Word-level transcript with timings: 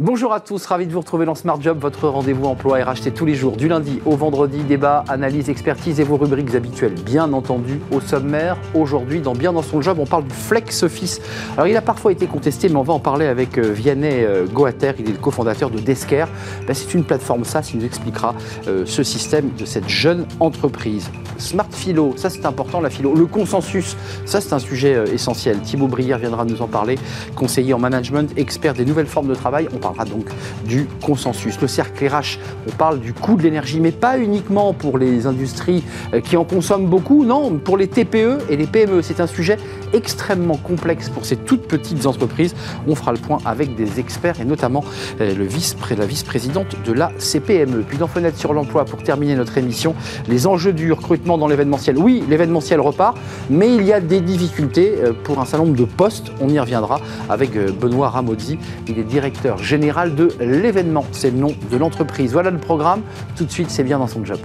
Bonjour 0.00 0.32
à 0.32 0.38
tous, 0.38 0.64
ravi 0.64 0.86
de 0.86 0.92
vous 0.92 1.00
retrouver 1.00 1.26
dans 1.26 1.34
Smart 1.34 1.60
Job, 1.60 1.76
votre 1.80 2.06
rendez-vous 2.06 2.44
emploi 2.44 2.78
RH 2.84 3.12
tous 3.16 3.26
les 3.26 3.34
jours, 3.34 3.56
du 3.56 3.66
lundi 3.66 4.00
au 4.06 4.14
vendredi, 4.14 4.62
débat, 4.62 5.02
analyse, 5.08 5.50
expertise 5.50 5.98
et 5.98 6.04
vos 6.04 6.16
rubriques 6.16 6.54
habituelles, 6.54 6.94
bien 6.94 7.32
entendu, 7.32 7.80
au 7.90 8.00
sommaire. 8.00 8.56
Aujourd'hui, 8.74 9.20
dans 9.20 9.32
Bien 9.32 9.52
dans 9.52 9.62
son 9.62 9.82
job, 9.82 9.98
on 9.98 10.06
parle 10.06 10.22
du 10.22 10.34
Flex 10.34 10.84
Office. 10.84 11.20
Alors, 11.54 11.66
il 11.66 11.76
a 11.76 11.82
parfois 11.82 12.12
été 12.12 12.28
contesté, 12.28 12.68
mais 12.68 12.76
on 12.76 12.84
va 12.84 12.92
en 12.92 13.00
parler 13.00 13.26
avec 13.26 13.58
euh, 13.58 13.72
Vianney 13.72 14.24
euh, 14.24 14.46
Goater, 14.46 14.92
il 15.00 15.08
est 15.08 15.12
le 15.14 15.18
cofondateur 15.18 15.68
de 15.68 15.80
Desker. 15.80 16.26
Ben, 16.68 16.74
c'est 16.74 16.94
une 16.94 17.02
plateforme 17.02 17.42
SaaS, 17.42 17.70
il 17.74 17.80
nous 17.80 17.84
expliquera 17.84 18.36
euh, 18.68 18.84
ce 18.86 19.02
système 19.02 19.50
de 19.58 19.64
cette 19.64 19.88
jeune 19.88 20.28
entreprise. 20.38 21.10
Smart 21.38 21.66
Philo, 21.72 22.14
ça 22.16 22.30
c'est 22.30 22.46
important, 22.46 22.80
la 22.80 22.90
philo. 22.90 23.16
Le 23.16 23.26
consensus, 23.26 23.96
ça 24.24 24.40
c'est 24.40 24.52
un 24.52 24.58
sujet 24.60 25.04
essentiel. 25.12 25.58
Thibaut 25.60 25.88
Brière 25.88 26.18
viendra 26.18 26.44
nous 26.44 26.62
en 26.62 26.68
parler, 26.68 26.98
conseiller 27.34 27.74
en 27.74 27.78
management, 27.80 28.32
expert 28.36 28.74
des 28.74 28.84
nouvelles 28.84 29.06
formes 29.06 29.28
de 29.28 29.34
travail. 29.34 29.68
Parlera 29.92 30.04
donc 30.04 30.26
du 30.64 30.86
consensus. 31.02 31.60
Le 31.60 31.68
cercle 31.68 32.06
RH, 32.06 32.38
on 32.66 32.72
parle 32.72 33.00
du 33.00 33.12
coût 33.12 33.36
de 33.36 33.42
l'énergie, 33.42 33.80
mais 33.80 33.92
pas 33.92 34.18
uniquement 34.18 34.72
pour 34.72 34.98
les 34.98 35.26
industries 35.26 35.82
euh, 36.12 36.20
qui 36.20 36.36
en 36.36 36.44
consomment 36.44 36.86
beaucoup, 36.86 37.24
non, 37.24 37.58
pour 37.58 37.76
les 37.76 37.88
TPE 37.88 38.38
et 38.50 38.56
les 38.56 38.66
PME. 38.66 39.02
C'est 39.02 39.20
un 39.20 39.26
sujet 39.26 39.56
extrêmement 39.92 40.56
complexe 40.56 41.08
pour 41.08 41.24
ces 41.24 41.36
toutes 41.36 41.66
petites 41.66 42.06
entreprises. 42.06 42.54
On 42.86 42.94
fera 42.94 43.12
le 43.12 43.18
point 43.18 43.38
avec 43.44 43.74
des 43.74 44.00
experts 44.00 44.40
et 44.40 44.44
notamment 44.44 44.84
euh, 45.20 45.34
le 45.34 45.44
vice, 45.44 45.76
la 45.96 46.06
vice-présidente 46.06 46.76
de 46.84 46.92
la 46.92 47.12
CPME. 47.18 47.82
Puis 47.82 47.98
dans 47.98 48.06
Fenêtre 48.06 48.38
sur 48.38 48.52
l'emploi, 48.52 48.84
pour 48.84 49.02
terminer 49.02 49.34
notre 49.34 49.58
émission, 49.58 49.94
les 50.28 50.46
enjeux 50.46 50.72
du 50.72 50.92
recrutement 50.92 51.38
dans 51.38 51.48
l'événementiel. 51.48 51.98
Oui, 51.98 52.24
l'événementiel 52.28 52.80
repart, 52.80 53.16
mais 53.50 53.74
il 53.74 53.84
y 53.84 53.92
a 53.92 54.00
des 54.00 54.20
difficultés 54.20 54.94
euh, 54.98 55.12
pour 55.24 55.38
un 55.38 55.44
certain 55.44 55.64
nombre 55.64 55.76
de 55.76 55.84
postes. 55.84 56.30
On 56.40 56.48
y 56.48 56.58
reviendra 56.58 57.00
avec 57.28 57.52
Benoît 57.78 58.10
Ramozzi. 58.10 58.58
Il 58.86 58.98
est 58.98 59.04
directeur 59.04 59.58
général 59.58 60.14
de 60.14 60.28
l'événement. 60.40 61.04
C'est 61.12 61.30
le 61.30 61.38
nom 61.38 61.54
de 61.70 61.76
l'entreprise. 61.76 62.32
Voilà 62.32 62.50
le 62.50 62.58
programme. 62.58 63.02
Tout 63.36 63.44
de 63.44 63.50
suite, 63.50 63.70
c'est 63.70 63.84
bien 63.84 63.98
dans 63.98 64.06
son 64.06 64.24
job. 64.24 64.38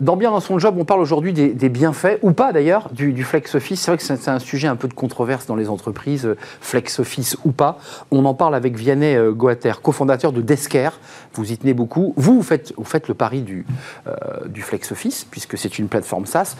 Dans 0.00 0.16
Bien 0.16 0.30
dans 0.30 0.38
son 0.38 0.60
job, 0.60 0.76
on 0.78 0.84
parle 0.84 1.00
aujourd'hui 1.00 1.32
des, 1.32 1.68
bienfaits, 1.68 2.18
ou 2.22 2.30
pas 2.30 2.52
d'ailleurs, 2.52 2.88
du, 2.92 3.24
Flex 3.24 3.56
Office. 3.56 3.80
C'est 3.80 3.90
vrai 3.90 3.98
que 3.98 4.04
c'est 4.04 4.28
un 4.28 4.38
sujet 4.38 4.68
un 4.68 4.76
peu 4.76 4.86
de 4.86 4.94
controverse 4.94 5.46
dans 5.46 5.56
les 5.56 5.68
entreprises, 5.68 6.24
euh, 6.24 6.36
Flex 6.60 7.00
Office 7.00 7.36
ou 7.44 7.50
pas. 7.50 7.78
On 8.12 8.24
en 8.24 8.34
parle 8.34 8.54
avec 8.54 8.76
Vianney 8.76 9.16
euh, 9.16 9.32
Goater, 9.32 9.80
cofondateur 9.82 10.32
de 10.32 10.40
Desker. 10.40 10.90
Vous 11.34 11.52
y 11.52 11.58
tenez 11.58 11.74
beaucoup. 11.74 12.14
Vous, 12.16 12.34
vous 12.34 12.42
faites, 12.42 12.72
vous 12.76 12.84
faites 12.84 13.08
le 13.08 13.14
pari 13.14 13.42
du, 13.42 13.66
euh, 14.06 14.12
du 14.46 14.62
Flex 14.62 14.92
Office, 14.92 15.26
puisque 15.28 15.58
c'est 15.58 15.80
une 15.80 15.88
plateforme 15.88 16.26
SaaS. 16.26 16.56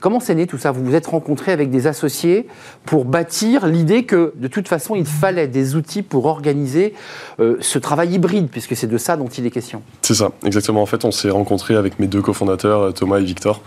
comment 0.00 0.20
c'est 0.20 0.34
né 0.34 0.46
tout 0.46 0.58
ça? 0.58 0.70
Vous 0.70 0.84
vous 0.84 0.94
êtes 0.94 1.06
rencontré 1.06 1.52
avec 1.52 1.70
des 1.70 1.86
associés 1.86 2.46
pour 2.84 3.06
bâtir 3.06 3.66
l'idée 3.66 4.04
que, 4.04 4.34
de 4.36 4.48
toute 4.48 4.68
façon, 4.68 4.94
il 4.94 5.06
fallait 5.06 5.48
des 5.48 5.76
outils 5.76 6.02
pour 6.02 6.26
organiser 6.26 6.94
ce 7.38 7.78
travail 7.78 8.14
hybride, 8.14 8.48
puisque 8.48 8.76
c'est 8.76 8.86
de 8.86 8.98
ça 8.98 9.16
dont 9.16 9.28
il 9.28 9.46
est 9.46 9.50
question? 9.50 9.82
C'est 10.02 10.14
ça, 10.14 10.30
exactement. 10.44 10.82
En 10.82 10.86
fait, 10.86 11.04
on 11.04 11.10
s'est 11.10 11.30
rencontré 11.30 11.74
avec 11.74 11.98
mes 11.98 12.06
deux 12.06 12.22
cofondateurs 12.22 12.65
Thomas 12.94 13.18
et 13.18 13.24
Victor, 13.24 13.60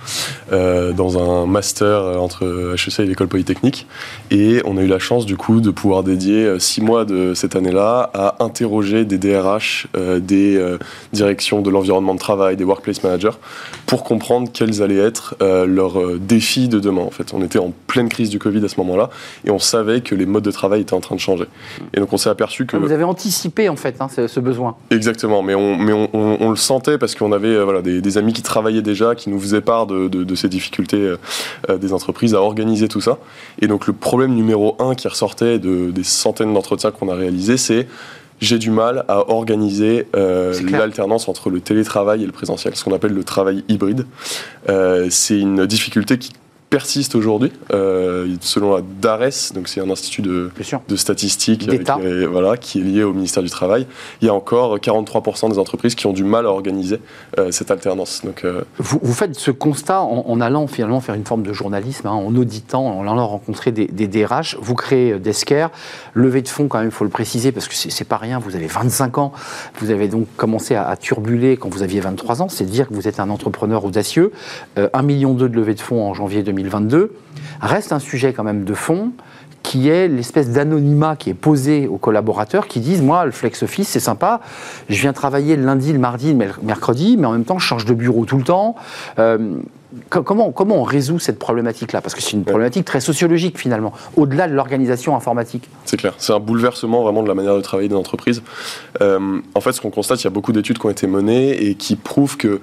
euh, 0.51 0.93
dans 0.93 1.17
un 1.17 1.45
master 1.45 2.01
entre 2.19 2.75
HEC 2.75 2.99
et 2.99 3.05
l'école 3.05 3.27
polytechnique. 3.27 3.87
Et 4.31 4.61
on 4.65 4.77
a 4.77 4.81
eu 4.81 4.87
la 4.87 4.99
chance 4.99 5.25
du 5.25 5.37
coup 5.37 5.61
de 5.61 5.71
pouvoir 5.71 6.03
dédier 6.03 6.45
euh, 6.45 6.59
six 6.59 6.81
mois 6.81 7.05
de 7.05 7.33
cette 7.33 7.55
année-là 7.55 8.09
à 8.13 8.43
interroger 8.43 9.05
des 9.05 9.17
DRH, 9.17 9.87
euh, 9.95 10.19
des 10.19 10.59
directions 11.13 11.61
de 11.61 11.69
l'environnement 11.69 12.13
de 12.13 12.19
travail, 12.19 12.55
des 12.55 12.63
workplace 12.63 13.03
managers, 13.03 13.37
pour 13.85 14.03
comprendre 14.03 14.49
quels 14.51 14.81
allaient 14.81 14.97
être 14.97 15.35
leurs 15.39 16.17
défis 16.19 16.67
de 16.67 16.79
demain. 16.79 17.01
En 17.01 17.11
fait, 17.11 17.33
on 17.33 17.43
était 17.43 17.59
en 17.59 17.73
pleine 17.87 18.09
crise 18.09 18.29
du 18.29 18.39
Covid 18.39 18.63
à 18.63 18.67
ce 18.67 18.79
moment-là, 18.79 19.09
et 19.45 19.51
on 19.51 19.59
savait 19.59 20.01
que 20.01 20.15
les 20.15 20.25
modes 20.25 20.43
de 20.43 20.51
travail 20.51 20.81
étaient 20.81 20.93
en 20.93 20.99
train 20.99 21.15
de 21.15 21.19
changer. 21.19 21.45
Et 21.93 21.99
donc 21.99 22.11
on 22.13 22.17
s'est 22.17 22.29
aperçu 22.29 22.65
que... 22.65 22.77
Vous 22.77 22.91
avez 22.91 23.03
anticipé 23.03 23.69
en 23.69 23.75
fait 23.75 23.95
hein, 23.99 24.07
ce, 24.09 24.39
besoin. 24.39 24.75
Exactement, 24.91 25.41
mais 25.41 25.55
on, 25.55 25.77
mais 25.77 25.93
on, 25.93 26.49
le 26.49 26.55
sentait 26.55 26.97
parce 26.97 27.15
qu'on 27.15 27.31
avait 27.31 27.63
voilà, 27.63 27.81
des, 27.81 28.01
des 28.01 28.17
amis 28.17 28.33
qui 28.33 28.41
travaillaient 28.41 28.81
déjà, 28.89 29.15
qui 29.15 29.29
nous 29.29 29.39
faisait 29.39 29.61
part 29.61 29.85
de, 29.85 30.35
ces 30.35 30.49
difficultés 30.49 30.97
euh, 30.97 31.17
euh, 31.69 31.77
des 31.77 31.93
entreprises 31.93 32.33
à 32.33 32.41
organiser 32.41 32.87
tout 32.87 33.01
ça. 33.01 33.19
Et 33.61 33.67
donc 33.67 33.87
le 33.87 33.93
problème 33.93 34.33
numéro 34.33 34.75
un 34.79 34.95
qui 34.95 35.07
ressortait 35.07 35.59
de, 35.59 35.91
des 35.91 36.03
centaines 36.03 36.53
d'entretiens 36.53 36.91
qu'on 36.91 37.09
a 37.09 37.15
réalisés, 37.15 37.57
c'est 37.57 37.87
j'ai 38.41 38.57
du 38.57 38.71
mal 38.71 39.03
à 39.09 39.29
organiser 39.29 40.07
euh, 40.15 40.53
l'alternance 40.71 41.27
entre 41.27 41.49
le 41.49 41.59
télétravail 41.59 42.23
et 42.23 42.25
le 42.25 42.31
présentiel, 42.31 42.73
ce 42.75 42.85
qu'on 42.85 42.93
appelle 42.93 43.13
le 43.13 43.25
travail 43.25 43.65
hybride. 43.67 44.05
c'est 45.09 45.39
une 45.39 45.65
difficulté 45.65 46.17
qui 46.17 46.31
persiste 46.69 47.15
aujourd'hui, 47.15 47.51
euh, 47.73 48.35
selon 48.41 48.75
la 48.75 48.81
DARES, 49.01 49.53
donc 49.55 49.67
c'est 49.67 49.81
un 49.81 49.89
institut 49.89 50.21
de, 50.21 50.51
de 50.87 50.95
statistiques 50.95 51.67
qui, 51.67 52.25
voilà, 52.25 52.57
qui 52.57 52.79
est 52.79 52.83
lié 52.83 53.03
au 53.03 53.13
ministère 53.13 53.41
du 53.41 53.49
Travail. 53.49 53.87
Il 54.21 54.27
y 54.27 54.29
a 54.29 54.33
encore 54.33 54.77
43% 54.77 55.51
des 55.51 55.57
entreprises 55.57 55.95
qui 55.95 56.05
ont 56.05 56.13
du 56.13 56.23
mal 56.23 56.45
à 56.45 56.49
organiser 56.49 56.99
euh, 57.39 57.51
cette 57.51 57.71
alternance. 57.71 58.21
Donc, 58.23 58.45
euh, 58.45 58.61
vous, 58.77 58.99
vous, 59.01 59.13
faites 59.13 59.35
ce 59.35 59.49
constat 59.49 60.01
en, 60.01 60.41
allant 60.41 60.67
finalement 60.67 61.01
faire 61.01 61.15
une 61.15 61.25
forme 61.25 61.41
de 61.41 61.53
journalisme, 61.53 62.07
hein, 62.07 62.11
en 62.11 62.35
auditant, 62.35 62.85
en 62.85 63.01
allant 63.01 63.27
rencontrer 63.27 63.71
des, 63.71 63.87
des 63.87 64.07
DRH. 64.07 64.57
Vous 64.61 64.75
créez 64.75 65.17
Desker, 65.17 65.67
levée 66.13 66.43
de 66.43 66.47
fonds 66.47 66.67
quand 66.67 66.77
même, 66.77 66.89
il 66.89 66.93
faut 66.93 67.03
le 67.03 67.09
préciser, 67.09 67.51
parce 67.51 67.67
que 67.67 67.73
c'est 67.73 68.07
pas 68.07 68.17
rien, 68.17 68.37
vous 68.37 68.55
avez 68.55 68.67
25 68.67 69.17
ans, 69.17 69.33
vous 69.79 69.89
avez 69.89 70.07
donc 70.07 70.27
commencé 70.37 70.75
à, 70.75 70.95
turbuler 70.97 71.57
quand 71.57 71.69
vous 71.69 71.81
aviez 71.81 71.99
23 71.99 72.41
ans, 72.41 72.49
c'est 72.49 72.65
dire 72.65 72.89
que 72.89 72.93
vous 72.93 73.07
êtes 73.07 73.19
un 73.19 73.29
entrepreneur 73.29 73.85
audacieux. 73.85 74.31
1,2 74.77 75.05
million 75.05 75.33
de 75.33 75.45
levée 75.45 75.73
de 75.73 75.79
fonds 75.79 76.03
en 76.03 76.13
janvier 76.13 76.43
2020 76.43 76.58
2022, 76.63 77.13
reste 77.61 77.91
un 77.91 77.99
sujet 77.99 78.33
quand 78.33 78.43
même 78.43 78.63
de 78.63 78.73
fond 78.73 79.11
qui 79.63 79.89
est 79.89 80.07
l'espèce 80.07 80.49
d'anonymat 80.49 81.15
qui 81.15 81.29
est 81.29 81.35
posé 81.35 81.87
aux 81.87 81.97
collaborateurs 81.97 82.67
qui 82.67 82.79
disent 82.79 83.01
moi 83.01 83.25
le 83.25 83.31
flex 83.31 83.63
office 83.63 83.89
c'est 83.89 83.99
sympa 83.99 84.39
je 84.89 84.99
viens 84.99 85.13
travailler 85.13 85.55
le 85.55 85.65
lundi 85.65 85.91
le 85.91 85.99
mardi 85.99 86.33
le 86.33 86.49
mercredi 86.63 87.17
mais 87.17 87.27
en 87.27 87.33
même 87.33 87.43
temps 87.43 87.59
je 87.59 87.65
change 87.65 87.85
de 87.85 87.93
bureau 87.93 88.25
tout 88.25 88.37
le 88.37 88.43
temps. 88.43 88.75
Euh, 89.19 89.55
comment, 90.09 90.51
comment 90.51 90.77
on 90.77 90.83
résout 90.83 91.19
cette 91.19 91.39
problématique 91.39 91.91
là 91.91 92.01
parce 92.01 92.15
que 92.15 92.21
c'est 92.21 92.33
une 92.33 92.45
problématique 92.45 92.85
très 92.85 93.01
sociologique 93.01 93.57
finalement 93.57 93.93
au-delà 94.15 94.47
de 94.47 94.53
l'organisation 94.53 95.15
informatique. 95.15 95.69
C'est 95.85 95.97
clair. 95.97 96.13
C'est 96.17 96.33
un 96.33 96.39
bouleversement 96.39 97.03
vraiment 97.03 97.21
de 97.21 97.27
la 97.27 97.35
manière 97.35 97.55
de 97.55 97.61
travailler 97.61 97.89
des 97.89 97.95
entreprises. 97.95 98.41
Euh, 99.01 99.39
en 99.55 99.61
fait 99.61 99.73
ce 99.73 99.81
qu'on 99.81 99.91
constate 99.91 100.21
il 100.21 100.23
y 100.25 100.27
a 100.27 100.31
beaucoup 100.31 100.53
d'études 100.53 100.79
qui 100.79 100.85
ont 100.85 100.91
été 100.91 101.05
menées 101.05 101.65
et 101.65 101.75
qui 101.75 101.95
prouvent 101.95 102.37
que 102.37 102.61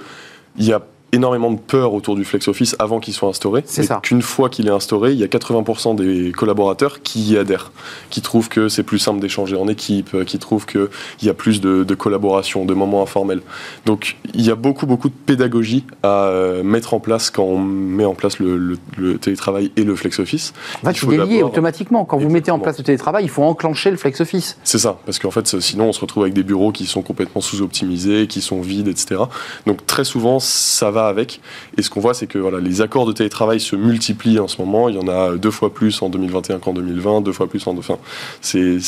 il 0.59 0.65
y 0.65 0.73
a 0.73 0.81
énormément 1.13 1.51
de 1.51 1.59
peur 1.59 1.95
autour 1.95 2.17
du 2.17 2.25
flex 2.25 2.49
office 2.49 2.77
avant 2.79 3.01
qu'il 3.01 3.15
soit 3.15 3.29
instauré. 3.29 3.63
C'est 3.67 3.85
ça. 3.85 4.01
Qu'une 4.03 4.23
fois 4.23 4.49
qu'il 4.49 4.67
est 4.67 4.73
instauré, 4.73 5.13
il 5.13 5.19
y 5.19 5.25
a 5.25 5.29
80% 5.29 5.95
des 5.95 6.33
collaborateurs 6.33 7.03
qui 7.03 7.33
y 7.33 7.39
adhèrent, 7.39 7.73
qui 8.11 8.21
trouvent 8.21 8.49
que 8.49 8.69
c'est 8.69 8.83
plus 8.83 8.99
simple 8.99 9.21
d'échanger 9.21 9.57
en 9.57 9.69
équipe, 9.69 10.15
euh, 10.15 10.25
qui 10.25 10.39
trouvent 10.39 10.67
qu'il 10.67 10.89
y 11.23 11.29
a 11.29 11.35
plus 11.35 11.61
de, 11.61 11.95
collaboration, 11.95 12.65
de 12.65 12.75
moments 12.75 13.03
informels. 13.03 13.41
Donc 13.87 14.17
il 14.35 14.45
y 14.45 14.51
a 14.51 14.55
beaucoup, 14.55 14.87
beaucoup 14.87 15.09
de 15.09 15.15
pédagogie 15.15 15.85
à 16.03 16.25
euh, 16.27 16.63
mettre 16.63 16.93
en 16.93 17.01
place 17.01 17.31
quand 17.31 17.45
on 17.45 17.59
met 17.59 18.05
en 18.05 18.15
place 18.15 18.39
le, 18.39 18.77
télétravail 19.21 19.73
et 19.77 19.85
le 19.85 19.97
flex 19.97 20.19
office. 20.19 20.53
En 20.83 20.93
fait, 20.93 20.99
c'est 20.99 21.27
lié 21.27 21.43
automatiquement. 21.43 22.05
Quand 22.05 22.19
vous 22.19 22.31
mettez 22.31 22.51
en 22.51 22.59
place 22.59 22.79
le 22.79 22.85
télétravail, 22.85 23.25
il 23.25 23.31
faut 23.31 23.45
enclencher 23.45 23.91
le 23.91 23.97
flex 23.97 24.21
office. 24.21 24.59
C'est 24.65 24.79
ça, 24.79 24.99
parce 25.07 25.19
qu'en 25.19 25.31
fait, 25.31 25.61
sinon 25.61 25.87
on 25.87 25.93
se 25.93 26.01
retrouve 26.01 26.25
avec 26.25 26.35
des 26.35 26.43
bureaux 26.43 26.73
qui 26.73 26.87
sont 26.87 27.03
complètement 27.03 27.41
sous-optimisés, 27.41 28.27
qui 28.27 28.41
sont 28.41 28.61
vides, 28.61 28.89
etc. 28.89 29.23
Donc 29.67 29.87
très 29.87 30.05
souvent, 30.05 30.41
ça 30.41 30.91
va 30.91 31.06
avec. 31.09 31.41
Et 31.77 31.83
ce 31.83 31.91
qu'on 31.91 32.01
voit, 32.01 32.15
c'est 32.15 32.27
que 32.27 32.39
voilà, 32.39 32.59
les 32.59 32.81
accords 32.81 33.07
de 33.07 33.13
télétravail 33.13 33.61
se 33.61 33.77
multiplient 33.77 34.39
en 34.39 34.49
ce 34.49 34.61
moment. 34.61 34.89
Il 34.89 34.97
y 34.97 34.99
en 34.99 35.09
a 35.09 35.37
deux 35.37 35.51
fois 35.51 35.73
plus 35.73 36.01
en 36.03 36.09
2021 36.09 36.59
qu'en 36.59 36.73
2020, 36.73 37.21
deux 37.23 37.33
fois 37.33 37.49
plus 37.49 37.67
en... 37.67 37.77
Enfin, 37.77 37.97
c'est, 38.41 38.79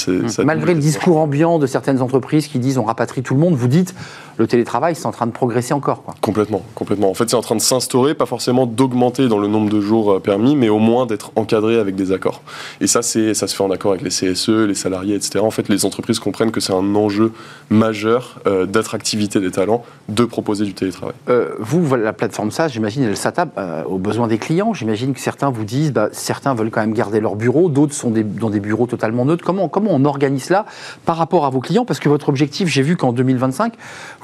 Malgré 0.44 0.74
le 0.74 0.80
discours 0.80 1.18
ambiant 1.18 1.58
de 1.58 1.66
certaines 1.66 2.00
entreprises 2.00 2.48
qui 2.48 2.58
disent 2.58 2.78
on 2.78 2.84
rapatrie 2.84 3.22
tout 3.22 3.34
le 3.34 3.40
monde, 3.40 3.54
vous 3.54 3.68
dites 3.68 3.94
le 4.38 4.46
télétravail, 4.46 4.94
c'est 4.94 5.06
en 5.06 5.10
train 5.10 5.26
de 5.26 5.32
progresser 5.32 5.74
encore. 5.74 6.04
Quoi. 6.04 6.14
Complètement, 6.20 6.62
complètement. 6.74 7.10
En 7.10 7.14
fait, 7.14 7.28
c'est 7.28 7.36
en 7.36 7.40
train 7.40 7.56
de 7.56 7.60
s'instaurer, 7.60 8.14
pas 8.14 8.26
forcément 8.26 8.66
d'augmenter 8.66 9.26
dans 9.26 9.38
le 9.38 9.48
nombre 9.48 9.68
de 9.68 9.80
jours 9.80 10.12
euh, 10.12 10.20
permis, 10.20 10.54
mais 10.54 10.68
au 10.68 10.78
moins 10.78 11.06
d'être 11.06 11.32
encadré 11.34 11.78
avec 11.78 11.96
des 11.96 12.12
accords. 12.12 12.42
Et 12.80 12.86
ça, 12.86 13.02
c'est, 13.02 13.34
ça 13.34 13.48
se 13.48 13.56
fait 13.56 13.64
en 13.64 13.70
accord 13.70 13.92
avec 13.92 14.02
les 14.02 14.10
CSE, 14.10 14.48
les 14.48 14.74
salariés, 14.74 15.16
etc. 15.16 15.40
En 15.40 15.50
fait, 15.50 15.68
les 15.68 15.84
entreprises 15.84 16.20
comprennent 16.20 16.52
que 16.52 16.60
c'est 16.60 16.72
un 16.72 16.94
enjeu 16.94 17.32
majeur 17.68 18.38
euh, 18.46 18.64
d'attractivité 18.64 19.40
des 19.40 19.50
talents 19.50 19.84
de 20.08 20.24
proposer 20.24 20.64
du 20.64 20.74
télétravail. 20.74 21.14
Euh, 21.28 21.50
vous, 21.58 21.84
la 22.02 22.12
plateforme 22.12 22.50
SaaS, 22.50 22.68
j'imagine, 22.68 23.04
elle 23.04 23.16
s'attaque 23.16 23.50
aux 23.86 23.98
besoins 23.98 24.28
des 24.28 24.38
clients. 24.38 24.72
J'imagine 24.72 25.14
que 25.14 25.20
certains 25.20 25.50
vous 25.50 25.64
disent, 25.64 25.92
bah, 25.92 26.08
certains 26.12 26.54
veulent 26.54 26.70
quand 26.70 26.80
même 26.80 26.94
garder 26.94 27.20
leur 27.20 27.36
bureau, 27.36 27.68
d'autres 27.68 27.94
sont 27.94 28.10
dans 28.10 28.50
des 28.50 28.60
bureaux 28.60 28.86
totalement 28.86 29.24
neutres. 29.24 29.44
Comment, 29.44 29.68
comment 29.68 29.90
on 29.92 30.04
organise 30.04 30.44
cela 30.44 30.66
par 31.04 31.16
rapport 31.16 31.44
à 31.44 31.50
vos 31.50 31.60
clients? 31.60 31.84
Parce 31.84 32.00
que 32.00 32.08
votre 32.08 32.28
objectif, 32.28 32.68
j'ai 32.68 32.82
vu 32.82 32.96
qu'en 32.96 33.12
2025, 33.12 33.74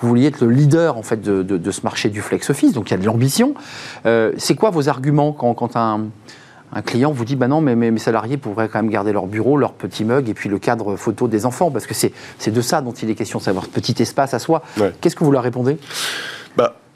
vous 0.00 0.09
vouliez 0.09 0.26
être 0.26 0.41
le 0.41 0.50
leader 0.50 0.97
en 0.97 1.03
fait 1.03 1.21
de, 1.21 1.71
ce 1.71 1.81
marché 1.82 2.09
du 2.09 2.21
flex 2.21 2.50
office, 2.50 2.73
donc 2.73 2.91
il 2.91 2.93
y 2.93 2.94
a 2.94 2.99
de 2.99 3.06
l'ambition. 3.06 3.55
Euh, 4.06 4.32
c'est 4.37 4.55
quoi 4.55 4.70
vos 4.70 4.88
arguments 4.88 5.32
quand, 5.32 5.55
quand 5.55 5.77
un, 5.77 6.06
Un 6.73 6.82
client 6.82 7.12
vous 7.12 7.25
dit, 7.25 7.37
bah 7.37 7.49
non, 7.49 7.61
mais 7.61 7.75
mes, 7.75 7.99
salariés 7.99 8.37
pourraient 8.37 8.69
quand 8.69 8.82
même 8.82 8.91
garder 8.91 9.12
leur 9.12 9.27
bureau, 9.27 9.56
leur 9.56 9.73
petit 9.73 10.05
mug 10.05 10.29
et 10.29 10.35
puis 10.35 10.49
le 10.49 10.59
cadre 10.59 10.97
photo 10.97 11.29
des 11.29 11.47
enfants, 11.47 11.70
parce 11.70 11.87
que 11.87 11.94
c'est 11.94 12.12
de 12.50 12.61
ça 12.61 12.81
dont 12.81 12.93
il 12.93 13.11
est 13.11 13.15
question, 13.15 13.41
savoir 13.41 13.69
petit 13.69 14.00
espace 14.00 14.35
à 14.35 14.38
soi. 14.38 14.62
Qu'est-ce 15.00 15.17
que 15.17 15.25
vous 15.25 15.32
leur 15.32 15.43
répondez? 15.43 15.79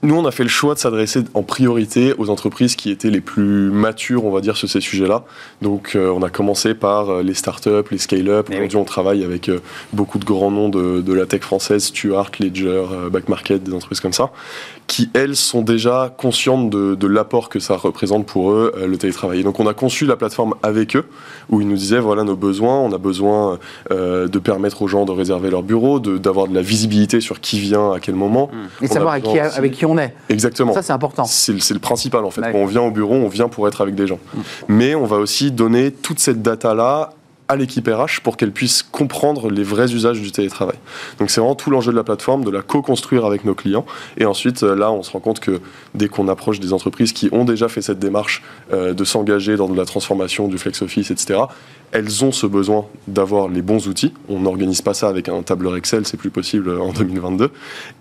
Nous, 0.02 0.14
on 0.14 0.24
a 0.26 0.30
fait 0.30 0.44
le 0.44 0.48
choix 0.48 0.74
de 0.74 0.78
s'adresser 0.78 1.24
en 1.34 1.42
priorité 1.42 2.14
aux 2.18 2.30
entreprises 2.30 2.76
qui 2.76 2.90
étaient 2.90 3.10
les 3.10 3.20
plus 3.20 3.70
matures, 3.70 4.24
on 4.24 4.30
va 4.30 4.40
dire, 4.40 4.56
sur 4.56 4.68
ces 4.68 4.80
sujets-là. 4.80 5.24
Donc, 5.60 5.96
euh, 5.96 6.12
on 6.14 6.22
a 6.22 6.30
commencé 6.30 6.74
par 6.74 7.10
euh, 7.10 7.22
les 7.22 7.34
startups, 7.34 7.70
les 7.90 7.98
scale-up. 7.98 8.46
Eh 8.48 8.54
Aujourd'hui, 8.54 8.76
on 8.76 8.84
travaille 8.84 9.24
avec 9.24 9.48
euh, 9.48 9.58
beaucoup 9.92 10.18
de 10.18 10.24
grands 10.24 10.52
noms 10.52 10.68
de, 10.68 11.00
de, 11.00 11.12
la 11.12 11.26
tech 11.26 11.40
française, 11.40 11.84
Stuart, 11.84 12.30
Ledger, 12.38 12.84
Backmarket, 13.10 13.64
des 13.64 13.74
entreprises 13.74 14.00
comme 14.00 14.12
ça 14.12 14.30
qui, 14.88 15.10
elles, 15.12 15.36
sont 15.36 15.60
déjà 15.60 16.12
conscientes 16.16 16.70
de, 16.70 17.06
l'apport 17.06 17.48
que 17.50 17.60
ça 17.60 17.76
représente 17.76 18.26
pour 18.26 18.50
eux, 18.52 18.72
euh, 18.76 18.86
le 18.86 18.96
télétravail. 18.96 19.44
donc, 19.44 19.60
on 19.60 19.66
a 19.66 19.74
conçu 19.74 20.06
la 20.06 20.16
plateforme 20.16 20.54
avec 20.62 20.96
eux, 20.96 21.04
où 21.50 21.60
ils 21.60 21.68
nous 21.68 21.76
disaient, 21.76 22.00
voilà 22.00 22.24
nos 22.24 22.36
besoins, 22.36 22.80
on 22.80 22.92
a 22.92 22.98
besoin 22.98 23.58
euh, 23.90 24.28
de 24.28 24.38
permettre 24.38 24.82
aux 24.82 24.88
gens 24.88 25.04
de 25.04 25.12
réserver 25.12 25.50
leur 25.50 25.62
bureau, 25.62 26.00
d'avoir 26.00 26.48
de, 26.48 26.54
la 26.54 26.62
visibilité 26.62 27.20
sur 27.20 27.40
qui 27.40 27.60
vient, 27.60 27.92
à 27.92 28.00
quel 28.00 28.14
moment. 28.14 28.50
Et 28.80 28.86
savoir 28.88 29.12
avec 29.12 29.24
qui, 29.24 29.38
avec 29.38 29.72
qui, 29.72 29.84
on 29.86 29.88
est. 29.96 30.14
Exactement. 30.29 30.75
Ça, 30.75 30.82
c'est 30.82 30.93
important. 30.93 31.25
C'est 31.25 31.52
le 31.70 31.79
principal, 31.79 32.25
en 32.25 32.31
fait. 32.31 32.43
Quand 32.43 32.58
on 32.58 32.67
vient 32.67 32.82
au 32.82 32.90
bureau, 32.90 33.14
on 33.14 33.29
vient 33.29 33.49
pour 33.49 33.67
être 33.69 33.81
avec 33.81 33.94
des 33.94 34.06
gens. 34.06 34.19
Mmh. 34.35 34.40
Mais 34.69 34.94
on 34.94 35.06
va 35.06 35.17
aussi 35.17 35.50
donner 35.50 35.93
toute 35.93 36.19
cette 36.19 36.43
data-là 36.43 37.14
à 37.48 37.56
l'équipe 37.56 37.88
RH 37.88 38.20
pour 38.22 38.36
qu'elle 38.36 38.52
puisse 38.52 38.82
comprendre 38.82 39.50
les 39.50 39.62
vrais 39.62 39.92
usages 39.92 40.20
du 40.20 40.30
télétravail. 40.30 40.76
Donc 41.18 41.30
c'est 41.30 41.40
vraiment 41.40 41.54
tout 41.54 41.70
l'enjeu 41.70 41.92
de 41.92 41.96
la 41.96 42.04
plateforme, 42.04 42.44
de 42.44 42.50
la 42.50 42.62
co-construire 42.62 43.24
avec 43.24 43.44
nos 43.44 43.54
clients. 43.54 43.86
Et 44.16 44.26
ensuite, 44.26 44.62
euh, 44.62 44.74
là, 44.74 44.92
on 44.92 45.02
se 45.02 45.10
rend 45.10 45.20
compte 45.20 45.40
que 45.40 45.60
dès 45.94 46.08
qu'on 46.08 46.28
approche 46.28 46.60
des 46.60 46.72
entreprises 46.72 47.12
qui 47.12 47.28
ont 47.32 47.44
déjà 47.44 47.68
fait 47.68 47.82
cette 47.82 47.98
démarche 47.98 48.42
euh, 48.72 48.92
de 48.92 49.04
s'engager 49.04 49.56
dans 49.56 49.68
de 49.68 49.76
la 49.76 49.84
transformation 49.84 50.48
du 50.48 50.58
flex 50.58 50.82
office, 50.82 51.10
etc., 51.10 51.40
elles 51.92 52.24
ont 52.24 52.32
ce 52.32 52.46
besoin 52.46 52.86
d'avoir 53.06 53.48
les 53.48 53.62
bons 53.62 53.88
outils. 53.88 54.12
On 54.28 54.40
n'organise 54.40 54.82
pas 54.82 54.94
ça 54.94 55.08
avec 55.08 55.28
un 55.28 55.42
tableur 55.42 55.76
Excel, 55.76 56.06
c'est 56.06 56.16
plus 56.16 56.30
possible 56.30 56.70
en 56.70 56.92
2022. 56.92 57.50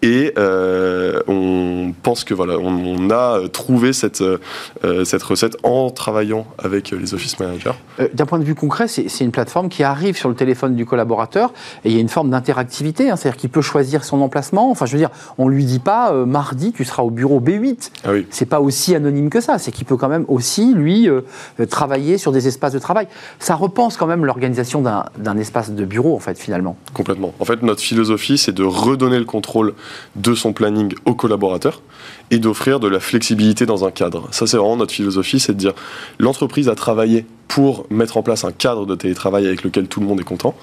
Et 0.02 0.34
euh, 0.38 1.22
on 1.28 1.94
pense 2.04 2.24
que 2.24 2.34
voilà, 2.34 2.58
on, 2.58 3.10
a 3.10 3.48
trouvé 3.48 3.94
cette, 3.94 4.22
euh, 4.22 5.06
cette 5.06 5.24
recette 5.24 5.56
en 5.64 5.90
travaillant 5.90 6.46
avec 6.58 6.92
les 6.92 7.14
office 7.14 7.40
managers. 7.40 7.72
Euh, 8.00 8.08
d'un 8.14 8.26
point 8.26 8.40
de 8.40 8.44
vue 8.44 8.56
concret, 8.56 8.88
c'est 8.88 9.20
une 9.22 9.32
plateforme 9.38 9.70
qui 9.70 9.84
arrive 9.84 10.18
sur 10.18 10.30
le 10.30 10.36
téléphone 10.36 10.76
du 10.76 10.86
collaborateur 10.86 11.54
et 11.86 11.90
il 11.90 11.96
y 11.96 11.98
a 11.98 12.02
une 12.02 12.10
forme 12.10 12.30
d'interactivité, 12.30 13.10
hein, 13.10 13.16
c'est-à-dire 13.16 13.38
qu'il 13.38 13.50
peut 13.50 13.62
choisir 13.62 14.04
son 14.04 14.22
emplacement. 14.22 14.70
Enfin, 14.72 14.86
je 14.86 14.94
veux 14.94 14.98
dire, 14.98 15.12
on 15.38 15.48
lui 15.48 15.64
dit 15.64 15.80
pas 15.80 16.12
mardi 16.26 16.74
tu 16.74 16.84
seras 16.84 17.04
au 17.04 17.12
bureau 17.12 17.40
B8. 17.40 17.92
Ah 18.04 18.10
oui. 18.12 18.26
C'est 18.32 18.48
pas 18.48 18.60
aussi 18.60 18.96
anonyme 18.96 19.30
que 19.30 19.40
ça. 19.40 19.60
C'est 19.60 19.72
qu'il 19.72 19.86
peut 19.86 19.98
quand 19.98 20.10
même 20.10 20.26
aussi 20.28 20.74
lui 20.74 21.08
travailler 21.70 22.18
sur 22.18 22.32
des 22.32 22.48
espaces 22.48 22.74
de 22.74 22.80
travail. 22.80 23.08
Ça 23.40 23.58
pense 23.74 23.98
quand 23.98 24.08
même 24.08 24.26
l'organisation 24.26 24.82
d'un 24.82 25.38
espace 25.38 25.72
de 25.72 25.86
bureau, 25.86 26.16
en 26.16 26.20
fait, 26.20 26.40
finalement. 26.40 26.78
Complètement. 26.94 27.34
En 27.40 27.46
fait, 27.46 27.62
notre 27.62 27.82
philosophie, 27.82 28.38
c'est 28.38 28.54
de 28.54 28.64
redonner 28.64 29.20
le 29.20 29.26
contrôle 29.26 29.76
de 30.16 30.34
son 30.34 30.52
planning 30.54 30.96
aux 31.06 31.14
collaborateurs 31.14 31.82
et 32.32 32.40
d'offrir 32.40 32.80
de 32.80 32.88
la 32.88 33.00
flexibilité 33.00 33.66
dans 33.66 33.86
un 33.86 33.92
cadre. 33.92 34.28
Ça, 34.32 34.48
c'est 34.48 34.58
vraiment 34.58 34.78
notre 34.78 34.94
philosophie, 34.94 35.40
c'est 35.40 35.54
de 35.54 35.60
dire 35.60 35.74
l'entreprise 36.18 36.70
a 36.70 36.76
travaillé 36.76 37.26
pour 37.48 37.86
mettre 37.90 38.18
en 38.18 38.24
place 38.24 38.44
un 38.44 38.52
cadre 38.52 38.86
de 38.86 38.96
télétravail 38.96 39.48
avec 39.48 39.64
lequel 39.64 39.88
tout 39.88 40.00
le 40.00 40.06
monde 40.06 40.20
est 40.20 40.26
content, 40.26 40.56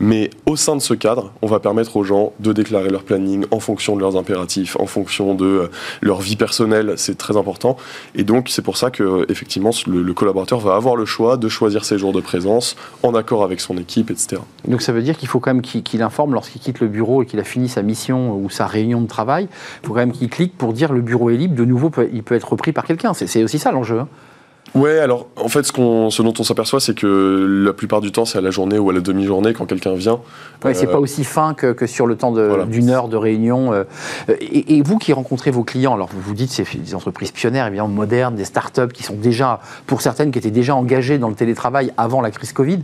mais 0.00 0.30
au 0.46 0.56
sein 0.56 0.76
de 0.76 0.80
ce 0.80 0.94
cadre, 0.94 1.32
on 1.42 1.46
va 1.46 1.60
permettre 1.60 1.96
aux 1.96 2.04
gens 2.04 2.32
de 2.40 2.52
déclarer 2.52 2.90
leur 2.90 3.04
planning 3.04 3.44
en 3.50 3.60
fonction 3.60 3.96
de 3.96 4.00
leurs 4.00 4.16
impératifs, 4.16 4.76
en 4.80 4.86
fonction 4.86 5.34
de 5.34 5.44
euh, 5.44 5.70
leur 6.00 6.20
vie 6.20 6.36
personnelle, 6.36 6.94
c'est 6.96 7.16
très 7.16 7.36
important. 7.36 7.76
Et 8.14 8.24
donc, 8.24 8.48
c'est 8.48 8.62
pour 8.62 8.76
ça 8.76 8.90
que 8.90 9.24
effectivement, 9.30 9.70
le, 9.86 10.12
collaborateur 10.12 10.60
va 10.60 10.74
avoir 10.74 10.96
le 10.96 11.04
choix 11.04 11.36
de 11.36 11.48
choisir 11.48 11.84
ses 11.84 11.98
jours 11.98 12.12
de 12.12 12.20
présence 12.20 12.76
en 13.02 13.14
accord 13.14 13.44
avec 13.44 13.60
son 13.60 13.78
équipe, 13.78 14.10
etc. 14.10 14.42
Donc, 14.66 14.82
ça 14.82 14.92
veut 14.92 15.02
dire 15.02 15.16
qu'il 15.16 15.28
faut 15.28 15.40
quand 15.40 15.54
même 15.54 15.62
qu'il 15.62 16.02
informe 16.02 16.34
lorsqu'il 16.34 16.60
quitte 16.60 16.80
le 16.80 16.88
bureau 16.88 17.22
et 17.22 17.26
qu'il 17.26 17.40
a 17.40 17.44
fini 17.44 17.68
sa 17.68 17.82
mission 17.82 18.36
ou 18.36 18.50
sa 18.50 18.66
réunion 18.66 19.00
de 19.00 19.06
travail, 19.06 19.48
il 19.82 19.86
faut 19.86 19.92
quand 19.92 20.00
même 20.00 20.12
qu'il 20.12 20.28
clique 20.28 20.56
pour 20.56 20.72
dire 20.72 20.92
le 20.92 21.00
bureau 21.00 21.30
est 21.30 21.36
libre, 21.36 21.54
de 21.54 21.64
nouveau, 21.64 21.90
il 22.12 22.22
peut 22.22 22.34
être 22.34 22.50
repris 22.50 22.72
par 22.72 22.84
quelqu'un. 22.84 23.14
C'est 23.14 23.42
aussi 23.42 23.58
ça 23.58 23.72
l'enjeu. 23.72 24.00
Hein. 24.00 24.08
Ouais, 24.74 24.98
alors 24.98 25.26
en 25.36 25.48
fait, 25.48 25.64
ce, 25.64 25.72
qu'on, 25.72 26.08
ce 26.10 26.22
dont 26.22 26.32
on 26.38 26.44
s'aperçoit, 26.44 26.80
c'est 26.80 26.94
que 26.94 27.62
la 27.64 27.74
plupart 27.74 28.00
du 28.00 28.10
temps, 28.10 28.24
c'est 28.24 28.38
à 28.38 28.40
la 28.40 28.50
journée 28.50 28.78
ou 28.78 28.88
à 28.88 28.92
la 28.94 29.00
demi-journée 29.00 29.52
quand 29.52 29.66
quelqu'un 29.66 29.92
vient. 29.92 30.20
Ouais, 30.64 30.72
c'est 30.72 30.88
euh, 30.88 30.92
pas 30.92 30.98
aussi 30.98 31.24
fin 31.24 31.52
que, 31.52 31.72
que 31.72 31.86
sur 31.86 32.06
le 32.06 32.16
temps 32.16 32.32
d'une 32.64 32.88
heure 32.88 33.08
de 33.08 33.16
réunion. 33.16 33.74
Euh. 33.74 33.84
Et, 34.40 34.80
vous 34.82 34.96
qui 34.96 35.12
rencontrez 35.12 35.50
vos 35.50 35.62
clients, 35.62 35.94
alors 35.94 36.08
vous 36.12 36.20
vous 36.20 36.34
dites, 36.34 36.50
c'est 36.50 36.64
des 36.76 36.94
entreprises 36.94 37.32
pionnières, 37.32 37.66
évidemment 37.66 37.88
modernes, 37.88 38.34
des 38.34 38.46
startups 38.46 38.88
qui 38.94 39.02
sont 39.02 39.14
déjà, 39.14 39.60
pour 39.86 40.00
certaines, 40.00 40.30
qui 40.30 40.38
étaient 40.38 40.50
déjà 40.50 40.74
engagées 40.74 41.18
dans 41.18 41.28
le 41.28 41.34
télétravail 41.34 41.92
avant 41.98 42.22
la 42.22 42.30
crise 42.30 42.52
Covid. 42.52 42.80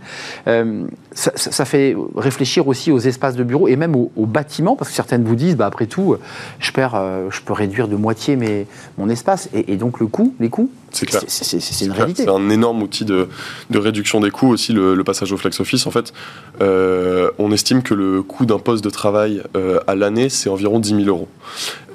Euh, 0.46 0.84
ça, 1.14 1.64
fait 1.64 1.96
réfléchir 2.16 2.68
aussi 2.68 2.92
aux 2.92 2.98
espaces 2.98 3.34
de 3.34 3.42
bureau 3.42 3.66
et 3.66 3.76
même 3.76 3.96
aux, 3.96 4.26
bâtiments, 4.26 4.76
parce 4.76 4.90
que 4.90 4.96
certaines 4.96 5.24
vous 5.24 5.34
disent, 5.34 5.56
bah, 5.56 5.66
après 5.66 5.86
tout, 5.86 6.16
je, 6.58 6.70
perds, 6.70 7.02
je 7.30 7.40
peux 7.40 7.54
réduire 7.54 7.88
de 7.88 7.96
moitié 7.96 8.36
mes, 8.36 8.66
mon 8.98 9.08
espace. 9.08 9.48
Et, 9.54 9.72
et 9.72 9.76
donc 9.76 10.00
le 10.00 10.06
coût, 10.06 10.34
les 10.38 10.50
coûts 10.50 10.70
c'est 10.90 11.06
clair. 11.06 11.22
C'est 11.26 11.84
une 11.84 11.92
réalité. 11.92 12.24
C'est 12.24 12.30
un 12.30 12.50
énorme 12.50 12.82
outil 12.82 13.04
de, 13.04 13.28
de, 13.70 13.78
réduction 13.78 14.20
des 14.20 14.30
coûts 14.30 14.48
aussi, 14.48 14.72
le, 14.72 15.02
passage 15.04 15.32
au 15.32 15.36
flex 15.36 15.60
office. 15.60 15.86
En 15.86 15.90
fait, 15.90 16.12
euh, 16.60 17.30
on 17.38 17.52
estime 17.52 17.82
que 17.82 17.94
le 17.94 18.22
coût 18.22 18.46
d'un 18.46 18.58
poste 18.58 18.84
de 18.84 18.90
travail 18.90 19.42
euh, 19.56 19.80
à 19.86 19.94
l'année, 19.94 20.28
c'est 20.28 20.48
environ 20.48 20.78
10 20.78 21.04
000 21.04 21.08
euros. 21.08 21.28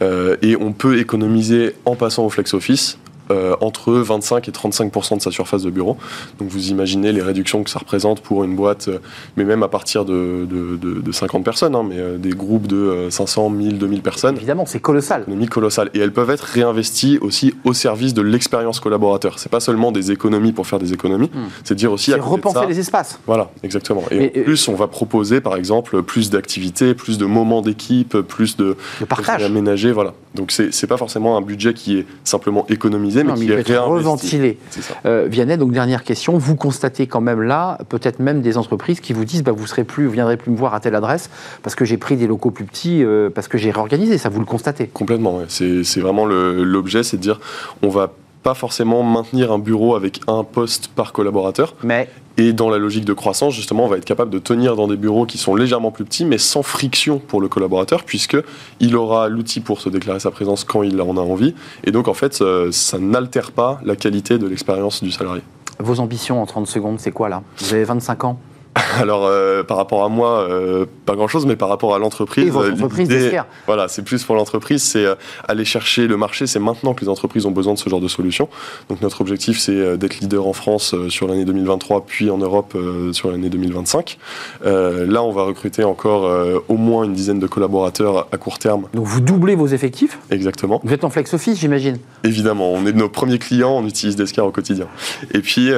Euh, 0.02 0.36
et 0.42 0.56
on 0.56 0.74
peut 0.74 1.00
économiser 1.00 1.76
en 1.86 1.96
passant 1.96 2.26
au 2.26 2.30
flex 2.30 2.54
office 2.54 2.98
euh, 3.32 3.56
entre 3.62 3.94
25 3.94 4.48
et 4.50 4.52
35% 4.52 5.18
de 5.18 5.22
sa 5.22 5.32
surface 5.32 5.64
de 5.64 5.70
bureau. 5.70 5.98
Donc 6.40 6.50
vous 6.50 6.70
imaginez 6.70 7.12
les 7.12 7.22
réductions 7.22 7.64
que 7.64 7.70
ça 7.70 7.80
représente 7.80 8.22
pour 8.22 8.44
une 8.44 8.56
boîte, 8.56 8.90
euh, 8.90 9.00
mais 9.38 9.46
même 9.46 9.64
à 9.64 9.70
partir 9.70 10.04
de, 10.04 10.46
de, 10.46 11.12
50 11.12 11.44
personnes, 11.44 11.76
hein, 11.76 11.86
mais 11.88 11.98
euh, 11.98 12.18
des 12.18 12.32
groupes 12.32 12.68
de 12.68 13.08
500, 13.10 13.50
1000, 13.50 13.78
2000 13.78 14.02
personnes. 14.02 14.36
Évidemment, 14.36 14.66
c'est 14.66 14.80
colossal. 14.80 15.22
Économie 15.22 15.48
colossale. 15.48 15.90
Et 15.94 16.00
elles 16.00 16.12
peuvent 16.12 16.32
être 16.32 16.42
réinvesties 16.42 17.18
aussi 17.22 17.54
au 17.64 17.74
service 17.74 18.14
de 18.14 18.22
l'expérience 18.22 18.80
collaborateur. 18.80 19.40
C'est 19.40 19.52
pas 19.52 19.60
seulement 19.60 19.92
des 19.92 20.12
économies 20.12 20.52
pour 20.52 20.68
faire 20.68 20.80
des 20.80 20.92
économies, 20.92 21.32
hmm. 21.34 21.50
c'est 21.64 21.76
dire 21.76 21.92
aussi. 21.92 22.12
C'est 22.12 22.20
repenser 22.20 22.66
les 22.68 22.80
espaces. 22.80 23.20
Voilà, 23.26 23.52
exactement. 23.64 24.04
Et 24.12 24.40
en 24.40 24.44
plus, 24.44 24.68
on 24.68 24.76
va 24.76 24.88
proposer 24.88 25.40
par 25.40 25.56
exemple 25.56 26.02
plus 26.04 26.30
d'activités, 26.30 26.94
plus 26.94 27.18
de 27.18 27.26
moments 27.26 27.62
d'équipe, 27.62 28.18
plus 28.18 28.58
de, 28.58 28.76
de 29.00 29.06
partage. 29.06 29.44
aménagé. 29.44 29.92
Voilà. 29.92 30.14
Donc 30.36 30.52
c'est 30.52 30.88
pas 30.88 30.98
forcément 30.98 31.38
un 31.38 31.42
budget 31.42 31.74
qui 31.74 32.00
est 32.00 32.06
simplement 32.24 32.66
économisé 32.68 33.13
mais, 33.16 33.64
qui 33.64 33.72
est 33.72 33.78
reventilé. 33.78 34.58
Euh, 35.06 35.28
Vianney, 35.30 35.58
donc 35.58 35.72
dernière 35.72 36.04
question, 36.04 36.38
vous 36.38 36.56
constatez 36.56 37.08
quand 37.08 37.22
même 37.22 37.42
là, 37.42 37.78
peut-être 37.90 38.20
même 38.20 38.42
des 38.42 38.58
entreprises 38.58 39.00
qui 39.00 39.14
vous 39.14 39.26
disent, 39.26 39.44
bah, 39.44 39.52
vous 39.52 39.68
serez 39.68 39.84
plus, 39.84 40.06
vous 40.06 40.12
viendrez 40.12 40.38
plus 40.38 40.52
me 40.52 40.58
voir 40.58 40.74
à 40.74 40.80
telle 40.80 40.96
adresse 40.96 41.30
parce 41.62 41.76
que 41.76 41.86
j'ai 41.86 41.98
pris 41.98 42.16
des 42.16 42.28
locaux 42.28 42.52
plus 42.52 42.66
petits, 42.66 43.04
euh, 43.04 43.30
parce 43.30 43.48
que 43.48 43.58
j'ai 43.58 43.72
réorganisé. 43.72 44.18
Ça, 44.18 44.30
vous 44.30 44.40
le 44.40 44.46
constatez? 44.46 44.88
Complètement. 44.88 45.42
C'est 45.48 46.00
vraiment 46.00 46.26
l'objet, 46.26 47.04
c'est 47.04 47.18
de 47.18 47.22
dire, 47.22 47.40
on 47.82 47.90
va 47.90 48.14
pas 48.44 48.54
forcément 48.54 49.04
maintenir 49.04 49.52
un 49.52 49.60
bureau 49.60 49.96
avec 49.96 50.20
un 50.28 50.44
poste 50.44 50.90
par 50.90 51.14
collaborateur. 51.14 51.76
Mais 51.84 52.10
et 52.38 52.52
dans 52.52 52.70
la 52.70 52.80
logique 52.80 53.06
de 53.06 53.14
croissance, 53.14 53.54
justement, 53.54 53.86
on 53.86 53.88
va 53.88 53.98
être 53.98 54.06
capable 54.06 54.32
de 54.32 54.40
tenir 54.40 54.76
dans 54.76 54.88
des 54.88 54.98
bureaux 54.98 55.26
qui 55.26 55.38
sont 55.38 55.56
légèrement 55.56 55.92
plus 55.92 56.04
petits, 56.04 56.26
mais 56.26 56.40
sans 56.40 56.64
friction 56.64 57.20
pour 57.20 57.42
le 57.42 57.48
collaborateur, 57.48 58.04
puisqu'il 58.04 58.96
aura 58.96 59.30
l'outil 59.30 59.60
pour 59.60 59.82
se 59.82 59.90
déclarer 59.90 60.20
sa 60.20 60.32
présence 60.32 60.64
quand 60.64 60.82
il 60.82 61.00
en 61.00 61.16
a 61.18 61.22
envie. 61.22 61.54
Et 61.84 61.92
donc, 61.92 62.08
en 62.08 62.16
fait, 62.16 62.42
euh, 62.42 62.72
ça 62.72 62.98
n'altère 62.98 63.52
pas 63.52 63.80
la 63.86 63.96
qualité 63.96 64.40
de 64.40 64.48
l'expérience 64.48 65.04
du 65.04 65.12
salarié. 65.12 65.44
Vos 65.80 66.00
ambitions 66.00 66.42
en 66.42 66.46
30 66.48 66.66
secondes, 66.66 67.00
c'est 67.00 67.12
quoi 67.12 67.30
là? 67.30 67.44
Vous 67.60 67.74
avez 67.74 67.84
25 67.84 68.24
ans? 68.24 68.40
Alors, 69.00 69.26
euh, 69.26 69.64
par 69.64 69.78
rapport 69.78 70.04
à 70.04 70.10
moi, 70.10 70.48
euh, 70.50 70.86
pas 71.06 71.16
grand-chose, 71.16 71.46
mais 71.46 71.56
par 71.56 71.70
rapport 71.70 71.94
à 71.96 72.00
l'entreprise. 72.00 72.54
Euh, 72.56 73.42
voilà, 73.66 73.88
c'est 73.88 74.02
plus 74.02 74.24
pour 74.24 74.36
l'entreprise, 74.36 74.84
c'est 74.84 75.06
aller 75.48 75.66
chercher 75.66 76.08
le 76.08 76.18
marché. 76.18 76.48
C'est 76.48 76.60
maintenant 76.60 76.94
que 76.94 77.02
les 77.02 77.10
entreprises 77.10 77.46
ont 77.46 77.52
besoin 77.52 77.74
de 77.74 77.80
ce 77.80 77.90
genre 77.90 78.02
de 78.02 78.08
solutions. 78.08 78.50
Donc, 78.90 79.02
notre 79.02 79.22
objectif, 79.22 79.60
c'est 79.60 79.98
d'être 79.98 80.20
leader 80.20 80.48
en 80.48 80.54
France 80.54 80.96
sur 81.10 81.28
l'année 81.28 81.46
2023, 81.46 82.06
puis 82.06 82.30
en 82.30 82.38
Europe 82.38 82.76
sur 83.12 83.32
l'année 83.32 83.50
2025. 83.50 84.18
là, 84.64 85.24
on 85.24 85.32
va 85.32 85.44
recruter 85.44 85.84
encore 85.84 86.30
au 86.68 86.78
moins 86.78 87.04
une 87.04 87.14
dizaine 87.14 87.40
de 87.40 87.48
collaborateurs 87.48 88.28
à 88.32 88.38
court 88.38 88.60
terme. 88.60 88.88
Donc, 88.94 89.06
vous 89.06 89.22
doublez 89.22 89.56
vos 89.56 89.68
effectifs? 89.68 90.20
Exactement. 90.32 90.82
Vous 90.84 90.94
êtes 90.94 91.04
en 91.04 91.10
flex 91.10 91.34
office, 91.34 91.60
j'imagine? 91.60 91.98
Évidemment, 92.24 92.72
on 92.72 92.86
est 92.86 92.94
de 92.94 92.98
nos 92.98 93.10
premiers 93.10 93.40
clients, 93.40 93.78
on 93.78 93.86
utilise 93.86 94.16
Descar 94.16 94.46
au 94.46 94.52
quotidien. 94.52 94.88
Et 95.34 95.40
puis, 95.40 95.72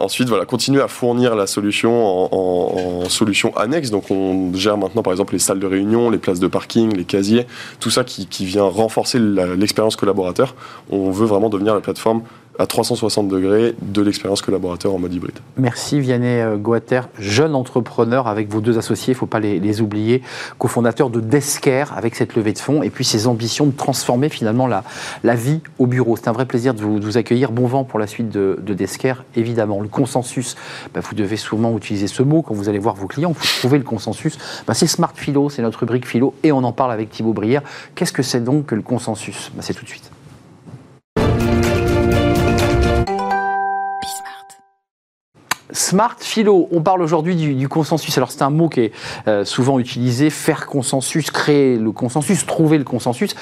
ensuite, 0.00 0.28
voilà, 0.28 0.44
continuer 0.44 0.80
à 0.80 0.88
fournir 0.88 1.34
la 1.34 1.46
solution 1.46 2.31
en 2.31 2.31
en, 2.32 3.08
solutions 3.08 3.54
annexes. 3.56 3.90
Donc 3.90 4.10
on 4.10 4.52
gère 4.54 4.76
maintenant 4.76 5.02
par 5.02 5.12
exemple 5.12 5.34
les 5.34 5.38
salles 5.38 5.60
de 5.60 5.66
réunion, 5.66 6.10
les 6.10 6.18
places 6.18 6.40
de 6.40 6.46
parking, 6.46 6.94
les 6.96 7.04
casiers, 7.04 7.46
tout 7.80 7.90
ça 7.90 8.04
qui, 8.04 8.44
vient 8.44 8.64
renforcer 8.64 9.18
l'expérience 9.18 9.96
collaborateur. 9.96 10.54
On 10.90 11.10
veut 11.10 11.26
vraiment 11.26 11.48
devenir 11.48 11.74
la 11.74 11.80
plateforme 11.80 12.22
à 12.58 12.66
360 12.66 13.28
degrés 13.28 13.74
de 13.80 14.02
l'expérience 14.02 14.42
collaborateur 14.42 14.94
en 14.94 14.98
mode 14.98 15.14
hybride. 15.14 15.38
Merci 15.56 16.00
Vianney 16.00 16.40
euh, 16.40 16.56
Goater, 16.56 17.02
jeune 17.18 17.54
entrepreneur 17.54 18.26
avec 18.26 18.48
vos 18.50 18.60
deux 18.60 18.78
associés, 18.78 19.12
il 19.12 19.16
ne 19.16 19.18
faut 19.18 19.26
pas 19.26 19.40
les, 19.40 19.80
oublier, 19.80 20.22
cofondateur 20.58 21.10
de 21.10 21.20
Descare 21.20 21.96
avec 21.96 22.14
cette 22.14 22.36
levée 22.36 22.52
de 22.52 22.58
fonds 22.58 22.82
et 22.82 22.90
puis 22.90 23.04
ses 23.04 23.26
ambitions 23.26 23.66
de 23.66 23.72
transformer 23.72 24.28
finalement 24.28 24.66
la, 24.66 24.84
la 25.24 25.34
vie 25.34 25.60
au 25.78 25.86
bureau. 25.86 26.16
C'est 26.16 26.28
un 26.28 26.32
vrai 26.32 26.46
plaisir 26.46 26.74
de 26.74 26.82
vous, 26.82 27.16
accueillir. 27.16 27.52
Bon 27.52 27.66
vent 27.66 27.84
pour 27.84 27.98
la 27.98 28.06
suite 28.06 28.28
de, 28.28 28.58
de 28.62 28.74
Descare, 28.74 29.24
évidemment. 29.34 29.80
Le 29.80 29.88
consensus, 29.88 30.56
bah, 30.94 31.00
vous 31.00 31.14
devez 31.14 31.36
souvent 31.36 31.76
utiliser 31.76 32.06
ce 32.06 32.22
mot 32.22 32.42
quand 32.42 32.54
vous 32.54 32.68
allez 32.68 32.78
voir 32.78 32.94
vos 32.94 33.06
clients, 33.06 33.32
vous 33.32 33.46
trouvez 33.58 33.78
le 33.78 33.84
consensus. 33.84 34.38
Bah, 34.66 34.74
c'est 34.74 34.86
Smart 34.86 35.12
Philo, 35.14 35.50
c'est 35.50 35.62
notre 35.62 35.80
rubrique 35.80 36.06
philo 36.06 36.34
et 36.42 36.52
on 36.52 36.64
en 36.64 36.72
parle 36.72 36.92
avec 36.92 37.10
Thibaut 37.10 37.32
Brière. 37.32 37.62
Qu'est-ce 37.94 38.12
que 38.12 38.22
c'est 38.22 38.44
donc 38.44 38.66
que 38.66 38.74
le 38.74 38.82
consensus? 38.82 39.50
Bah, 39.54 39.62
C'est 39.62 39.74
tout 39.74 39.84
de 39.84 39.90
suite. 39.90 40.11
Smart 45.72 46.16
Philo, 46.18 46.68
on 46.70 46.82
parle 46.82 47.02
aujourd'hui 47.02 47.34
du, 47.34 47.68
consensus. 47.68 48.16
Alors 48.18 48.30
c'est 48.30 48.42
un 48.42 48.50
mot 48.50 48.68
qui 48.68 48.80
est 48.80 48.92
euh, 49.26 49.44
souvent 49.44 49.78
utilisé, 49.78 50.30
faire 50.30 50.66
consensus, 50.66 51.30
créer 51.30 51.76
le 51.76 51.92
consensus, 51.92 52.46
trouver 52.46 52.78
le 52.78 52.84
consensus. 52.84 53.34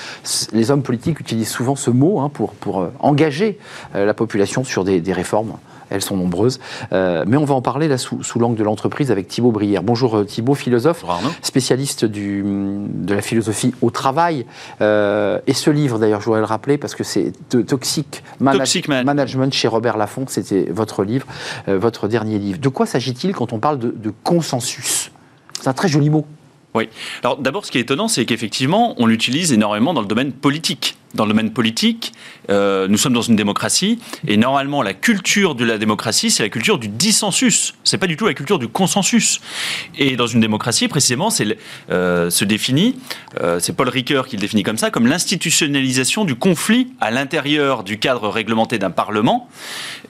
Les 0.52 0.70
hommes 0.70 0.82
politiques 0.82 1.20
utilisent 1.20 1.50
souvent 1.50 1.76
ce 1.76 1.90
mot 1.90 2.20
hein, 2.20 2.30
pour, 2.30 2.80
euh, 2.80 2.92
engager 3.00 3.58
euh, 3.94 4.04
la 4.04 4.14
population 4.14 4.64
sur 4.64 4.84
des, 4.84 5.00
des 5.00 5.12
réformes 5.12 5.56
elles 5.90 6.02
sont 6.02 6.16
nombreuses. 6.16 6.60
Euh, 6.92 7.24
mais 7.26 7.36
on 7.36 7.44
va 7.44 7.54
en 7.54 7.62
parler 7.62 7.88
là 7.88 7.98
sous, 7.98 8.20
l'angle 8.38 8.56
de 8.56 8.64
l'entreprise 8.64 9.10
avec 9.10 9.28
Thibaut 9.28 9.52
Brière. 9.52 9.82
Bonjour 9.82 10.18
euh, 10.18 10.24
Thibaut, 10.24 10.54
philosophe, 10.54 11.04
spécialiste 11.42 12.04
du, 12.04 12.42
de 12.44 13.14
la 13.14 13.22
philosophie 13.22 13.74
au 13.82 13.90
travail. 13.90 14.46
Euh, 14.80 15.38
et 15.46 15.54
ce 15.54 15.70
livre, 15.70 15.98
d'ailleurs, 15.98 16.20
je 16.20 16.26
voudrais 16.26 16.40
le 16.40 16.46
rappeler 16.46 16.78
parce 16.78 16.94
que 16.94 17.04
c'est 17.04 17.32
Toxic, 17.66 18.22
Management 18.40 19.52
chez 19.52 19.68
Robert 19.68 19.96
Laffont, 19.96 20.24
c'était 20.28 20.68
votre 20.70 21.04
livre, 21.04 21.26
votre 21.66 22.08
dernier 22.08 22.38
livre. 22.38 22.58
De 22.58 22.68
quoi 22.68 22.86
s'agit-il 22.86 23.34
quand 23.34 23.52
on 23.52 23.58
parle 23.58 23.78
de, 23.78 23.90
de 23.90 24.12
consensus? 24.22 25.10
C'est 25.60 25.68
un 25.68 25.72
très 25.72 25.88
joli 25.88 26.08
mot. 26.08 26.24
Oui. 26.74 26.88
Alors 27.22 27.36
d'abord, 27.38 27.64
ce 27.64 27.72
qui 27.72 27.78
est 27.78 27.80
étonnant, 27.80 28.06
c'est 28.06 28.24
qu'effectivement, 28.24 28.94
on 28.98 29.06
l'utilise 29.06 29.52
énormément 29.52 29.92
dans 29.92 30.02
le 30.02 30.06
domaine 30.06 30.32
politique. 30.32 30.96
Dans 31.14 31.24
le 31.24 31.30
domaine 31.30 31.52
politique, 31.52 32.12
euh, 32.50 32.86
nous 32.86 32.96
sommes 32.96 33.12
dans 33.12 33.22
une 33.22 33.34
démocratie, 33.34 33.98
et 34.28 34.36
normalement, 34.36 34.80
la 34.80 34.94
culture 34.94 35.56
de 35.56 35.64
la 35.64 35.76
démocratie, 35.76 36.30
c'est 36.30 36.44
la 36.44 36.48
culture 36.48 36.78
du 36.78 36.86
dissensus. 36.86 37.74
C'est 37.82 37.98
pas 37.98 38.06
du 38.06 38.16
tout 38.16 38.26
la 38.26 38.34
culture 38.34 38.60
du 38.60 38.68
consensus. 38.68 39.40
Et 39.98 40.14
dans 40.14 40.28
une 40.28 40.38
démocratie, 40.38 40.86
précisément, 40.86 41.30
c'est 41.30 41.58
euh, 41.90 42.30
se 42.30 42.44
définit, 42.44 42.94
euh, 43.40 43.58
c'est 43.58 43.72
Paul 43.72 43.88
Ricoeur 43.88 44.28
qui 44.28 44.36
le 44.36 44.40
définit 44.40 44.62
comme 44.62 44.78
ça, 44.78 44.92
comme 44.92 45.08
l'institutionnalisation 45.08 46.24
du 46.24 46.36
conflit 46.36 46.92
à 47.00 47.10
l'intérieur 47.10 47.82
du 47.82 47.98
cadre 47.98 48.28
réglementé 48.28 48.78
d'un 48.78 48.90
parlement. 48.90 49.48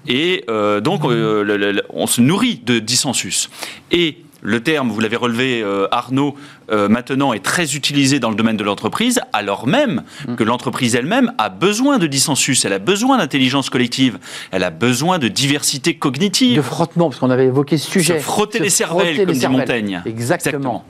Et 0.06 0.44
donc, 0.82 1.02
on 1.04 2.06
se 2.06 2.20
nourrit 2.20 2.60
de 2.64 2.78
dissensus. 2.78 3.48
Et 3.90 4.18
le 4.42 4.62
terme, 4.62 4.90
vous 4.90 5.00
l'avez 5.00 5.16
relevé, 5.16 5.62
euh, 5.62 5.86
Arnaud, 5.90 6.34
euh, 6.70 6.88
maintenant 6.88 7.32
est 7.32 7.44
très 7.44 7.74
utilisé 7.74 8.20
dans 8.20 8.30
le 8.30 8.36
domaine 8.36 8.56
de 8.56 8.64
l'entreprise, 8.64 9.20
alors 9.32 9.66
même 9.66 10.02
mm. 10.28 10.36
que 10.36 10.44
l'entreprise 10.44 10.94
elle-même 10.94 11.32
a 11.38 11.48
besoin 11.48 11.98
de 11.98 12.06
dissensus, 12.06 12.64
elle 12.64 12.72
a 12.72 12.78
besoin 12.78 13.18
d'intelligence 13.18 13.70
collective, 13.70 14.18
elle 14.50 14.64
a 14.64 14.70
besoin 14.70 15.18
de 15.18 15.28
diversité 15.28 15.94
cognitive. 15.94 16.56
De 16.56 16.62
frottement, 16.62 17.08
parce 17.08 17.20
qu'on 17.20 17.30
avait 17.30 17.46
évoqué 17.46 17.76
ce 17.78 17.90
sujet. 17.90 18.18
Se 18.18 18.24
frotter 18.24 18.58
les 18.58 18.70
cervelles, 18.70 19.26
comme 19.26 19.34
dit 19.34 19.46
Montaigne. 19.48 20.02
Exactement. 20.06 20.84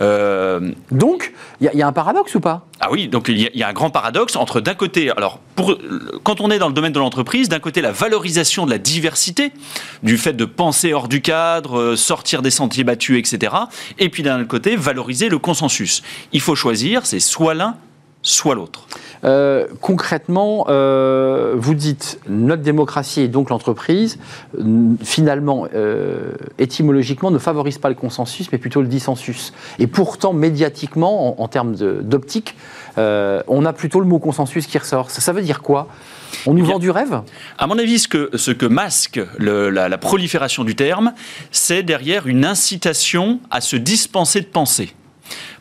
Euh, 0.00 0.72
donc, 0.90 1.32
il 1.60 1.70
y, 1.72 1.82
a 1.82 1.86
un 1.86 1.92
paradoxe 1.92 2.34
ou 2.34 2.40
pas? 2.40 2.66
Ah 2.80 2.88
oui, 2.90 3.08
donc 3.08 3.28
il 3.28 3.50
y, 3.54 3.62
a 3.62 3.68
un 3.68 3.72
grand 3.72 3.90
paradoxe 3.90 4.36
entre 4.36 4.60
d'un 4.60 4.74
côté, 4.74 5.10
alors 5.10 5.38
pour, 5.54 5.78
quand 6.22 6.40
on 6.40 6.50
est 6.50 6.58
dans 6.58 6.68
le 6.68 6.74
domaine 6.74 6.92
de 6.92 6.98
l'entreprise, 6.98 7.48
d'un 7.48 7.60
côté 7.60 7.80
la 7.80 7.92
valorisation 7.92 8.66
de 8.66 8.70
la 8.70 8.78
diversité, 8.78 9.52
du 10.02 10.18
fait 10.18 10.32
de 10.32 10.44
penser 10.44 10.92
hors 10.92 11.08
du 11.08 11.20
cadre, 11.20 11.78
euh, 11.78 11.96
sortir 11.96 12.42
des 12.42 12.50
sentiers 12.50 12.84
battus, 12.84 13.18
etc. 13.18 13.54
Et 13.98 14.08
puis 14.08 14.22
d'un 14.22 14.40
autre 14.40 14.48
côté, 14.48 14.76
valoriser 14.76 15.28
le 15.28 15.38
consensus. 15.38 16.02
Il 16.32 16.40
faut 16.40 16.54
choisir, 16.54 17.06
c'est 17.06 17.20
soit 17.20 17.54
l'un, 17.54 17.76
soit 18.24 18.54
l'autre. 18.54 18.86
Euh, 19.24 19.66
concrètement, 19.80 20.66
euh, 20.68 21.54
vous 21.56 21.74
dites 21.74 22.18
notre 22.28 22.62
démocratie 22.62 23.20
et 23.20 23.28
donc 23.28 23.50
l'entreprise, 23.50 24.18
finalement, 25.02 25.66
euh, 25.74 26.32
étymologiquement, 26.58 27.30
ne 27.30 27.38
favorise 27.38 27.78
pas 27.78 27.90
le 27.90 27.94
consensus, 27.94 28.50
mais 28.50 28.58
plutôt 28.58 28.82
le 28.82 28.88
dissensus. 28.88 29.52
Et 29.78 29.86
pourtant, 29.86 30.32
médiatiquement, 30.32 31.40
en, 31.40 31.48
termes 31.48 31.74
d'optique, 31.74 32.56
on 32.96 33.64
a 33.64 33.72
plutôt 33.72 34.00
le 34.00 34.06
mot 34.06 34.18
consensus 34.18 34.66
qui 34.66 34.78
ressort. 34.78 35.10
Ça, 35.10 35.32
veut 35.32 35.42
dire 35.42 35.62
quoi? 35.62 35.88
On 36.46 36.54
nous 36.54 36.64
eh 36.64 36.72
vend 36.72 36.78
du 36.78 36.90
rêve? 36.90 37.20
À 37.58 37.66
mon 37.66 37.78
avis, 37.78 37.98
ce 37.98 38.08
que, 38.08 38.30
ce 38.34 38.50
que 38.50 38.66
masque 38.66 39.20
la 39.38 39.98
prolifération 39.98 40.64
du 40.64 40.74
terme, 40.74 41.12
c'est 41.50 41.82
derrière 41.82 42.26
une 42.26 42.44
incitation 42.44 43.40
à 43.50 43.60
se 43.60 43.76
dispenser 43.76 44.40
de 44.40 44.46
penser. 44.46 44.94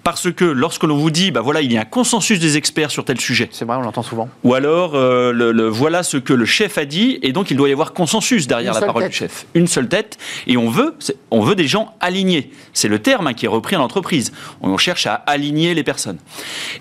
Parce 0.03 0.31
que 0.31 0.43
lorsque 0.43 0.83
l'on 0.83 0.97
vous 0.97 1.11
dit, 1.11 1.31
bah 1.31 1.41
voilà, 1.41 1.61
il 1.61 1.71
y 1.71 1.77
a 1.77 1.81
un 1.81 1.85
consensus 1.85 2.39
des 2.39 2.57
experts 2.57 2.91
sur 2.91 3.05
tel 3.05 3.19
sujet. 3.19 3.49
C'est 3.51 3.65
vrai, 3.65 3.77
on 3.77 3.81
l'entend 3.81 4.03
souvent. 4.03 4.27
Ou 4.43 4.53
alors, 4.53 4.95
euh, 4.95 5.31
le, 5.31 5.67
voilà 5.69 6.03
ce 6.03 6.17
que 6.17 6.33
le 6.33 6.45
chef 6.45 6.77
a 6.77 6.85
dit, 6.85 7.19
et 7.21 7.31
donc 7.31 7.51
il 7.51 7.57
doit 7.57 7.69
y 7.69 7.71
avoir 7.71 7.93
consensus 7.93 8.47
derrière 8.47 8.73
la 8.73 8.81
parole 8.81 9.07
du 9.07 9.13
chef. 9.13 9.45
Une 9.53 9.67
seule 9.67 9.87
tête, 9.87 10.17
et 10.45 10.57
on 10.57 10.69
veut, 10.69 10.95
on 11.31 11.41
veut 11.41 11.55
des 11.55 11.67
gens 11.67 11.95
alignés. 12.01 12.51
C'est 12.73 12.89
le 12.89 12.99
terme 12.99 13.27
hein, 13.27 13.33
qui 13.33 13.45
est 13.45 13.49
repris 13.49 13.75
en 13.75 13.83
entreprise. 13.83 14.33
On 14.61 14.77
cherche 14.77 15.07
à 15.07 15.13
aligner 15.13 15.73
les 15.73 15.83
personnes. 15.83 16.17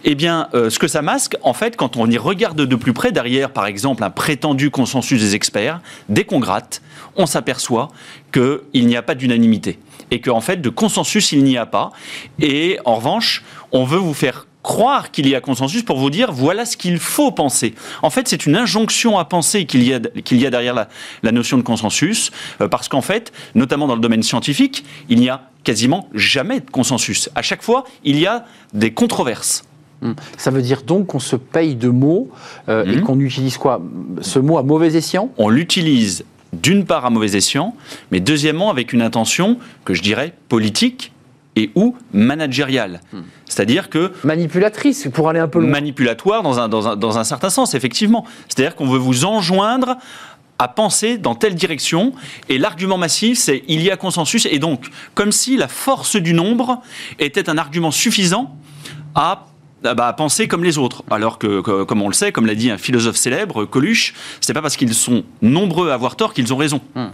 Eh 0.04 0.14
bien, 0.14 0.48
euh, 0.54 0.68
ce 0.68 0.78
que 0.78 0.88
ça 0.88 1.02
masque, 1.02 1.36
en 1.42 1.52
fait, 1.52 1.76
quand 1.76 1.96
on 1.96 2.10
y 2.10 2.18
regarde 2.18 2.60
de 2.60 2.76
plus 2.76 2.92
près, 2.92 3.12
derrière, 3.12 3.50
par 3.50 3.66
exemple, 3.66 4.02
un 4.02 4.10
prétendu 4.10 4.70
consensus 4.70 5.20
des 5.20 5.34
experts, 5.34 5.80
dès 6.08 6.24
qu'on 6.24 6.40
gratte, 6.40 6.82
on 7.16 7.26
s'aperçoit 7.26 7.88
qu'il 8.32 8.86
n'y 8.86 8.96
a 8.96 9.02
pas 9.02 9.14
d'unanimité 9.14 9.78
et 10.12 10.20
qu'en 10.20 10.40
fait, 10.40 10.60
de 10.60 10.68
consensus, 10.68 11.32
il 11.32 11.42
n'y 11.42 11.56
a 11.56 11.66
pas. 11.66 11.90
Et 12.38 12.78
en 12.84 12.96
revanche, 12.96 13.42
on 13.72 13.84
veut 13.84 13.98
vous 13.98 14.14
faire 14.14 14.46
croire 14.62 15.10
qu'il 15.10 15.26
y 15.26 15.34
a 15.34 15.40
consensus 15.40 15.82
pour 15.82 15.98
vous 15.98 16.10
dire 16.10 16.30
voilà 16.30 16.64
ce 16.66 16.76
qu'il 16.76 16.98
faut 16.98 17.32
penser. 17.32 17.74
En 18.02 18.10
fait, 18.10 18.28
c'est 18.28 18.46
une 18.46 18.54
injonction 18.54 19.18
à 19.18 19.24
penser 19.24 19.64
qu'il 19.64 19.82
y 19.82 19.94
a, 19.94 20.00
qu'il 20.00 20.40
y 20.40 20.46
a 20.46 20.50
derrière 20.50 20.74
la, 21.22 21.32
notion 21.32 21.56
de 21.56 21.62
consensus, 21.62 22.30
euh, 22.60 22.68
parce 22.68 22.88
qu'en 22.88 23.00
fait, 23.00 23.32
notamment 23.54 23.86
dans 23.86 23.94
le 23.94 24.00
domaine 24.00 24.22
scientifique, 24.22 24.84
il 25.08 25.18
n'y 25.18 25.30
a 25.30 25.48
quasiment 25.64 26.08
jamais 26.12 26.60
de 26.60 26.70
consensus. 26.70 27.30
À 27.34 27.42
chaque 27.42 27.62
fois, 27.62 27.84
il 28.04 28.18
y 28.18 28.26
a 28.26 28.44
des 28.74 28.92
controverses. 28.92 29.64
Hmm. 30.02 30.12
Ça 30.36 30.50
veut 30.50 30.62
dire 30.62 30.82
donc 30.82 31.06
qu'on 31.06 31.20
se 31.20 31.36
paye 31.36 31.74
de 31.74 31.88
mots 31.88 32.30
euh, 32.68 32.84
et 32.84 32.96
hmm. 32.96 33.02
qu'on 33.02 33.18
utilise 33.18 33.56
quoi? 33.56 33.80
Ce 34.20 34.38
mot 34.38 34.58
à 34.58 34.62
mauvais 34.62 34.94
escient? 34.94 35.32
On 35.38 35.48
l'utilise 35.48 36.24
d'une 36.52 36.84
part 36.84 37.04
à 37.04 37.10
mauvais 37.10 37.36
escient, 37.36 37.74
mais 38.10 38.20
deuxièmement 38.20 38.70
avec 38.70 38.92
une 38.92 39.02
intention 39.02 39.58
que 39.84 39.94
je 39.94 40.02
dirais 40.02 40.34
politique 40.48 41.12
et 41.56 41.70
ou 41.74 41.96
managériale. 42.12 43.00
Hmm. 43.12 43.20
C'est-à-dire 43.46 43.90
que... 43.90 44.12
Manipulatrice, 44.24 45.08
pour 45.12 45.28
aller 45.28 45.40
un 45.40 45.48
peu 45.48 45.60
loin. 45.60 45.68
Manipulatoire 45.68 46.42
dans 46.42 46.58
un, 46.58 46.68
dans 46.68 46.88
un, 46.88 46.96
dans 46.96 47.18
un 47.18 47.24
certain 47.24 47.50
sens, 47.50 47.74
effectivement. 47.74 48.26
C'est-à-dire 48.48 48.74
qu'on 48.74 48.86
veut 48.86 48.98
vous 48.98 49.24
enjoindre 49.24 49.98
à 50.58 50.68
penser 50.68 51.18
dans 51.18 51.34
telle 51.34 51.54
direction. 51.54 52.14
Et 52.48 52.56
l'argument 52.56 52.96
massif, 52.96 53.38
c'est 53.38 53.64
il 53.68 53.82
y 53.82 53.90
a 53.90 53.96
consensus. 53.96 54.46
Et 54.50 54.58
donc, 54.58 54.86
comme 55.14 55.32
si 55.32 55.56
la 55.56 55.68
force 55.68 56.16
du 56.16 56.32
nombre 56.32 56.80
était 57.18 57.50
un 57.50 57.58
argument 57.58 57.90
suffisant 57.90 58.56
à 59.14 59.46
bah, 59.82 60.12
penser 60.12 60.48
comme 60.48 60.64
les 60.64 60.78
autres. 60.78 61.02
Alors 61.10 61.38
que, 61.38 61.60
comme 61.84 62.02
on 62.02 62.08
le 62.08 62.14
sait, 62.14 62.32
comme 62.32 62.46
l'a 62.46 62.54
dit 62.54 62.70
un 62.70 62.78
philosophe 62.78 63.16
célèbre, 63.16 63.64
Coluche, 63.64 64.14
c'est 64.40 64.54
pas 64.54 64.62
parce 64.62 64.76
qu'ils 64.76 64.94
sont 64.94 65.24
nombreux 65.40 65.90
à 65.90 65.94
avoir 65.94 66.16
tort 66.16 66.34
qu'ils 66.34 66.52
ont 66.52 66.56
raison. 66.56 66.80
Hmm. 66.94 67.08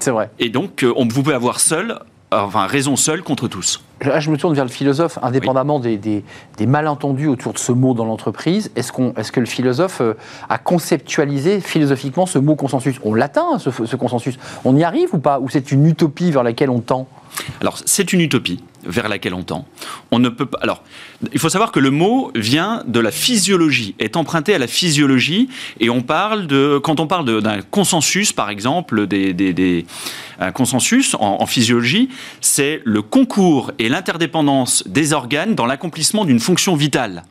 C'est 0.00 0.10
vrai. 0.10 0.30
Et 0.38 0.48
donc, 0.48 0.82
euh, 0.82 0.92
on, 0.96 1.06
vous 1.06 1.22
pouvez 1.22 1.34
avoir 1.34 1.60
seul, 1.60 1.98
enfin, 2.32 2.66
raison 2.66 2.96
seule 2.96 3.22
contre 3.22 3.48
tous. 3.48 3.82
Là, 4.02 4.18
je 4.18 4.30
me 4.30 4.38
tourne 4.38 4.54
vers 4.54 4.64
le 4.64 4.70
philosophe, 4.70 5.18
indépendamment 5.20 5.78
des, 5.78 5.98
des, 5.98 6.22
malentendus 6.66 7.28
autour 7.28 7.52
de 7.52 7.58
ce 7.58 7.70
mot 7.70 7.92
dans 7.92 8.06
l'entreprise. 8.06 8.70
Est-ce 8.76 8.92
qu'on, 8.92 9.12
est 9.14 9.30
que 9.30 9.40
le 9.40 9.46
philosophe 9.46 10.00
euh, 10.00 10.14
a 10.48 10.56
conceptualisé 10.56 11.60
philosophiquement 11.60 12.24
ce 12.24 12.38
mot 12.38 12.56
consensus? 12.56 12.96
On 13.04 13.12
l'atteint, 13.12 13.58
ce, 13.58 13.70
ce 13.70 13.96
consensus 13.96 14.38
On 14.64 14.74
y 14.74 14.84
arrive 14.84 15.10
ou 15.12 15.18
pas? 15.18 15.38
Ou 15.38 15.50
c'est 15.50 15.70
une 15.70 15.86
utopie 15.86 16.30
vers 16.30 16.42
laquelle 16.42 16.70
on 16.70 16.80
tend? 16.80 17.08
Alors, 17.60 17.78
c'est 17.84 18.12
une 18.14 18.20
utopie 18.20 18.62
vers 18.84 19.08
laquelle 19.08 19.34
on 19.34 19.42
tend. 19.42 19.66
On 20.10 20.18
ne 20.18 20.28
peut 20.28 20.46
pas. 20.46 20.58
Alors, 20.62 20.82
il 21.32 21.38
faut 21.38 21.48
savoir 21.48 21.72
que 21.72 21.80
le 21.80 21.90
mot 21.90 22.30
vient 22.34 22.82
de 22.86 23.00
la 23.00 23.10
physiologie, 23.10 23.94
est 23.98 24.16
emprunté 24.16 24.54
à 24.54 24.58
la 24.58 24.66
physiologie, 24.66 25.48
et 25.78 25.90
on 25.90 26.02
parle 26.02 26.46
de, 26.46 26.78
quand 26.82 27.00
on 27.00 27.06
parle 27.06 27.42
d'un 27.42 27.62
consensus, 27.62 28.32
par 28.32 28.50
exemple, 28.50 29.06
des, 29.06 29.86
un 30.38 30.52
consensus 30.52 31.14
en, 31.14 31.38
en 31.40 31.46
physiologie, 31.46 32.08
c'est 32.40 32.80
le 32.84 33.02
concours 33.02 33.72
et 33.78 33.88
l'interdépendance 33.88 34.84
des 34.86 35.12
organes 35.12 35.54
dans 35.54 35.66
l'accomplissement 35.66 36.24
d'une 36.24 36.40
fonction 36.40 36.74
vitale. 36.74 37.24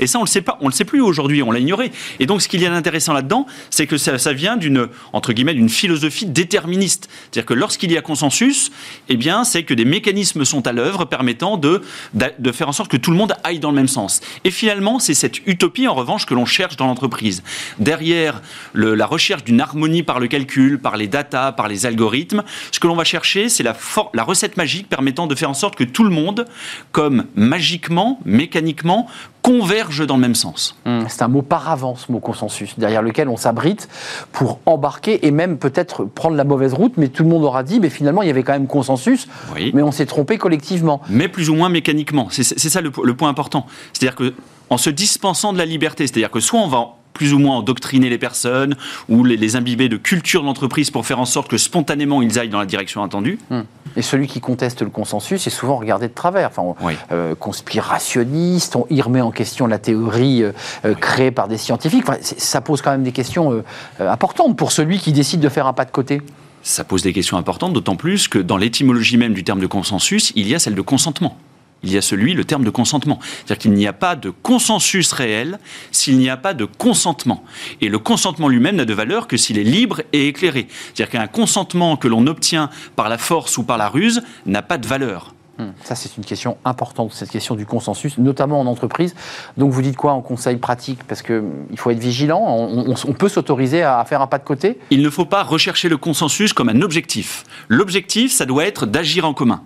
Et 0.00 0.06
ça, 0.06 0.18
on 0.18 0.22
le 0.22 0.28
sait 0.28 0.42
pas, 0.42 0.58
on 0.60 0.66
le 0.66 0.72
sait 0.72 0.84
plus 0.84 1.00
aujourd'hui, 1.00 1.42
on 1.42 1.50
l'a 1.50 1.58
ignoré. 1.58 1.92
Et 2.20 2.26
donc, 2.26 2.42
ce 2.42 2.48
qu'il 2.48 2.60
y 2.60 2.66
a 2.66 2.70
d'intéressant 2.70 3.12
là-dedans, 3.12 3.46
c'est 3.70 3.86
que 3.86 3.96
ça, 3.96 4.32
vient 4.32 4.56
d'une, 4.56 4.88
entre 5.12 5.32
guillemets, 5.32 5.54
d'une 5.54 5.68
philosophie 5.68 6.26
déterministe. 6.26 7.08
C'est-à-dire 7.10 7.46
que 7.46 7.54
lorsqu'il 7.54 7.90
y 7.92 7.96
a 7.96 8.02
consensus, 8.02 8.70
eh 9.08 9.16
bien, 9.16 9.44
c'est 9.44 9.62
que 9.62 9.74
des 9.74 9.84
mécanismes 9.84 10.44
sont 10.44 10.66
à 10.66 10.72
l'œuvre 10.72 11.04
permettant 11.04 11.56
de, 11.56 11.82
de 12.14 12.52
faire 12.52 12.68
en 12.68 12.72
sorte 12.72 12.90
que 12.90 12.96
tout 12.96 13.10
le 13.10 13.16
monde 13.16 13.34
aille 13.44 13.58
dans 13.58 13.70
le 13.70 13.76
même 13.76 13.88
sens. 13.88 14.20
Et 14.44 14.50
finalement, 14.50 14.98
c'est 14.98 15.14
cette 15.14 15.46
utopie, 15.46 15.88
en 15.88 15.94
revanche, 15.94 16.26
que 16.26 16.34
l'on 16.34 16.46
cherche 16.46 16.76
dans 16.76 16.86
l'entreprise. 16.86 17.42
Derrière 17.78 18.42
la 18.74 19.06
recherche 19.06 19.44
d'une 19.44 19.60
harmonie 19.60 20.02
par 20.02 20.20
le 20.20 20.28
calcul, 20.28 20.78
par 20.78 20.96
les 20.96 21.08
data, 21.08 21.52
par 21.52 21.68
les 21.68 21.86
algorithmes, 21.86 22.42
ce 22.70 22.80
que 22.80 22.86
l'on 22.86 22.96
va 22.96 23.04
chercher, 23.04 23.48
c'est 23.48 23.62
la 23.62 23.74
recette 24.22 24.56
magique 24.56 24.88
permettant 24.88 25.26
de 25.26 25.34
faire 25.34 25.50
en 25.50 25.54
sorte 25.54 25.76
que 25.76 25.84
tout 25.84 26.04
le 26.04 26.10
monde, 26.10 26.46
comme 26.92 27.26
magiquement, 27.34 28.20
mécaniquement, 28.24 29.08
converge 29.48 30.06
dans 30.06 30.16
le 30.16 30.20
même 30.20 30.34
sens. 30.34 30.76
Hum, 30.84 31.06
c'est 31.08 31.22
un 31.22 31.28
mot 31.28 31.40
paravent, 31.40 31.96
ce 31.96 32.12
mot 32.12 32.20
consensus, 32.20 32.78
derrière 32.78 33.00
lequel 33.00 33.30
on 33.30 33.38
s'abrite 33.38 33.88
pour 34.30 34.60
embarquer 34.66 35.26
et 35.26 35.30
même 35.30 35.56
peut-être 35.56 36.04
prendre 36.04 36.36
la 36.36 36.44
mauvaise 36.44 36.74
route, 36.74 36.92
mais 36.98 37.08
tout 37.08 37.22
le 37.22 37.30
monde 37.30 37.44
aura 37.44 37.62
dit, 37.62 37.80
mais 37.80 37.88
finalement, 37.88 38.20
il 38.20 38.28
y 38.28 38.30
avait 38.30 38.42
quand 38.42 38.52
même 38.52 38.66
consensus, 38.66 39.26
mais 39.72 39.82
on 39.82 39.90
s'est 39.90 40.04
trompé 40.04 40.36
collectivement. 40.36 41.00
Mais 41.08 41.28
plus 41.28 41.48
ou 41.48 41.54
moins 41.54 41.70
mécaniquement. 41.70 42.28
C'est 42.30 42.42
ça 42.44 42.82
le, 42.82 42.92
le 43.02 43.16
point 43.16 43.30
important. 43.30 43.64
C'est-à-dire 43.94 44.16
que 44.16 44.34
en 44.70 44.76
se 44.76 44.90
dispensant 44.90 45.54
de 45.54 45.58
la 45.58 45.64
liberté, 45.64 46.06
c'est-à-dire 46.06 46.30
que 46.30 46.40
soit 46.40 46.60
on 46.60 46.68
va 46.68 46.97
plus 47.18 47.34
ou 47.34 47.40
moins 47.40 47.56
endoctriner 47.56 48.08
les 48.08 48.16
personnes 48.16 48.76
ou 49.08 49.24
les, 49.24 49.56
imbiber 49.56 49.88
de 49.88 49.96
culture 49.96 50.44
d'entreprise 50.44 50.92
pour 50.92 51.04
faire 51.04 51.18
en 51.18 51.24
sorte 51.24 51.48
que 51.48 51.58
spontanément 51.58 52.22
ils 52.22 52.38
aillent 52.38 52.48
dans 52.48 52.60
la 52.60 52.66
direction 52.66 53.02
attendue. 53.02 53.40
Hmm. 53.50 53.62
Et 53.96 54.02
celui 54.02 54.28
qui 54.28 54.40
conteste 54.40 54.82
le 54.82 54.90
consensus 54.90 55.44
est 55.48 55.50
souvent 55.50 55.76
regardé 55.76 56.06
de 56.06 56.12
travers. 56.12 56.50
Enfin, 56.56 56.94
euh, 57.10 57.34
conspirationniste, 57.34 58.76
on 58.76 58.86
y 58.88 59.02
remet 59.02 59.20
en 59.20 59.32
question 59.32 59.66
la 59.66 59.78
théorie 59.78 60.44
euh, 60.44 60.52
euh, 60.84 60.94
créée 60.94 61.32
par 61.32 61.48
des 61.48 61.58
scientifiques. 61.58 62.04
ça 62.22 62.60
pose 62.60 62.82
quand 62.82 62.92
même 62.92 63.02
des 63.02 63.12
questions 63.12 63.64
importantes 63.98 64.56
pour 64.56 64.70
celui 64.70 64.98
qui 64.98 65.12
décide 65.12 65.40
de 65.40 65.48
faire 65.48 65.66
un 65.66 65.72
pas 65.72 65.84
de 65.84 65.90
côté. 65.90 66.22
Ça 66.62 66.84
pose 66.84 67.02
des 67.02 67.12
questions 67.12 67.36
importantes, 67.36 67.72
d'autant 67.72 67.96
plus 67.96 68.28
que 68.28 68.38
dans 68.38 68.56
l'étymologie 68.56 69.16
même 69.16 69.34
du 69.34 69.42
terme 69.42 69.58
de 69.58 69.66
consensus, 69.66 70.32
il 70.36 70.46
y 70.46 70.54
a 70.54 70.60
celle 70.60 70.76
de 70.76 70.82
consentement 70.82 71.36
il 71.82 71.92
y 71.92 71.96
a 71.96 72.02
celui, 72.02 72.34
le 72.34 72.44
terme 72.44 72.64
de 72.64 72.70
consentement. 72.70 73.18
C'est-à-dire 73.22 73.58
qu'il 73.58 73.72
n'y 73.72 73.86
a 73.86 73.92
pas 73.92 74.16
de 74.16 74.30
consensus 74.30 75.12
réel 75.12 75.58
s'il 75.92 76.18
n'y 76.18 76.28
a 76.28 76.36
pas 76.36 76.54
de 76.54 76.64
consentement. 76.64 77.44
Et 77.80 77.88
le 77.88 77.98
consentement 77.98 78.48
lui-même 78.48 78.76
n'a 78.76 78.84
de 78.84 78.94
valeur 78.94 79.28
que 79.28 79.36
s'il 79.36 79.58
est 79.58 79.64
libre 79.64 80.02
et 80.12 80.28
éclairé. 80.28 80.66
C'est-à-dire 80.68 81.10
qu'un 81.10 81.26
consentement 81.26 81.96
que 81.96 82.08
l'on 82.08 82.26
obtient 82.26 82.70
par 82.96 83.08
la 83.08 83.18
force 83.18 83.58
ou 83.58 83.62
par 83.62 83.78
la 83.78 83.88
ruse 83.88 84.22
n'a 84.46 84.62
pas 84.62 84.78
de 84.78 84.86
valeur. 84.86 85.34
Hmm. 85.58 85.70
Ça, 85.82 85.96
c'est 85.96 86.16
une 86.16 86.24
question 86.24 86.56
importante, 86.64 87.12
cette 87.12 87.30
question 87.30 87.56
du 87.56 87.66
consensus, 87.66 88.16
notamment 88.18 88.60
en 88.60 88.66
entreprise. 88.66 89.16
Donc, 89.56 89.72
vous 89.72 89.82
dites 89.82 89.96
quoi 89.96 90.12
en 90.12 90.20
conseil 90.20 90.56
pratique? 90.56 91.02
Parce 91.02 91.20
qu'il 91.20 91.34
hmm, 91.34 91.76
faut 91.76 91.90
être 91.90 91.98
vigilant, 91.98 92.44
on, 92.46 93.12
peut 93.12 93.28
s'autoriser 93.28 93.82
à 93.82 94.04
faire 94.04 94.22
un 94.22 94.28
pas 94.28 94.38
de 94.38 94.44
côté? 94.44 94.78
Il 94.90 95.02
ne 95.02 95.10
faut 95.10 95.24
pas 95.24 95.42
rechercher 95.42 95.88
le 95.88 95.96
consensus 95.96 96.52
comme 96.52 96.68
un 96.68 96.80
objectif. 96.80 97.42
L'objectif, 97.66 98.32
ça 98.32 98.46
doit 98.46 98.66
être 98.66 98.86
d'agir 98.86 99.24
en 99.24 99.34
commun. 99.34 99.62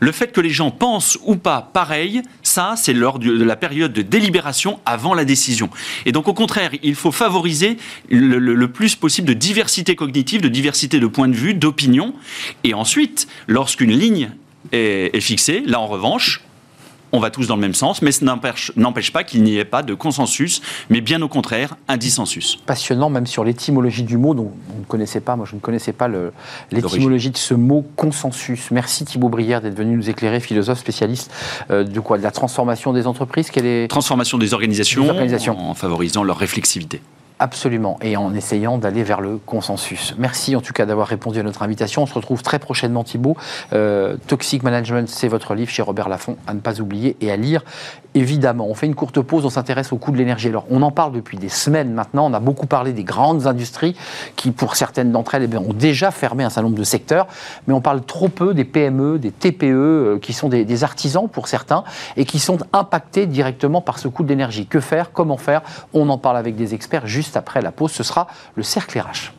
Le 0.00 0.12
fait 0.12 0.32
que 0.32 0.40
les 0.40 0.48
gens 0.48 0.70
pensent 0.70 1.18
ou 1.26 1.36
pas 1.36 1.68
pareil, 1.74 2.22
ça, 2.42 2.74
c'est 2.78 2.94
lors 2.94 3.18
de 3.18 3.44
la 3.44 3.56
période 3.56 3.92
de 3.92 4.00
délibération 4.00 4.80
avant 4.86 5.12
la 5.12 5.26
décision. 5.26 5.68
Et 6.06 6.12
donc, 6.12 6.26
au 6.26 6.34
contraire, 6.34 6.70
il 6.82 6.94
faut 6.94 7.12
favoriser 7.12 7.76
le, 8.08 8.38
le 8.38 8.68
plus 8.68 8.96
possible 8.96 9.28
de 9.28 9.34
diversité 9.34 9.94
cognitive, 9.94 10.40
de 10.40 10.48
diversité 10.48 11.00
de 11.00 11.06
points 11.06 11.28
de 11.28 11.34
vue, 11.34 11.52
d'opinion. 11.52 12.14
Et 12.62 12.72
ensuite, 12.72 13.28
lorsqu'une 13.46 13.92
ligne 13.92 14.30
est, 14.72 15.20
fixé. 15.20 15.62
Là, 15.66 15.80
en 15.80 15.86
revanche, 15.86 16.42
on 17.12 17.20
va 17.20 17.30
tous 17.30 17.46
dans 17.46 17.54
le 17.54 17.60
même 17.60 17.74
sens, 17.74 18.02
mais 18.02 18.10
ce 18.10 18.24
n'empêche 18.24 19.12
pas 19.12 19.22
qu'il 19.22 19.44
n'y 19.44 19.56
ait 19.56 19.64
pas 19.64 19.82
de 19.82 19.94
consensus, 19.94 20.60
mais 20.90 21.00
bien 21.00 21.22
au 21.22 21.28
contraire, 21.28 21.76
un 21.86 21.96
dissensus. 21.96 22.58
Passionnant, 22.66 23.08
même 23.08 23.26
sur 23.26 23.44
l'étymologie 23.44 24.02
du 24.02 24.16
mot, 24.16 24.34
dont 24.34 24.52
on 24.74 24.80
ne 24.80 24.84
connaissait 24.84 25.20
pas, 25.20 25.36
moi 25.36 25.46
je 25.48 25.54
ne 25.54 25.60
connaissais 25.60 25.92
pas 25.92 26.08
l'étymologie 26.72 27.30
de 27.30 27.36
ce 27.36 27.54
mot 27.54 27.86
consensus. 27.94 28.70
Merci 28.72 29.04
Thibaut 29.04 29.28
Brière 29.28 29.62
d'être 29.62 29.76
venu 29.76 29.96
nous 29.96 30.10
éclairer, 30.10 30.40
philosophe 30.40 30.80
spécialiste 30.80 31.30
euh, 31.70 31.84
de 31.84 32.00
quoi? 32.00 32.18
De 32.18 32.24
la 32.24 32.32
transformation 32.32 32.92
des 32.92 33.06
entreprises? 33.06 33.50
Quelle 33.50 33.66
est... 33.66 33.88
Transformation 33.88 34.36
des 34.36 34.52
organisations, 34.52 35.04
des 35.04 35.10
organisations. 35.10 35.56
en 35.58 35.74
favorisant 35.74 36.24
leur 36.24 36.38
réflexivité. 36.38 37.00
Absolument, 37.44 37.98
et 38.00 38.16
en 38.16 38.32
essayant 38.32 38.78
d'aller 38.78 39.02
vers 39.02 39.20
le 39.20 39.36
consensus. 39.36 40.14
Merci 40.16 40.56
en 40.56 40.62
tout 40.62 40.72
cas 40.72 40.86
d'avoir 40.86 41.06
répondu 41.06 41.40
à 41.40 41.42
notre 41.42 41.62
invitation. 41.62 42.04
On 42.04 42.06
se 42.06 42.14
retrouve 42.14 42.42
très 42.42 42.58
prochainement 42.58 43.04
Thibault. 43.04 43.36
Euh, 43.74 44.16
Toxic 44.28 44.62
Management, 44.62 45.06
c'est 45.10 45.28
votre 45.28 45.54
livre 45.54 45.70
chez 45.70 45.82
Robert 45.82 46.08
Laffont, 46.08 46.38
à 46.46 46.54
ne 46.54 46.60
pas 46.60 46.80
oublier 46.80 47.18
et 47.20 47.30
à 47.30 47.36
lire. 47.36 47.62
Évidemment, 48.16 48.68
on 48.68 48.74
fait 48.74 48.86
une 48.86 48.94
courte 48.94 49.20
pause, 49.20 49.44
on 49.44 49.50
s'intéresse 49.50 49.92
au 49.92 49.98
coût 49.98 50.12
de 50.12 50.16
l'énergie. 50.16 50.48
Alors, 50.48 50.64
on 50.70 50.80
en 50.82 50.92
parle 50.92 51.12
depuis 51.12 51.36
des 51.36 51.48
semaines 51.48 51.92
maintenant. 51.92 52.30
On 52.30 52.32
a 52.32 52.38
beaucoup 52.38 52.68
parlé 52.68 52.92
des 52.92 53.02
grandes 53.02 53.48
industries 53.48 53.96
qui, 54.36 54.52
pour 54.52 54.76
certaines 54.76 55.10
d'entre 55.10 55.34
elles, 55.34 55.48
eh 55.52 55.56
ont 55.58 55.72
déjà 55.72 56.12
fermé 56.12 56.44
un 56.44 56.48
certain 56.48 56.62
nombre 56.62 56.78
de 56.78 56.84
secteurs. 56.84 57.26
Mais 57.66 57.74
on 57.74 57.80
parle 57.80 58.02
trop 58.02 58.28
peu 58.28 58.54
des 58.54 58.64
PME, 58.64 59.18
des 59.18 59.32
TPE, 59.32 59.64
euh, 59.64 60.18
qui 60.18 60.32
sont 60.32 60.48
des, 60.48 60.84
artisans 60.84 61.28
pour 61.28 61.48
certains 61.48 61.82
et 62.16 62.24
qui 62.24 62.38
sont 62.38 62.58
impactés 62.72 63.26
directement 63.26 63.80
par 63.80 63.98
ce 63.98 64.06
coût 64.06 64.22
de 64.22 64.28
l'énergie. 64.28 64.66
Que 64.66 64.80
faire? 64.80 65.12
Comment 65.12 65.36
faire? 65.36 65.62
On 65.92 66.08
en 66.08 66.18
parle 66.18 66.36
avec 66.36 66.54
des 66.54 66.72
experts 66.72 67.06
juste 67.06 67.33
après 67.36 67.62
la 67.62 67.72
pause, 67.72 67.92
ce 67.92 68.02
sera 68.02 68.26
le 68.54 68.62
cercle 68.62 68.98
RH. 68.98 69.32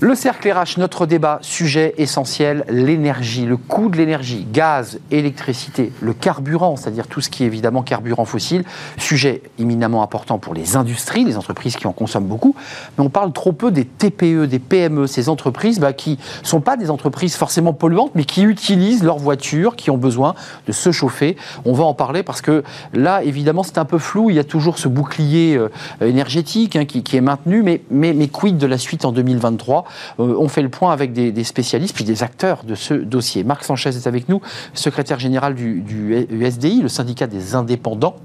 Le 0.00 0.14
cercle 0.14 0.48
RH, 0.48 0.78
notre 0.78 1.06
débat, 1.06 1.40
sujet 1.42 1.92
essentiel, 1.98 2.64
l'énergie, 2.68 3.46
le 3.46 3.56
coût 3.56 3.88
de 3.88 3.96
l'énergie, 3.96 4.46
gaz, 4.52 5.00
électricité, 5.10 5.90
le 6.00 6.12
carburant, 6.12 6.76
c'est-à-dire 6.76 7.08
tout 7.08 7.20
ce 7.20 7.28
qui 7.28 7.42
est 7.42 7.46
évidemment 7.46 7.82
carburant 7.82 8.24
fossile, 8.24 8.62
sujet 8.96 9.42
éminemment 9.58 10.04
important 10.04 10.38
pour 10.38 10.54
les 10.54 10.76
industries, 10.76 11.24
les 11.24 11.36
entreprises 11.36 11.74
qui 11.74 11.88
en 11.88 11.92
consomment 11.92 12.28
beaucoup, 12.28 12.54
mais 12.96 13.04
on 13.04 13.10
parle 13.10 13.32
trop 13.32 13.50
peu 13.50 13.72
des 13.72 13.84
TPE, 13.84 14.46
des 14.46 14.60
PME, 14.60 15.08
ces 15.08 15.28
entreprises 15.28 15.80
bah, 15.80 15.92
qui 15.92 16.12
ne 16.12 16.46
sont 16.46 16.60
pas 16.60 16.76
des 16.76 16.90
entreprises 16.90 17.34
forcément 17.34 17.72
polluantes, 17.72 18.12
mais 18.14 18.24
qui 18.24 18.44
utilisent 18.44 19.02
leurs 19.02 19.18
voitures, 19.18 19.74
qui 19.74 19.90
ont 19.90 19.98
besoin 19.98 20.36
de 20.68 20.72
se 20.72 20.92
chauffer. 20.92 21.36
On 21.64 21.72
va 21.72 21.82
en 21.82 21.94
parler 21.94 22.22
parce 22.22 22.40
que 22.40 22.62
là, 22.94 23.24
évidemment, 23.24 23.64
c'est 23.64 23.78
un 23.78 23.84
peu 23.84 23.98
flou, 23.98 24.30
il 24.30 24.36
y 24.36 24.38
a 24.38 24.44
toujours 24.44 24.78
ce 24.78 24.86
bouclier 24.86 25.56
euh, 25.56 25.68
énergétique 26.00 26.76
hein, 26.76 26.84
qui, 26.84 27.16
est 27.16 27.20
maintenu, 27.20 27.64
mais, 27.64 27.82
mais, 27.90 28.12
mais 28.12 28.28
quid 28.28 28.58
de 28.58 28.66
la 28.68 28.78
suite 28.78 29.04
en 29.04 29.10
2023 29.10 29.86
euh, 29.86 29.87
on 30.18 30.48
fait 30.48 30.62
le 30.62 30.68
point 30.68 30.92
avec 30.92 31.12
des, 31.12 31.44
spécialistes 31.44 31.94
puis 31.94 32.04
des 32.04 32.22
acteurs 32.22 32.64
de 32.64 32.74
ce 32.74 32.94
dossier. 32.94 33.44
Marc 33.44 33.64
Sanchez 33.64 33.90
est 33.90 34.06
avec 34.06 34.28
nous, 34.28 34.40
secrétaire 34.74 35.18
général 35.18 35.54
du, 35.54 35.80
du 35.80 36.26
USDI, 36.30 36.82
le 36.82 36.88
syndicat 36.88 37.26
des 37.26 37.54
indépendants. 37.54 38.16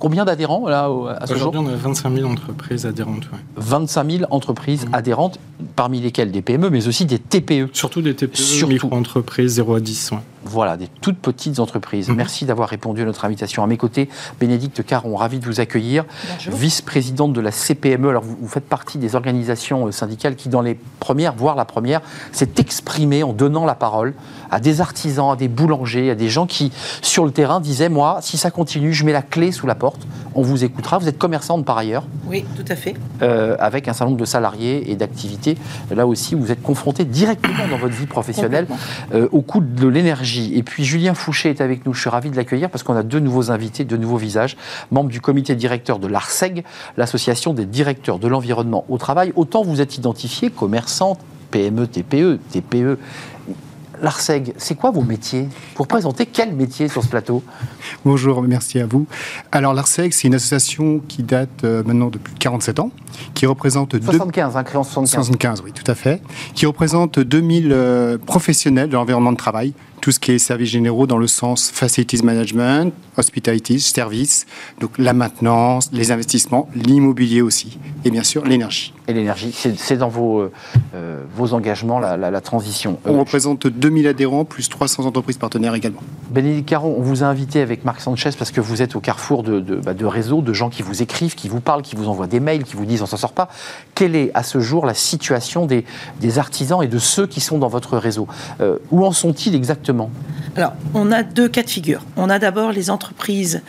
Combien 0.00 0.24
d'adhérents 0.24 0.66
là 0.66 0.90
à 1.20 1.26
ce 1.26 1.34
Aujourd'hui, 1.34 1.60
on 1.62 1.68
a 1.68 1.74
25 1.74 2.16
000 2.16 2.30
entreprises 2.30 2.86
adhérentes. 2.86 3.28
25 3.56 4.10
000 4.10 4.24
entreprises 4.30 4.86
mmh. 4.86 4.94
adhérentes, 4.94 5.38
parmi 5.76 6.00
lesquelles 6.00 6.32
des 6.32 6.40
PME, 6.40 6.70
mais 6.70 6.88
aussi 6.88 7.04
des 7.04 7.18
TPE. 7.18 7.68
Surtout 7.74 8.00
des 8.00 8.14
TPE, 8.14 8.66
micro-entreprises 8.66 9.52
0 9.52 9.74
à 9.74 9.80
10. 9.80 10.12
Voilà, 10.44 10.76
des 10.76 10.88
toutes 10.88 11.18
petites 11.18 11.58
entreprises. 11.58 12.08
Mhm. 12.08 12.16
Merci 12.16 12.44
d'avoir 12.46 12.68
répondu 12.68 13.02
à 13.02 13.04
notre 13.04 13.24
invitation. 13.24 13.62
À 13.62 13.66
mes 13.66 13.76
côtés, 13.76 14.08
Bénédicte 14.38 14.84
Caron, 14.84 15.16
ravi 15.16 15.38
de 15.38 15.44
vous 15.44 15.60
accueillir, 15.60 16.04
vice-présidente 16.46 17.32
de 17.32 17.40
la 17.40 17.50
CPME. 17.50 18.08
Alors, 18.08 18.22
vous, 18.22 18.48
faites 18.48 18.64
partie 18.64 18.98
des 18.98 19.14
organisations 19.14 19.86
euh, 19.86 19.92
syndicales 19.92 20.36
qui, 20.36 20.48
dans 20.48 20.62
les 20.62 20.78
premières, 20.98 21.34
voire 21.34 21.56
la 21.56 21.64
première, 21.64 22.00
s'est 22.32 22.50
exprimée 22.58 23.22
en 23.22 23.32
donnant 23.32 23.66
la 23.66 23.74
parole 23.74 24.14
à 24.50 24.60
des 24.60 24.80
artisans, 24.80 25.30
à 25.32 25.36
des 25.36 25.48
boulangers, 25.48 26.10
à 26.10 26.14
des 26.14 26.28
gens 26.28 26.46
qui, 26.46 26.72
sur 27.02 27.24
le 27.24 27.32
terrain, 27.32 27.60
disaient 27.60 27.88
Moi, 27.88 28.18
si 28.22 28.38
ça 28.38 28.50
continue, 28.50 28.92
je 28.94 29.04
mets 29.04 29.12
la 29.12 29.22
clé 29.22 29.52
sous 29.52 29.66
la 29.66 29.74
porte, 29.74 30.06
on 30.34 30.42
vous 30.42 30.64
écoutera. 30.64 30.98
Vous 30.98 31.08
êtes 31.08 31.18
commerçante 31.18 31.64
par 31.64 31.76
ailleurs. 31.76 32.04
Oui, 32.26 32.44
tout 32.56 32.64
à 32.68 32.76
fait. 32.76 32.94
Euh, 33.22 33.56
avec 33.58 33.88
un 33.88 33.92
certain 33.92 34.06
nombre 34.06 34.20
de 34.20 34.24
salariés 34.24 34.90
et 34.90 34.96
d'activités. 34.96 35.58
Là 35.94 36.06
aussi, 36.06 36.34
vous 36.34 36.50
êtes 36.50 36.62
confronté 36.62 37.04
directement 37.04 37.68
dans 37.68 37.78
votre 37.78 37.94
vie 37.94 38.06
professionnelle 38.06 38.66
euh, 39.14 39.28
au 39.32 39.42
coût 39.42 39.60
de 39.60 39.88
l'énergie 39.88 40.29
et 40.38 40.62
puis 40.62 40.84
Julien 40.84 41.14
Fouché 41.14 41.50
est 41.50 41.60
avec 41.60 41.86
nous. 41.86 41.94
Je 41.94 42.00
suis 42.00 42.10
ravi 42.10 42.30
de 42.30 42.36
l'accueillir 42.36 42.70
parce 42.70 42.82
qu'on 42.82 42.96
a 42.96 43.02
deux 43.02 43.20
nouveaux 43.20 43.50
invités, 43.50 43.84
deux 43.84 43.96
nouveaux 43.96 44.16
visages, 44.16 44.56
membres 44.90 45.10
du 45.10 45.20
comité 45.20 45.54
directeur 45.54 45.98
de 45.98 46.06
l'ARSEG, 46.06 46.64
l'association 46.96 47.54
des 47.54 47.66
directeurs 47.66 48.18
de 48.18 48.28
l'environnement 48.28 48.84
au 48.88 48.98
travail. 48.98 49.32
Autant 49.36 49.62
vous 49.62 49.80
êtes 49.80 49.96
identifié 49.96 50.50
commerçant, 50.50 51.18
PME, 51.50 51.86
TPE, 51.86 52.38
TPE, 52.50 52.98
L'ARSEG, 54.02 54.54
c'est 54.56 54.76
quoi 54.76 54.90
vos 54.90 55.02
métiers? 55.02 55.46
Pour 55.74 55.86
présenter 55.86 56.24
quel 56.24 56.54
métier 56.54 56.88
sur 56.88 57.02
ce 57.02 57.08
plateau? 57.08 57.42
Bonjour, 58.06 58.40
merci 58.40 58.80
à 58.80 58.86
vous. 58.86 59.06
Alors 59.52 59.74
l'ARSEG, 59.74 60.12
c'est 60.14 60.26
une 60.26 60.34
association 60.34 61.02
qui 61.06 61.22
date 61.22 61.64
euh, 61.64 61.82
maintenant 61.84 62.06
depuis 62.06 62.32
47 62.34 62.80
ans, 62.80 62.92
qui 63.34 63.44
représente... 63.44 64.00
75, 64.02 64.56
hein, 64.56 64.64
créée 64.64 64.78
en 64.78 64.84
75. 64.84 65.26
75, 65.26 65.62
oui, 65.66 65.72
tout 65.72 65.88
à 65.90 65.94
fait. 65.94 66.22
Qui 66.54 66.64
représente 66.64 67.18
2000 67.18 67.72
euh, 67.72 68.16
professionnels 68.16 68.88
de 68.88 68.94
l'environnement 68.94 69.32
de 69.32 69.36
travail, 69.36 69.74
tout 70.00 70.12
ce 70.12 70.20
qui 70.20 70.32
est 70.32 70.38
services 70.38 70.70
généraux 70.70 71.06
dans 71.06 71.18
le 71.18 71.26
sens 71.26 71.70
facilities 71.70 72.22
management, 72.22 72.92
hospitality, 73.16 73.80
services, 73.80 74.46
donc 74.80 74.98
la 74.98 75.12
maintenance, 75.12 75.90
les 75.92 76.10
investissements, 76.10 76.68
l'immobilier 76.74 77.42
aussi, 77.42 77.78
et 78.04 78.10
bien 78.10 78.24
sûr 78.24 78.44
l'énergie. 78.44 78.92
Et 79.10 79.12
l'énergie, 79.12 79.52
c'est 79.52 79.96
dans 79.96 80.08
vos, 80.08 80.40
euh, 80.94 81.24
vos 81.34 81.52
engagements, 81.52 81.98
la, 81.98 82.40
transition. 82.40 83.00
On 83.04 83.18
représente 83.18 83.66
2000 83.66 84.06
adhérents, 84.06 84.44
plus 84.44 84.68
300 84.68 85.04
entreprises 85.04 85.36
partenaires 85.36 85.74
également. 85.74 86.00
Bénédicte 86.30 86.68
Caron, 86.68 86.94
on 86.96 87.02
vous 87.02 87.24
a 87.24 87.26
invité 87.26 87.60
avec 87.60 87.84
Marc 87.84 88.02
Sanchez 88.02 88.30
parce 88.38 88.52
que 88.52 88.60
vous 88.60 88.82
êtes 88.82 88.94
au 88.94 89.00
carrefour 89.00 89.42
de, 89.42 89.58
de, 89.58 89.74
bah, 89.74 89.94
de 89.94 90.06
réseaux, 90.06 90.42
de 90.42 90.52
gens 90.52 90.70
qui 90.70 90.82
vous 90.82 91.02
écrivent, 91.02 91.34
qui 91.34 91.48
vous 91.48 91.60
parlent, 91.60 91.82
qui 91.82 91.96
vous 91.96 92.08
envoient 92.08 92.28
des 92.28 92.38
mails, 92.38 92.62
qui 92.62 92.76
vous 92.76 92.84
disent 92.84 93.02
on 93.02 93.06
s'en 93.06 93.16
sort 93.16 93.32
pas. 93.32 93.48
Quelle 93.96 94.14
est 94.14 94.30
à 94.34 94.44
ce 94.44 94.60
jour 94.60 94.86
la 94.86 94.94
situation 94.94 95.66
des, 95.66 95.84
des 96.20 96.38
artisans 96.38 96.80
et 96.80 96.86
de 96.86 96.98
ceux 96.98 97.26
qui 97.26 97.40
sont 97.40 97.58
dans 97.58 97.66
votre 97.66 97.98
réseau? 97.98 98.28
Euh, 98.60 98.78
Où 98.92 99.04
en 99.04 99.10
sont-ils 99.10 99.56
exactement? 99.56 100.10
Alors, 100.56 100.74
on 100.94 101.10
a 101.10 101.24
deux 101.24 101.48
cas 101.48 101.62
de 101.62 101.70
figure. 101.70 102.02
On 102.16 102.30
a 102.30 102.38
d'abord 102.38 102.70
les 102.70 102.90
entreprises, 102.90 103.62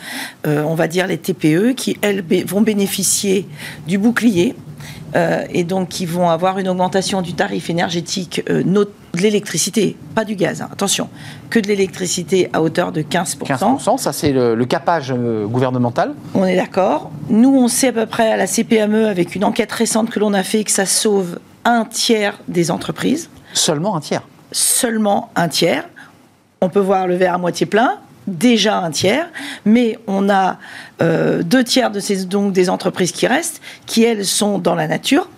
euh, 0.46 0.62
on 0.62 0.74
va 0.74 0.86
dire 0.86 1.08
les 1.08 1.18
TPE, 1.18 1.74
qui, 1.74 1.96
elles, 2.02 2.24
vont 2.46 2.60
bénéficier 2.60 3.48
du 3.86 3.98
bouclier. 3.98 4.54
Euh, 5.14 5.44
et 5.50 5.64
donc 5.64 5.88
qui 5.88 6.06
vont 6.06 6.30
avoir 6.30 6.58
une 6.58 6.68
augmentation 6.68 7.20
du 7.20 7.34
tarif 7.34 7.68
énergétique 7.68 8.42
de 8.46 8.86
l'électricité, 9.14 9.96
pas 10.14 10.24
du 10.24 10.36
gaz, 10.36 10.62
hein, 10.62 10.68
attention, 10.72 11.08
que 11.50 11.58
de 11.58 11.66
l'électricité 11.66 12.48
à 12.54 12.62
hauteur 12.62 12.92
de 12.92 13.02
15%. 13.02 13.44
15%, 13.46 13.98
ça 13.98 14.12
c'est 14.12 14.32
le, 14.32 14.54
le, 14.54 14.64
capage 14.64 15.12
gouvernemental. 15.12 16.14
On 16.34 16.46
est 16.46 16.56
d'accord. 16.56 17.10
Nous, 17.28 17.54
on 17.54 17.68
sait 17.68 17.88
à 17.88 17.92
peu 17.92 18.06
près 18.06 18.32
à 18.32 18.36
la 18.36 18.46
CPME, 18.46 19.06
avec 19.06 19.34
une 19.34 19.44
enquête 19.44 19.72
récente 19.72 20.08
que 20.08 20.18
l'on 20.18 20.32
a 20.32 20.42
fait, 20.42 20.64
que 20.64 20.70
ça 20.70 20.86
sauve 20.86 21.38
un 21.64 21.84
tiers 21.84 22.38
des 22.48 22.70
entreprises. 22.70 23.28
Seulement 23.52 23.96
un 23.96 24.00
tiers 24.00 24.22
Seulement 24.50 25.30
un 25.36 25.48
tiers. 25.48 25.88
On 26.60 26.68
peut 26.68 26.80
voir 26.80 27.06
le 27.06 27.16
verre 27.16 27.34
à 27.34 27.38
moitié 27.38 27.66
plein, 27.66 27.98
déjà 28.26 28.78
un 28.78 28.90
tiers, 28.90 29.28
mais 29.64 29.98
on 30.06 30.28
a 30.28 30.58
euh, 31.00 31.42
deux 31.42 31.64
tiers 31.64 31.90
de 31.90 32.00
ces 32.00 32.24
donc 32.24 32.52
des 32.52 32.70
entreprises 32.70 33.12
qui 33.12 33.26
restent, 33.26 33.60
qui 33.86 34.04
elles 34.04 34.26
sont 34.26 34.58
dans 34.58 34.74
la 34.74 34.88
nature. 34.88 35.28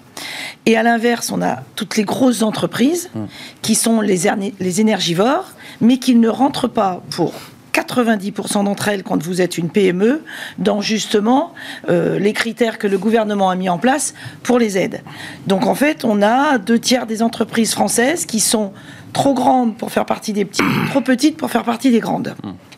Et 0.66 0.76
à 0.76 0.82
l'inverse, 0.82 1.30
on 1.32 1.42
a 1.42 1.62
toutes 1.76 1.96
les 1.96 2.04
grosses 2.04 2.42
entreprises 2.42 3.10
mmh. 3.14 3.24
qui 3.62 3.74
sont 3.74 4.00
les, 4.00 4.22
les 4.60 4.80
énergivores, 4.80 5.52
mais 5.80 5.98
qui 5.98 6.14
ne 6.14 6.28
rentrent 6.28 6.68
pas 6.68 7.02
pour 7.10 7.34
90% 7.74 8.64
d'entre 8.64 8.88
elles, 8.88 9.02
quand 9.02 9.22
vous 9.22 9.40
êtes 9.40 9.58
une 9.58 9.68
PME, 9.68 10.22
dans 10.58 10.80
justement 10.80 11.52
euh, 11.88 12.18
les 12.18 12.32
critères 12.32 12.78
que 12.78 12.86
le 12.86 12.98
gouvernement 12.98 13.50
a 13.50 13.56
mis 13.56 13.68
en 13.68 13.78
place 13.78 14.14
pour 14.42 14.58
les 14.58 14.78
aides. 14.78 15.02
Donc 15.46 15.66
en 15.66 15.74
fait, 15.74 16.04
on 16.04 16.22
a 16.22 16.58
deux 16.58 16.78
tiers 16.78 17.06
des 17.06 17.22
entreprises 17.22 17.72
françaises 17.72 18.26
qui 18.26 18.40
sont 18.40 18.72
trop 19.12 19.34
grandes 19.34 19.76
pour 19.76 19.90
faire 19.90 20.06
partie 20.06 20.32
des 20.32 20.44
petites, 20.44 20.64
trop 20.90 21.00
petites 21.00 21.36
pour 21.36 21.50
faire 21.50 21.64
partie 21.64 21.90
des 21.90 22.00
grandes. 22.00 22.34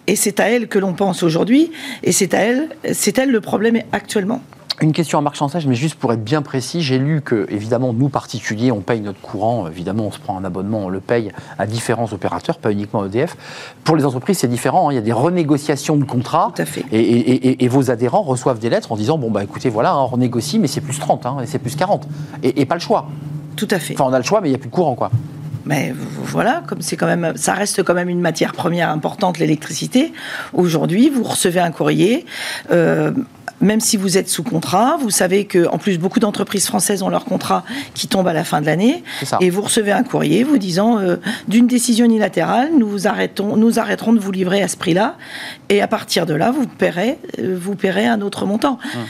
Et 0.06 0.16
c'est 0.16 0.40
à 0.40 0.48
elles 0.48 0.68
que 0.68 0.78
l'on 0.78 0.92
pense 0.92 1.22
aujourd'hui, 1.22 1.70
et 2.02 2.12
c'est 2.12 2.34
à 2.34 2.38
elles, 2.38 2.68
c'est 2.92 3.18
elles 3.18 3.30
le 3.30 3.40
problème 3.40 3.80
actuellement. 3.92 4.40
Une 4.82 4.92
question 4.92 5.18
à 5.18 5.22
Marc 5.22 5.36
Chansage, 5.36 5.66
mais 5.66 5.74
juste 5.74 5.94
pour 5.94 6.12
être 6.12 6.22
bien 6.22 6.42
précis, 6.42 6.82
j'ai 6.82 6.98
lu 6.98 7.22
que, 7.22 7.46
évidemment, 7.48 7.94
nous 7.94 8.10
particuliers, 8.10 8.70
on 8.70 8.82
paye 8.82 9.00
notre 9.00 9.20
courant, 9.20 9.66
évidemment, 9.68 10.04
on 10.04 10.10
se 10.10 10.18
prend 10.18 10.36
un 10.36 10.44
abonnement, 10.44 10.80
on 10.84 10.88
le 10.90 11.00
paye 11.00 11.32
à 11.58 11.66
différents 11.66 12.12
opérateurs, 12.12 12.58
pas 12.58 12.70
uniquement 12.70 13.06
EDF. 13.06 13.38
Pour 13.84 13.96
les 13.96 14.04
entreprises, 14.04 14.36
c'est 14.38 14.48
différent, 14.48 14.88
hein. 14.88 14.92
il 14.92 14.96
y 14.96 14.98
a 14.98 15.02
des 15.02 15.12
renégociations 15.12 15.96
de 15.96 16.04
contrats. 16.04 16.52
Tout 16.54 16.60
à 16.60 16.66
fait. 16.66 16.84
Et, 16.92 17.68
vos 17.68 17.90
adhérents 17.90 18.20
reçoivent 18.20 18.58
des 18.58 18.68
lettres 18.68 18.92
en 18.92 18.96
disant, 18.96 19.16
bon, 19.16 19.30
bah 19.30 19.42
écoutez, 19.42 19.70
voilà, 19.70 19.96
on 19.96 20.06
renégocie, 20.06 20.58
mais 20.58 20.68
c'est 20.68 20.82
plus 20.82 20.98
30, 20.98 21.24
hein, 21.24 21.36
et 21.42 21.46
c'est 21.46 21.58
plus 21.58 21.74
40. 21.74 22.06
Et, 22.42 22.66
pas 22.66 22.74
le 22.74 22.80
choix. 22.82 23.08
Tout 23.56 23.68
à 23.70 23.78
fait. 23.78 23.94
Enfin, 23.94 24.04
on 24.10 24.12
a 24.12 24.18
le 24.18 24.24
choix, 24.24 24.42
mais 24.42 24.48
il 24.48 24.52
n'y 24.52 24.56
a 24.56 24.58
plus 24.58 24.68
de 24.68 24.74
courant, 24.74 24.94
quoi. 24.94 25.10
Mais 25.66 25.92
voilà, 26.22 26.62
comme 26.66 26.80
c'est 26.80 26.96
quand 26.96 27.06
même, 27.06 27.32
ça 27.36 27.52
reste 27.52 27.82
quand 27.82 27.94
même 27.94 28.08
une 28.08 28.20
matière 28.20 28.52
première 28.52 28.90
importante, 28.90 29.38
l'électricité. 29.38 30.12
Aujourd'hui, 30.52 31.10
vous 31.10 31.24
recevez 31.24 31.60
un 31.60 31.72
courrier. 31.72 32.24
Euh, 32.70 33.10
même 33.60 33.80
si 33.80 33.96
vous 33.96 34.18
êtes 34.18 34.28
sous 34.28 34.42
contrat, 34.42 34.96
vous 35.00 35.10
savez 35.10 35.46
que 35.46 35.66
en 35.68 35.78
plus 35.78 35.98
beaucoup 35.98 36.20
d'entreprises 36.20 36.66
françaises 36.66 37.02
ont 37.02 37.08
leur 37.08 37.24
contrat 37.24 37.64
qui 37.94 38.06
tombe 38.06 38.28
à 38.28 38.32
la 38.32 38.44
fin 38.44 38.60
de 38.60 38.66
l'année, 38.66 39.02
et 39.40 39.50
vous 39.50 39.62
recevez 39.62 39.92
un 39.92 40.02
courrier 40.02 40.44
vous 40.44 40.58
disant 40.58 40.98
euh, 40.98 41.16
d'une 41.48 41.66
décision 41.66 42.04
unilatérale, 42.04 42.70
nous 42.78 43.08
arrêtons, 43.08 43.56
nous 43.56 43.78
arrêterons 43.78 44.12
de 44.12 44.18
vous 44.18 44.30
livrer 44.30 44.62
à 44.62 44.68
ce 44.68 44.76
prix-là, 44.76 45.16
et 45.70 45.80
à 45.80 45.88
partir 45.88 46.26
de 46.26 46.34
là, 46.34 46.50
vous 46.50 46.66
paierez, 46.66 47.18
euh, 47.38 47.56
vous 47.58 47.74
paierez 47.76 48.06
un 48.06 48.20
autre 48.20 48.44
montant. 48.44 48.78
Hum. 48.94 49.00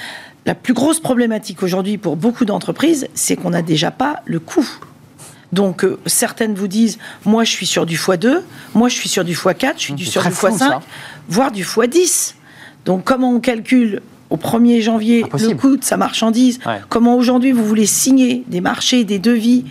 La 0.47 0.55
plus 0.55 0.75
grosse 0.75 1.01
problématique 1.01 1.65
aujourd'hui 1.65 1.99
pour 1.99 2.15
beaucoup 2.15 2.45
d'entreprises, 2.45 3.09
c'est 3.15 3.35
qu'on 3.35 3.51
n'a 3.51 3.63
déjà 3.63 3.91
pas 3.91 4.21
le 4.27 4.39
coût. 4.39 4.69
Donc 5.53 5.85
euh, 5.85 5.99
certaines 6.07 6.55
vous 6.55 6.69
disent, 6.69 6.99
moi 7.25 7.45
je 7.45 7.51
suis 7.51 7.67
sur 7.67 7.87
du 7.87 7.97
x2, 7.97 8.41
moi 8.75 8.89
je 8.89 8.95
suis 8.95 9.09
sur 9.09 9.25
du 9.25 9.35
x4, 9.35 9.75
je 9.77 9.81
suis 9.81 9.93
hum, 9.93 9.99
sur 9.99 10.23
du 10.23 10.29
x5, 10.29 10.81
voire 11.29 11.53
du 11.53 11.65
x10. 11.65 12.35
Donc 12.85 13.05
comment 13.05 13.33
on 13.33 13.41
calcule 13.41 14.03
au 14.31 14.37
1er 14.37 14.81
janvier 14.81 15.23
le 15.23 15.55
coût 15.55 15.77
de 15.77 15.85
sa 15.85 15.97
marchandise. 15.97 16.59
Comment 16.89 17.17
aujourd'hui 17.17 17.53
vous 17.53 17.65
voulez 17.65 17.87
signer 17.87 18.45
des 18.49 18.61
marchés, 18.61 19.05
des 19.05 19.19
devis 19.19 19.65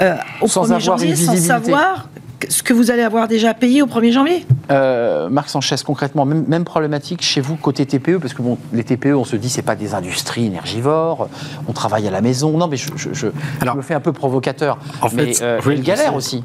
euh, 0.00 0.16
au 0.40 0.46
1er 0.46 0.80
janvier 0.80 1.16
sans 1.16 1.36
savoir 1.36 2.08
ce 2.48 2.62
que 2.62 2.72
vous 2.72 2.90
allez 2.90 3.02
avoir 3.02 3.28
déjà 3.28 3.54
payé 3.54 3.82
au 3.82 3.86
1er 3.86 4.12
janvier 4.12 4.46
euh, 4.70 5.28
Marc 5.28 5.48
Sanchez, 5.48 5.76
concrètement, 5.84 6.24
même, 6.24 6.64
problématique 6.64 7.22
chez 7.22 7.40
vous 7.40 7.56
côté 7.56 7.84
TPE, 7.86 8.18
parce 8.18 8.34
que 8.34 8.42
bon, 8.42 8.58
les 8.72 8.84
TPE, 8.84 9.14
on 9.14 9.24
se 9.24 9.36
dit, 9.36 9.50
c'est 9.50 9.62
pas 9.62 9.74
des 9.74 9.94
industries 9.94 10.46
énergivores, 10.46 11.28
on 11.68 11.72
travaille 11.72 12.06
à 12.06 12.10
la 12.10 12.20
maison. 12.20 12.56
Non, 12.56 12.68
mais 12.68 12.76
je, 12.76 12.88
je, 12.96 13.26
Alors, 13.60 13.76
me 13.76 13.82
fais 13.82 13.94
un 13.94 14.00
peu 14.00 14.12
provocateur. 14.12 14.78
En 15.00 15.08
fait, 15.08 15.40
mais, 15.40 15.42
euh, 15.42 15.82
galère 15.82 16.14
aussi. 16.14 16.44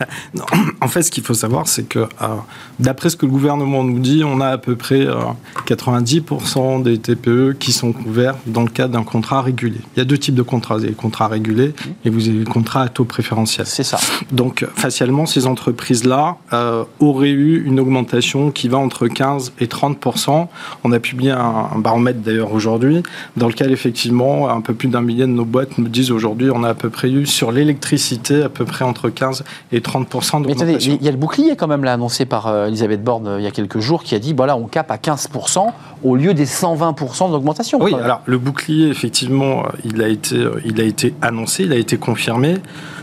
en 0.80 0.88
fait, 0.88 1.02
ce 1.02 1.10
qu'il 1.10 1.22
faut 1.22 1.34
savoir, 1.34 1.68
c'est 1.68 1.84
que 1.84 2.00
euh, 2.00 2.06
d'après 2.78 3.10
ce 3.10 3.16
que 3.16 3.26
le 3.26 3.32
gouvernement 3.32 3.84
nous 3.84 3.98
dit, 3.98 4.22
on 4.24 4.40
a 4.40 4.48
à 4.48 4.58
peu 4.58 4.76
près 4.76 5.06
90% 5.66 6.80
euh, 6.80 6.82
des 6.82 6.98
TPE 6.98 7.56
qui 7.58 7.72
sont 7.72 7.92
couverts 7.92 8.36
dans 8.46 8.62
le 8.62 8.70
cadre 8.70 8.94
d'un 8.94 9.04
contrat 9.04 9.42
régulier. 9.42 9.80
Il 9.96 9.98
y 9.98 10.02
a 10.02 10.04
deux 10.04 10.18
types 10.18 10.34
de 10.34 10.42
contrats. 10.42 10.76
Vous 10.76 10.82
avez 10.82 10.90
les 10.90 10.94
contrats 10.94 11.28
régulés 11.28 11.74
et 12.04 12.10
vous 12.10 12.28
avez 12.28 12.38
les 12.38 12.44
contrats 12.44 12.82
à 12.82 12.88
taux 12.88 13.04
préférentiel. 13.04 13.66
C'est 13.66 13.82
ça. 13.82 13.98
Donc, 14.30 14.66
facialement, 14.74 15.21
ces 15.26 15.46
entreprises-là 15.46 16.36
euh, 16.52 16.84
auraient 17.00 17.30
eu 17.30 17.64
une 17.64 17.80
augmentation 17.80 18.50
qui 18.50 18.68
va 18.68 18.78
entre 18.78 19.08
15 19.08 19.52
et 19.60 19.66
30%. 19.66 20.48
On 20.84 20.92
a 20.92 21.00
publié 21.00 21.30
un, 21.30 21.68
baromètre 21.76 22.20
d'ailleurs 22.20 22.52
aujourd'hui, 22.52 23.02
dans 23.36 23.48
lequel 23.48 23.72
effectivement, 23.72 24.48
un 24.50 24.60
peu 24.60 24.74
plus 24.74 24.88
d'un 24.88 25.00
millier 25.00 25.22
de 25.22 25.32
nos 25.32 25.44
boîtes 25.44 25.78
nous 25.78 25.88
disent 25.88 26.10
aujourd'hui, 26.10 26.50
on 26.50 26.64
a 26.64 26.70
à 26.70 26.74
peu 26.74 26.90
près 26.90 27.10
eu 27.10 27.26
sur 27.26 27.52
l'électricité 27.52 28.42
à 28.42 28.48
peu 28.48 28.64
près 28.64 28.84
entre 28.84 29.08
15 29.08 29.44
et 29.72 29.80
30% 29.80 30.42
d'augmentation. 30.42 30.98
il 31.00 31.04
y 31.04 31.08
a 31.08 31.10
le 31.10 31.16
bouclier 31.16 31.56
quand 31.56 31.68
même 31.68 31.84
là 31.84 31.92
annoncé 31.92 32.24
par 32.24 32.46
euh, 32.46 32.66
Elisabeth 32.66 33.02
Borne 33.02 33.26
euh, 33.26 33.40
il 33.40 33.44
y 33.44 33.46
a 33.46 33.50
quelques 33.50 33.80
jours 33.80 34.02
qui 34.02 34.14
a 34.14 34.18
dit, 34.18 34.32
voilà, 34.32 34.56
on 34.56 34.66
cap 34.66 34.90
à 34.90 34.96
15% 34.96 35.66
au 36.04 36.16
lieu 36.16 36.34
des 36.34 36.46
120% 36.46 37.30
d'augmentation. 37.30 37.78
Oui, 37.80 37.94
alors 37.94 38.22
le 38.26 38.38
bouclier, 38.38 38.88
effectivement, 38.88 39.64
il 39.84 40.02
a 40.02 40.08
été, 40.08 40.36
il 40.64 40.80
a 40.80 40.84
été 40.84 41.14
annoncé, 41.22 41.64
il 41.64 41.72
a 41.72 41.76
été 41.76 41.96
confirmé. 41.96 42.56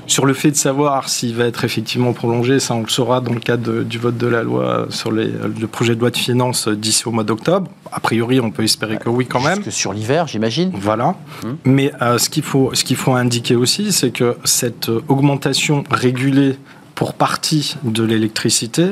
Sur 0.10 0.26
le 0.26 0.34
fait 0.34 0.50
de 0.50 0.56
savoir 0.56 1.08
s'il 1.08 1.36
va 1.36 1.46
être 1.46 1.64
effectivement 1.64 2.14
prolongé, 2.14 2.60
ça 2.60 2.74
on 2.74 2.82
le 2.82 2.90
saura 2.90 3.22
dans 3.22 3.34
le 3.34 3.40
cadre 3.40 3.84
du 3.84 4.00
vote 4.00 4.18
de 4.18 4.26
la 4.26 4.42
loi 4.42 4.88
sur 4.90 5.12
les, 5.12 5.28
le 5.28 5.68
projet 5.68 5.96
de 5.96 6.00
loi 6.00 6.10
de 6.10 6.18
finances 6.18 6.68
d'ici 6.68 7.08
au 7.08 7.12
mois 7.12 7.24
d'octobre. 7.24 7.70
A 7.92 8.00
priori, 8.00 8.40
on 8.40 8.50
peut 8.50 8.64
espérer 8.64 8.98
que 8.98 9.08
oui 9.08 9.28
quand 9.28 9.42
même. 9.42 9.64
Sur 9.70 9.94
l'hiver, 9.94 10.26
j'imagine. 10.28 10.72
Voilà. 10.74 11.16
Hum. 11.44 11.58
Mais 11.64 11.92
euh, 12.02 12.18
ce 12.18 12.30
qu'il 12.30 12.44
faut, 12.44 12.72
ce 12.74 12.84
qu'il 12.84 12.98
faut 12.98 13.14
indiquer 13.14 13.56
aussi, 13.56 13.92
c'est 13.92 14.10
que 14.10 14.36
cette 14.46 14.90
augmentation 15.08 15.84
régulée 15.92 16.58
pour 17.00 17.14
partie 17.14 17.78
de 17.86 18.04
l'électricité 18.04 18.88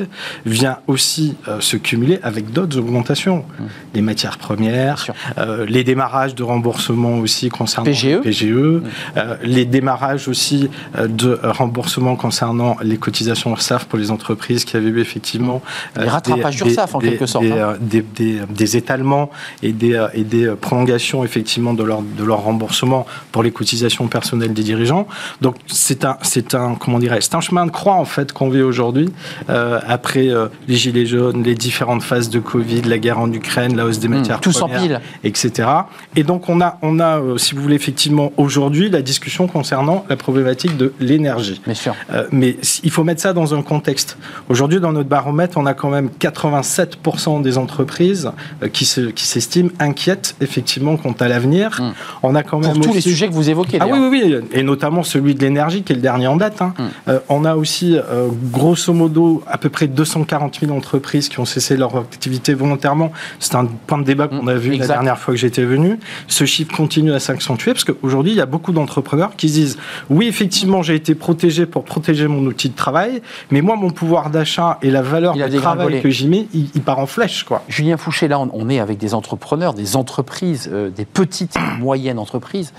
vient 0.46 0.78
aussi 0.86 1.36
euh, 1.46 1.60
se 1.60 1.76
cumuler 1.76 2.18
avec 2.22 2.50
d'autres 2.54 2.78
augmentations. 2.78 3.40
Mmh. 3.40 3.64
Les 3.92 4.00
matières 4.00 4.38
premières, 4.38 5.04
euh, 5.36 5.66
les 5.68 5.84
démarrages 5.84 6.34
de 6.34 6.42
remboursement 6.42 7.18
aussi 7.18 7.50
concernant 7.50 7.90
PGE, 7.90 8.22
PGE 8.22 8.44
mmh. 8.46 8.82
euh, 9.18 9.36
les 9.42 9.66
démarrages 9.66 10.26
aussi 10.26 10.70
de 10.98 11.38
remboursement 11.42 12.16
concernant 12.16 12.78
les 12.82 12.96
cotisations 12.96 13.50
URSAF 13.50 13.84
pour 13.84 13.98
les 13.98 14.10
entreprises 14.10 14.64
qui 14.64 14.78
avaient 14.78 14.88
eu 14.88 15.00
effectivement 15.00 15.60
les 16.00 16.08
rattrapages 16.08 16.58
URSAF 16.62 16.94
en 16.94 17.00
quelque 17.00 17.26
sorte, 17.26 17.44
hein. 17.44 17.76
des, 17.82 18.76
étalements 18.78 19.28
et 19.62 19.72
des, 19.72 20.02
et 20.14 20.24
des 20.24 20.54
prolongations 20.58 21.24
effectivement 21.24 21.74
de 21.74 21.84
leur, 21.84 22.00
de 22.00 22.24
leur 22.24 22.40
remboursement 22.40 23.04
pour 23.32 23.42
les 23.42 23.50
cotisations 23.50 24.08
personnelles 24.08 24.54
des 24.54 24.62
dirigeants. 24.62 25.06
Donc 25.42 25.56
c'est 25.66 26.06
un, 26.06 26.16
un, 26.54 26.74
comment 26.76 26.98
dirais, 26.98 27.18
c'est 27.20 27.34
un 27.34 27.42
chemin 27.42 27.66
de 27.66 27.70
croix 27.70 27.97
en 27.98 28.04
fait 28.04 28.32
qu'on 28.32 28.48
vit 28.48 28.62
aujourd'hui, 28.62 29.10
euh, 29.50 29.80
après 29.86 30.28
euh, 30.28 30.48
les 30.66 30.76
gilets 30.76 31.06
jaunes, 31.06 31.42
les 31.42 31.54
différentes 31.54 32.02
phases 32.02 32.30
de 32.30 32.38
Covid, 32.38 32.82
la 32.82 32.98
guerre 32.98 33.18
en 33.18 33.30
Ukraine, 33.32 33.76
la 33.76 33.86
hausse 33.86 33.98
des 33.98 34.08
mmh, 34.08 34.14
matières 34.18 34.40
tout 34.40 34.52
premières, 34.52 35.00
etc. 35.24 35.68
Et 36.16 36.22
donc 36.22 36.48
on 36.48 36.60
a, 36.60 36.78
on 36.82 37.00
a, 37.00 37.20
euh, 37.20 37.38
si 37.38 37.54
vous 37.54 37.62
voulez 37.62 37.74
effectivement 37.74 38.32
aujourd'hui 38.36 38.90
la 38.90 39.02
discussion 39.02 39.46
concernant 39.46 40.04
la 40.08 40.16
problématique 40.16 40.76
de 40.76 40.92
l'énergie. 41.00 41.60
Bien 41.64 41.74
sûr. 41.74 41.94
mais 42.32 42.56
il 42.82 42.90
faut 42.90 43.04
mettre 43.04 43.20
ça 43.20 43.32
dans 43.32 43.54
un 43.54 43.62
contexte. 43.62 44.18
Aujourd'hui, 44.48 44.80
dans 44.80 44.92
notre 44.92 45.08
baromètre, 45.08 45.58
on 45.58 45.66
a 45.66 45.74
quand 45.74 45.90
même 45.90 46.10
87% 46.20 47.42
des 47.42 47.58
entreprises 47.58 48.30
qui 48.72 48.84
se, 48.84 49.00
qui 49.00 49.26
s'estiment 49.26 49.70
inquiètes 49.78 50.36
effectivement 50.40 50.96
quant 50.96 51.12
à 51.12 51.28
l'avenir. 51.28 51.80
Mmh. 51.80 51.92
On 52.22 52.34
a 52.34 52.42
quand 52.42 52.60
même 52.60 52.72
pour 52.74 52.86
tous 52.86 52.94
les 52.94 53.00
sujets 53.00 53.28
que 53.28 53.32
vous 53.32 53.50
évoquez. 53.50 53.78
Ah 53.80 53.86
oui, 53.86 53.98
oui, 54.00 54.22
oui, 54.22 54.34
et 54.52 54.62
notamment 54.62 55.02
celui 55.02 55.34
de 55.34 55.40
l'énergie 55.40 55.82
qui 55.82 55.92
est 55.92 55.96
le 55.96 56.02
dernier 56.02 56.26
en 56.26 56.36
date. 56.36 56.62
Hein. 56.62 56.74
Mmh. 56.78 57.12
on 57.28 57.44
a 57.44 57.56
aussi 57.56 57.87
aussi, 57.88 57.98
euh, 57.98 58.28
grosso 58.52 58.92
modo, 58.92 59.42
à 59.46 59.58
peu 59.58 59.68
près 59.68 59.86
240 59.86 60.60
000 60.60 60.72
entreprises 60.72 61.28
qui 61.28 61.40
ont 61.40 61.44
cessé 61.44 61.76
leur 61.76 61.96
activité 61.96 62.54
volontairement. 62.54 63.12
C'est 63.40 63.54
un 63.54 63.66
point 63.66 63.98
de 63.98 64.04
débat 64.04 64.28
qu'on 64.28 64.46
a 64.46 64.54
vu 64.54 64.76
la 64.76 64.86
dernière 64.86 65.18
fois 65.18 65.34
que 65.34 65.40
j'étais 65.40 65.64
venu. 65.64 65.98
Ce 66.26 66.44
chiffre 66.44 66.74
continue 66.74 67.12
à 67.12 67.20
s'accentuer 67.20 67.72
parce 67.72 67.84
qu'aujourd'hui, 67.84 68.32
il 68.32 68.38
y 68.38 68.40
a 68.40 68.46
beaucoup 68.46 68.72
d'entrepreneurs 68.72 69.36
qui 69.36 69.46
disent 69.46 69.78
oui, 70.10 70.26
effectivement, 70.26 70.82
j'ai 70.82 70.94
été 70.94 71.14
protégé 71.14 71.66
pour 71.66 71.84
protéger 71.84 72.28
mon 72.28 72.44
outil 72.46 72.68
de 72.68 72.76
travail, 72.76 73.22
mais 73.50 73.60
moi, 73.60 73.76
mon 73.76 73.90
pouvoir 73.90 74.30
d'achat 74.30 74.78
et 74.82 74.90
la 74.90 75.02
valeur 75.02 75.34
du 75.34 75.56
travail 75.56 76.00
que 76.02 76.10
j'y 76.10 76.28
mets, 76.28 76.48
il, 76.54 76.82
part 76.82 76.98
en 76.98 77.06
flèche. 77.06 77.44
Quoi. 77.44 77.62
Julien 77.68 77.96
Fouché, 77.96 78.28
là, 78.28 78.38
on 78.40 78.68
est 78.68 78.80
avec 78.80 78.98
des 78.98 79.14
entrepreneurs, 79.14 79.74
des 79.74 79.96
entreprises, 79.96 80.70
euh, 80.72 80.90
des 80.90 81.04
petites 81.04 81.56
et 81.56 81.78
moyennes 81.80 82.18
entreprises. 82.18 82.72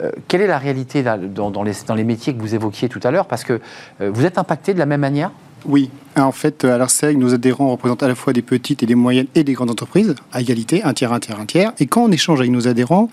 Euh, 0.00 0.10
quelle 0.28 0.40
est 0.40 0.46
la 0.46 0.58
réalité 0.58 1.02
là, 1.02 1.16
dans, 1.16 1.62
les, 1.62 1.72
dans 1.86 1.94
les 1.94 2.04
métiers 2.04 2.34
que 2.34 2.40
vous 2.40 2.54
évoquiez 2.54 2.88
tout 2.88 3.00
à 3.02 3.10
l'heure? 3.10 3.26
Parce 3.26 3.44
que 3.44 3.60
vous 4.00 4.24
êtes 4.24 4.38
impacté 4.38 4.53
de 4.56 4.78
la 4.78 4.86
même 4.86 5.00
manière 5.00 5.30
oui, 5.66 5.88
en 6.14 6.30
fait, 6.30 6.62
à 6.66 6.76
l'ARSEG, 6.76 7.16
nos 7.16 7.32
adhérents 7.32 7.70
représentent 7.70 8.02
à 8.02 8.08
la 8.08 8.14
fois 8.14 8.34
des 8.34 8.42
petites 8.42 8.82
et 8.82 8.86
des 8.86 8.94
moyennes 8.94 9.28
et 9.34 9.44
des 9.44 9.54
grandes 9.54 9.70
entreprises, 9.70 10.14
à 10.30 10.42
égalité, 10.42 10.82
un 10.82 10.92
tiers, 10.92 11.14
un 11.14 11.20
tiers, 11.20 11.40
un 11.40 11.46
tiers. 11.46 11.72
Et 11.78 11.86
quand 11.86 12.04
on 12.04 12.12
échange 12.12 12.40
avec 12.40 12.52
nos 12.52 12.68
adhérents, 12.68 13.08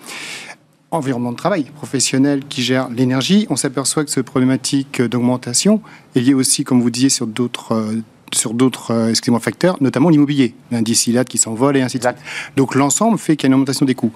environnement 0.92 1.32
de 1.32 1.38
travail 1.38 1.64
professionnel 1.64 2.42
qui 2.50 2.62
gère 2.62 2.90
l'énergie, 2.90 3.48
on 3.50 3.56
s'aperçoit 3.56 4.04
que 4.04 4.12
cette 4.12 4.26
problématique 4.26 5.02
d'augmentation 5.02 5.82
est 6.16 6.20
liée 6.20 6.34
aussi, 6.34 6.66
comme 6.66 6.82
vous 6.82 6.90
disiez, 6.90 7.08
sur 7.08 7.26
d'autres 7.26 7.72
euh, 7.72 8.02
sur 8.34 8.54
d'autres 8.54 8.92
euh, 8.94 9.40
facteurs, 9.40 9.78
notamment 9.82 10.10
l'immobilier, 10.10 10.54
l'indice 10.72 11.08
ILAT 11.08 11.26
qui 11.26 11.38
s'envole 11.38 11.78
et 11.78 11.82
ainsi 11.82 12.00
de 12.00 12.04
suite. 12.04 12.18
Donc 12.56 12.76
l'ensemble 12.76 13.18
fait 13.18 13.36
qu'il 13.36 13.44
y 13.44 13.48
a 13.48 13.50
une 13.50 13.56
augmentation 13.56 13.86
des 13.86 13.96
coûts. 13.96 14.14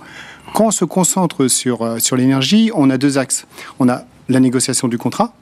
Quand 0.53 0.67
on 0.67 0.71
se 0.71 0.85
concentre 0.85 1.47
sur, 1.47 1.81
euh, 1.81 1.99
sur 1.99 2.15
l'énergie, 2.15 2.71
on 2.73 2.89
a 2.89 2.97
deux 2.97 3.17
axes. 3.17 3.45
On 3.79 3.89
a 3.89 4.03
la 4.29 4.39
négociation 4.39 4.87
du 4.87 4.97
contrat, 4.97 5.33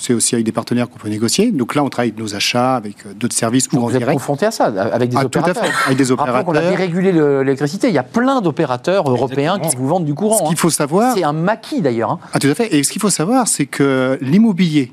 c'est 0.00 0.14
aussi 0.14 0.34
avec 0.34 0.46
des 0.46 0.52
partenaires 0.52 0.88
qu'on 0.88 0.98
peut 0.98 1.08
négocier. 1.08 1.52
Donc 1.52 1.74
là, 1.74 1.84
on 1.84 1.90
travaille 1.90 2.08
avec 2.10 2.18
nos 2.18 2.34
achats, 2.34 2.76
avec 2.76 3.06
euh, 3.06 3.12
d'autres 3.14 3.36
services 3.36 3.68
ou 3.72 3.78
vous 3.78 3.94
êtes 3.94 4.06
confronté 4.06 4.46
à 4.46 4.50
ça, 4.50 4.64
avec 4.64 5.10
des 5.10 5.16
ah, 5.18 5.26
opérateurs. 5.26 5.64
avec 5.86 5.98
des 5.98 6.10
opérateurs. 6.10 6.44
on 6.48 6.54
a 6.54 6.60
dérégulé 6.62 7.12
l'électricité. 7.12 7.88
Il 7.88 7.94
y 7.94 7.98
a 7.98 8.02
plein 8.02 8.40
d'opérateurs 8.40 9.08
européens 9.08 9.58
qui 9.58 9.76
vous 9.76 9.86
vendent 9.86 10.06
du 10.06 10.14
courant. 10.14 10.38
Ce 10.38 10.48
qu'il 10.48 10.56
faut 10.56 10.70
savoir. 10.70 11.14
C'est 11.14 11.24
un 11.24 11.32
maquis 11.32 11.82
d'ailleurs. 11.82 12.12
Hein. 12.12 12.18
Ah, 12.32 12.38
tout 12.38 12.48
à 12.48 12.54
fait. 12.54 12.74
Et 12.74 12.82
ce 12.82 12.90
qu'il 12.90 13.00
faut 13.00 13.10
savoir, 13.10 13.46
c'est 13.46 13.66
que 13.66 14.18
l'immobilier 14.22 14.92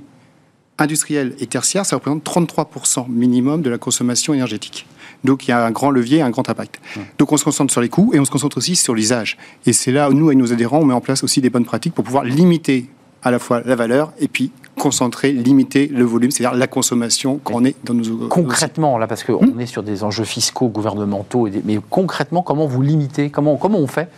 industriel 0.80 1.34
et 1.40 1.48
tertiaire, 1.48 1.86
ça 1.86 1.96
représente 1.96 2.24
33% 2.24 3.10
minimum 3.10 3.62
de 3.62 3.70
la 3.70 3.78
consommation 3.78 4.34
énergétique. 4.34 4.86
Donc 5.24 5.48
il 5.48 5.52
y 5.52 5.54
a 5.54 5.66
un 5.66 5.72
grand 5.72 5.90
levier, 5.90 6.22
un 6.22 6.30
grand 6.30 6.48
impact. 6.48 6.80
Donc 7.18 7.32
on 7.32 7.38
se 7.38 7.44
concentre 7.44 7.72
sur 7.72 7.82
les 7.82 7.90
coûts 7.90 8.12
et 8.14 8.20
on 8.20 8.26
se 8.26 8.32
concentre 8.32 8.58
aussi 8.58 8.76
sur 8.76 8.94
l'usage. 8.94 9.38
Et 9.66 9.74
c'est 9.74 9.92
là 9.92 10.10
où 10.10 10.14
nous, 10.14 10.28
avec 10.28 10.38
nos 10.38 10.54
adhérents, 10.54 10.80
on 10.80 10.86
met 10.86 10.94
en 10.94 11.02
place 11.02 11.24
aussi 11.24 11.42
des 11.42 11.50
bonnes 11.50 11.66
pratiques 11.66 11.96
pour 11.96 12.04
pouvoir 12.04 12.24
limiter 12.24 12.88
à 13.24 13.32
la 13.32 13.40
fois 13.40 13.62
la 13.66 13.76
valeur 13.76 14.12
et 14.20 14.28
puis 14.28 14.52
concentrer, 14.78 15.32
limiter 15.32 15.88
le 15.88 16.04
volume, 16.04 16.32
c'est-à-dire 16.32 16.58
la 16.58 16.68
consommation 16.68 17.40
quand 17.44 17.56
on 17.56 17.66
est 17.66 17.76
dans 17.84 17.94
nos... 17.94 18.28
Concrètement, 18.28 18.98
là, 18.98 19.08
parce 19.08 19.24
qu'on 19.24 19.44
hmm 19.44 19.60
est 19.60 19.66
sur 19.66 19.84
des 19.84 20.04
enjeux 20.04 20.24
fiscaux, 20.24 20.68
gouvernementaux, 20.68 21.50
mais 21.66 21.80
concrètement, 21.90 22.44
comment 22.44 22.68
vous 22.68 22.82
limitez 22.82 23.30
comment, 23.30 23.58
comment 23.58 23.80
on 23.80 23.88
fait 23.88 24.10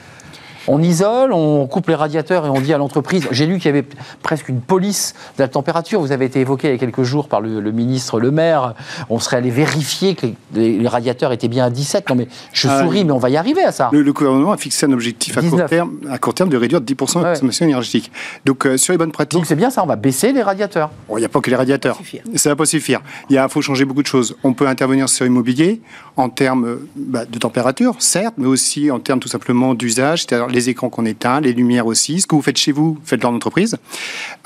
on 0.70 0.82
isole, 0.84 1.34
on 1.34 1.66
coupe 1.66 1.88
les 1.88 1.96
radiateurs 1.96 2.46
et 2.46 2.50
on 2.50 2.62
dit 2.62 2.74
à 2.74 2.78
l'entreprise. 2.78 3.28
J'ai 3.32 3.48
lu 3.48 3.58
qu'il 3.58 3.66
y 3.66 3.70
avait 3.70 3.86
presque 4.22 4.50
une 4.50 4.62
police 4.62 5.16
de 5.38 5.44
la 5.44 5.48
température. 5.48 6.00
Vous 6.00 6.12
avez 6.12 6.26
été 6.26 6.40
évoqué 6.40 6.68
il 6.68 6.72
y 6.72 6.76
a 6.76 6.78
quelques 6.78 7.02
jours 7.02 7.28
par 7.28 7.42
le, 7.42 7.72
ministre 7.72 8.20
Le 8.20 8.30
Maire. 8.30 8.76
On 9.10 9.20
serait 9.20 9.38
allé 9.38 9.50
vérifier 9.50 10.14
que 10.14 10.28
les, 10.54 10.88
radiateurs 10.88 11.32
étaient 11.32 11.48
bien 11.48 11.66
à 11.66 11.70
17. 11.72 12.08
Non, 12.10 12.16
mais 12.16 12.28
je 12.54 12.68
ah, 12.68 12.84
souris, 12.84 13.04
mais 13.04 13.12
on 13.12 13.18
va 13.18 13.32
y 13.32 13.38
arriver 13.38 13.64
à 13.64 13.72
ça. 13.72 13.90
Le, 13.92 14.14
gouvernement 14.14 14.52
a 14.52 14.58
fixé 14.58 14.86
un 14.86 14.92
objectif 14.92 15.38
à 15.38 15.42
court, 15.42 15.66
terme, 15.66 15.92
à 16.08 16.20
court 16.20 16.36
terme 16.36 16.50
de 16.50 16.58
réduire 16.58 16.82
de 16.82 16.94
10% 16.94 17.24
la 17.24 17.32
consommation 17.32 17.66
énergétique. 17.66 18.12
Donc, 18.46 18.66
euh, 18.68 18.78
sur 18.78 18.94
les 18.94 19.00
bonnes 19.00 19.12
pratiques. 19.12 19.40
Donc, 19.40 19.48
c'est 19.48 19.56
bien 19.56 19.72
ça, 19.72 19.84
on 19.84 19.88
va 19.88 19.96
baisser 19.96 20.34
les 20.34 20.44
radiateurs. 20.44 20.92
Il 21.10 21.18
n'y 21.18 21.26
a 21.26 21.30
pas 21.30 21.42
que 21.42 21.50
les 21.50 21.56
radiateurs. 21.56 22.00
Ça 22.36 22.50
ne 22.50 22.54
va 22.54 22.56
pas 22.56 22.66
suffire. 22.66 23.02
Il 23.32 23.44
faut 23.50 23.62
changer 23.62 23.86
beaucoup 23.86 24.04
de 24.04 24.08
choses. 24.08 24.36
On 24.44 24.54
peut 24.54 24.68
intervenir 24.68 25.10
sur 25.10 25.26
l'immobilier 25.26 25.82
en 26.16 26.30
termes 26.30 26.78
bah, 26.96 27.26
de 27.26 27.40
température, 27.40 27.96
certes, 28.00 28.36
mais 28.38 28.46
aussi 28.46 28.92
en 28.92 29.00
termes 29.00 29.20
tout 29.20 29.30
simplement 29.30 29.74
d'usage, 29.74 30.24
c'est-à-dire 30.24 30.48
les 30.60 30.70
écrans 30.70 30.90
qu'on 30.90 31.06
éteint 31.06 31.40
les 31.40 31.54
lumières 31.54 31.88
aussi. 31.88 32.22
Ce 32.22 32.28
que 32.28 32.36
vous 32.36 32.42
faites 32.42 32.58
chez 32.58 32.72
vous, 32.72 32.98
faites 33.04 33.22
dans 33.22 33.32
l'entreprise. 33.32 33.78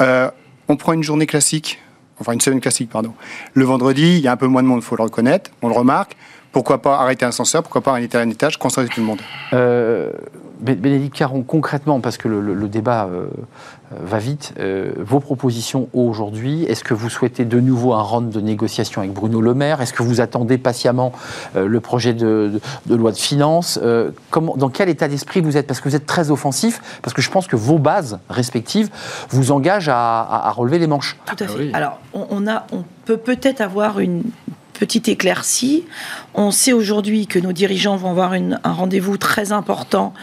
Euh, 0.02 0.30
on 0.68 0.78
prend 0.78 0.94
une 0.94 1.04
journée 1.04 1.26
classique, 1.26 1.80
enfin 2.20 2.34
une 2.34 2.42
semaine 2.42 2.62
classique, 2.62 2.90
pardon. 2.90 3.14
Le 3.54 3.66
vendredi, 3.66 4.18
il 4.18 4.22
y 4.22 4.28
a 4.28 4.32
un 4.32 4.38
peu 4.38 4.48
moins 4.48 4.64
de 4.64 4.68
monde, 4.68 4.82
il 4.82 4.86
faut 4.86 4.96
le 4.96 5.04
reconnaître, 5.04 5.52
on 5.62 5.68
le 5.68 5.74
remarque. 5.74 6.16
Pourquoi 6.52 6.82
pas 6.84 7.00
arrêter 7.00 7.26
un 7.26 7.30
ascenseur 7.30 7.64
Pourquoi 7.64 7.82
pas 7.82 7.92
arrêter 7.92 8.18
un 8.18 8.30
étage 8.30 8.60
Concentrer 8.60 8.94
tout 8.94 9.02
le 9.02 9.08
monde 9.08 9.22
euh, 9.54 10.12
Bénédicte 10.60 11.16
Caron, 11.16 11.44
concrètement, 11.44 12.00
parce 12.00 12.18
que 12.18 12.28
le, 12.28 12.68
débat 12.68 13.06
euh, 13.06 13.28
va 13.92 14.20
vite, 14.20 14.54
euh, 14.60 14.94
vos 14.98 15.20
propositions 15.20 15.90
aujourd'hui, 15.94 16.64
est-ce 16.64 16.84
que 16.84 16.94
vous 16.94 17.10
souhaitez 17.10 17.44
de 17.44 17.60
nouveau 17.60 17.94
un 17.94 18.02
round 18.02 18.30
de 18.30 18.40
négociation 18.40 19.02
avec 19.02 19.14
Bruno 19.14 19.42
Le 19.42 19.54
Maire? 19.54 19.82
Est-ce 19.82 19.94
que 19.94 20.04
vous 20.04 20.22
attendez 20.22 20.58
patiemment 20.58 21.12
le 21.56 21.80
projet 21.80 22.14
de, 22.14 22.60
loi 22.90 23.12
de 23.12 23.18
finances? 23.18 23.80
Comment, 24.30 24.56
Dans 24.56 24.70
quel 24.70 24.90
état 24.90 25.08
d'esprit 25.08 25.42
vous 25.42 25.58
êtes? 25.58 25.68
Parce 25.68 25.82
que 25.82 25.90
vous 25.90 25.96
êtes 25.96 26.06
très 26.06 26.32
offensif, 26.32 27.00
parce 27.02 27.14
que 27.14 27.22
je 27.22 27.30
pense 27.30 27.48
que 27.48 27.56
vos 27.56 27.78
bases 27.78 28.20
respectives 28.30 28.90
vous 29.30 29.52
engagent 29.52 29.90
à, 29.90 30.52
relever 30.56 30.80
les 30.80 30.88
manches. 30.88 31.18
Tout 31.26 31.44
à 31.44 31.48
fait. 31.48 31.72
Ah 31.74 31.78
Alors, 31.78 32.00
on, 32.14 32.48
a, 32.48 32.66
on 32.72 32.84
peut 33.06 33.18
peut-être 33.18 33.62
avoir 33.62 34.00
une 34.00 34.24
petite 34.74 35.08
éclaircie. 35.08 35.84
On 36.34 36.52
sait 36.52 36.74
aujourd'hui 36.74 37.28
que 37.28 37.40
nos 37.40 37.52
dirigeants 37.52 37.96
vont 37.96 38.12
avoir 38.12 38.34
un 38.34 38.72
rendez-vous 38.72 39.18
très 39.18 39.52
important 39.52 40.14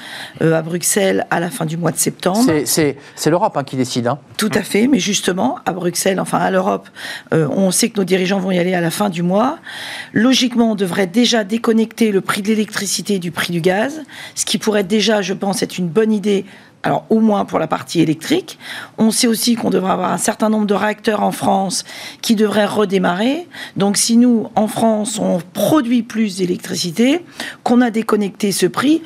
euh, 0.42 0.54
à 0.54 0.62
Bruxelles 0.62 1.26
à 1.30 1.40
la 1.40 1.50
fin 1.50 1.66
du 1.66 1.76
mois 1.76 1.92
de 1.92 1.96
septembre. 1.96 2.50
C'est 2.64 2.96
l'Europe 3.26 3.56
hein, 3.56 3.64
qui 3.64 3.76
décide. 3.76 4.06
Hein. 4.06 4.18
Tout 4.36 4.50
à 4.54 4.62
fait, 4.62 4.86
mais 4.86 4.98
justement, 4.98 5.58
à 5.66 5.72
Bruxelles, 5.72 6.20
enfin 6.20 6.38
à 6.38 6.50
l'Europe, 6.50 6.88
euh, 7.32 7.48
on 7.50 7.70
sait 7.70 7.90
que 7.90 7.98
nos 7.98 8.04
dirigeants 8.04 8.40
vont 8.40 8.50
y 8.50 8.58
aller 8.58 8.74
à 8.74 8.80
la 8.80 8.90
fin 8.90 9.08
du 9.08 9.22
mois. 9.22 9.58
Logiquement, 10.12 10.72
on 10.72 10.74
devrait 10.74 11.06
déjà 11.06 11.44
déconnecter 11.44 12.12
le 12.12 12.20
prix 12.20 12.42
de 12.42 12.48
l'électricité 12.48 13.18
du 13.18 13.30
prix 13.30 13.52
du 13.52 13.60
gaz, 13.60 14.02
ce 14.34 14.44
qui 14.44 14.58
pourrait 14.58 14.84
déjà, 14.84 15.22
je 15.22 15.34
pense, 15.34 15.62
être 15.62 15.78
une 15.78 15.88
bonne 15.88 16.12
idée 16.12 16.44
alors 16.82 17.04
au 17.10 17.20
moins 17.20 17.44
pour 17.44 17.58
la 17.58 17.66
partie 17.66 18.00
électrique. 18.00 18.58
On 18.98 19.10
sait 19.10 19.26
aussi 19.26 19.54
qu'on 19.54 19.70
devrait 19.70 19.92
avoir 19.92 20.12
un 20.12 20.18
certain 20.18 20.48
nombre 20.48 20.66
de 20.66 20.74
réacteurs 20.74 21.22
en 21.22 21.32
France 21.32 21.84
qui 22.22 22.34
devraient 22.34 22.66
redémarrer. 22.66 23.46
Donc 23.76 23.96
si 23.96 24.16
nous, 24.16 24.48
en 24.54 24.66
France, 24.66 25.18
on 25.18 25.40
produit 25.52 26.02
plus 26.02 26.38
d'électricité, 26.38 27.24
qu'on 27.64 27.80
a 27.80 27.90
déconnecté 27.90 28.52
ce 28.52 28.66
prix, 28.66 29.02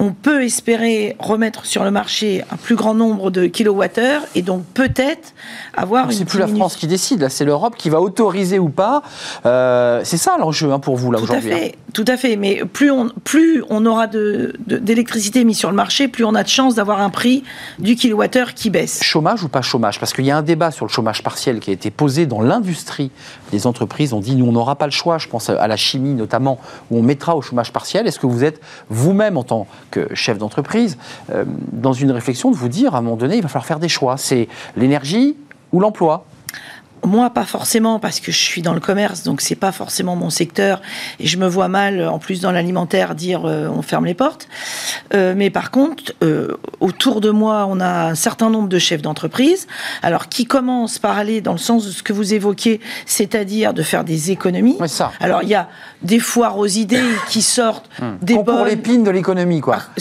on 0.00 0.12
peut 0.12 0.44
espérer 0.44 1.16
remettre 1.18 1.66
sur 1.66 1.82
le 1.82 1.90
marché 1.90 2.44
un 2.52 2.56
plus 2.56 2.76
grand 2.76 2.94
nombre 2.94 3.30
de 3.30 3.46
kilowattheures 3.46 4.22
et 4.36 4.42
donc 4.42 4.64
peut-être 4.74 5.34
avoir. 5.80 6.12
C'est 6.12 6.24
plus 6.24 6.38
la 6.38 6.46
France 6.46 6.76
qui 6.76 6.86
décide, 6.86 7.20
là, 7.20 7.28
c'est 7.28 7.44
l'Europe 7.44 7.74
qui 7.76 7.90
va 7.90 8.00
autoriser 8.00 8.58
ou 8.58 8.68
pas. 8.68 9.02
Euh, 9.46 10.00
c'est 10.04 10.16
ça 10.16 10.36
l'enjeu 10.38 10.72
hein, 10.72 10.78
pour 10.78 10.96
vous 10.96 11.10
là 11.10 11.20
aujourd'hui. 11.20 11.52
Hein. 11.52 11.68
Tout 11.94 12.04
à 12.06 12.16
fait, 12.16 12.36
mais 12.36 12.64
plus 12.64 12.90
on, 12.90 13.08
plus 13.24 13.64
on 13.70 13.86
aura 13.86 14.06
d'électricité 14.06 15.40
de, 15.40 15.44
mise 15.44 15.58
sur 15.58 15.70
le 15.70 15.76
marché, 15.76 16.08
plus 16.08 16.24
on 16.24 16.34
a 16.34 16.42
de 16.42 16.48
chances 16.48 16.74
d'avoir 16.74 17.00
un 17.00 17.10
prix 17.10 17.44
du 17.78 17.96
kilowattheure 17.96 18.54
qui 18.54 18.70
baisse. 18.70 19.02
Chômage 19.02 19.42
ou 19.42 19.48
pas 19.48 19.62
chômage? 19.62 19.98
Parce 19.98 20.12
qu'il 20.12 20.24
y 20.24 20.30
a 20.30 20.36
un 20.36 20.42
débat 20.42 20.70
sur 20.70 20.84
le 20.84 20.90
chômage 20.90 21.22
partiel 21.22 21.60
qui 21.60 21.70
a 21.70 21.72
été 21.72 21.90
posé 21.90 22.26
dans 22.26 22.42
l'industrie 22.42 23.10
des 23.52 23.66
entreprises. 23.66 24.12
On 24.12 24.20
dit 24.20 24.36
nous 24.36 24.46
on 24.46 24.52
n'aura 24.52 24.76
pas 24.76 24.86
le 24.86 24.92
choix. 24.92 25.18
Je 25.18 25.28
pense 25.28 25.48
à 25.48 25.66
la 25.66 25.76
chimie 25.76 26.14
notamment 26.14 26.58
où 26.90 26.98
on 26.98 27.02
mettra 27.02 27.36
au 27.36 27.42
chômage 27.42 27.72
partiel. 27.72 28.06
Est-ce 28.06 28.18
que 28.18 28.26
vous 28.26 28.44
êtes 28.44 28.60
vous-même 28.90 29.36
en 29.36 29.44
tant 29.44 29.66
que 29.90 30.14
chef 30.14 30.38
d'entreprise, 30.38 30.98
euh, 31.32 31.44
dans 31.72 31.92
une 31.92 32.10
réflexion 32.10 32.50
de 32.50 32.56
vous 32.56 32.68
dire, 32.68 32.94
à 32.94 32.98
un 32.98 33.02
moment 33.02 33.16
donné, 33.16 33.36
il 33.36 33.42
va 33.42 33.48
falloir 33.48 33.66
faire 33.66 33.78
des 33.78 33.88
choix? 33.88 34.16
C'est 34.16 34.48
l'énergie 34.76 35.36
ou 35.72 35.80
l'emploi? 35.80 36.24
Moi, 37.04 37.30
pas 37.30 37.44
forcément, 37.44 37.98
parce 37.98 38.20
que 38.20 38.32
je 38.32 38.38
suis 38.38 38.62
dans 38.62 38.74
le 38.74 38.80
commerce, 38.80 39.22
donc 39.22 39.40
c'est 39.40 39.54
pas 39.54 39.72
forcément 39.72 40.16
mon 40.16 40.30
secteur, 40.30 40.82
et 41.20 41.26
je 41.26 41.38
me 41.38 41.46
vois 41.46 41.68
mal, 41.68 42.06
en 42.06 42.18
plus 42.18 42.40
dans 42.40 42.50
l'alimentaire, 42.50 43.14
dire 43.14 43.44
euh, 43.44 43.68
on 43.68 43.82
ferme 43.82 44.04
les 44.04 44.14
portes. 44.14 44.48
Euh, 45.14 45.34
mais 45.36 45.50
par 45.50 45.70
contre, 45.70 46.12
euh, 46.22 46.56
autour 46.80 47.20
de 47.20 47.30
moi, 47.30 47.66
on 47.68 47.80
a 47.80 48.08
un 48.08 48.14
certain 48.14 48.50
nombre 48.50 48.68
de 48.68 48.78
chefs 48.78 49.02
d'entreprise, 49.02 49.66
alors 50.02 50.28
qui 50.28 50.46
commencent 50.46 50.98
par 50.98 51.16
aller 51.16 51.40
dans 51.40 51.52
le 51.52 51.58
sens 51.58 51.86
de 51.86 51.90
ce 51.90 52.02
que 52.02 52.12
vous 52.12 52.34
évoquiez, 52.34 52.80
c'est-à-dire 53.06 53.74
de 53.74 53.82
faire 53.82 54.04
des 54.04 54.30
économies. 54.30 54.76
ça. 54.86 55.12
Alors 55.20 55.42
il 55.42 55.48
y 55.48 55.54
a 55.54 55.68
des 56.02 56.18
foires 56.18 56.58
aux 56.58 56.66
idées 56.66 57.00
qui 57.28 57.42
sortent 57.42 57.88
hum. 58.02 58.18
des 58.22 58.34
bonnes... 58.34 58.44
pour 58.44 58.64
l'épine 58.64 59.04
de 59.04 59.10
l'économie, 59.10 59.60
quoi. 59.60 59.78
Ah, 59.80 60.00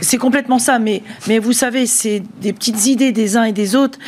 c'est 0.00 0.18
complètement 0.18 0.58
ça, 0.58 0.78
mais, 0.78 1.02
mais 1.26 1.38
vous 1.38 1.52
savez, 1.52 1.86
c'est 1.86 2.22
des 2.40 2.52
petites 2.52 2.86
idées 2.86 3.12
des 3.12 3.36
uns 3.36 3.44
et 3.44 3.52
des 3.52 3.74
autres 3.74 3.98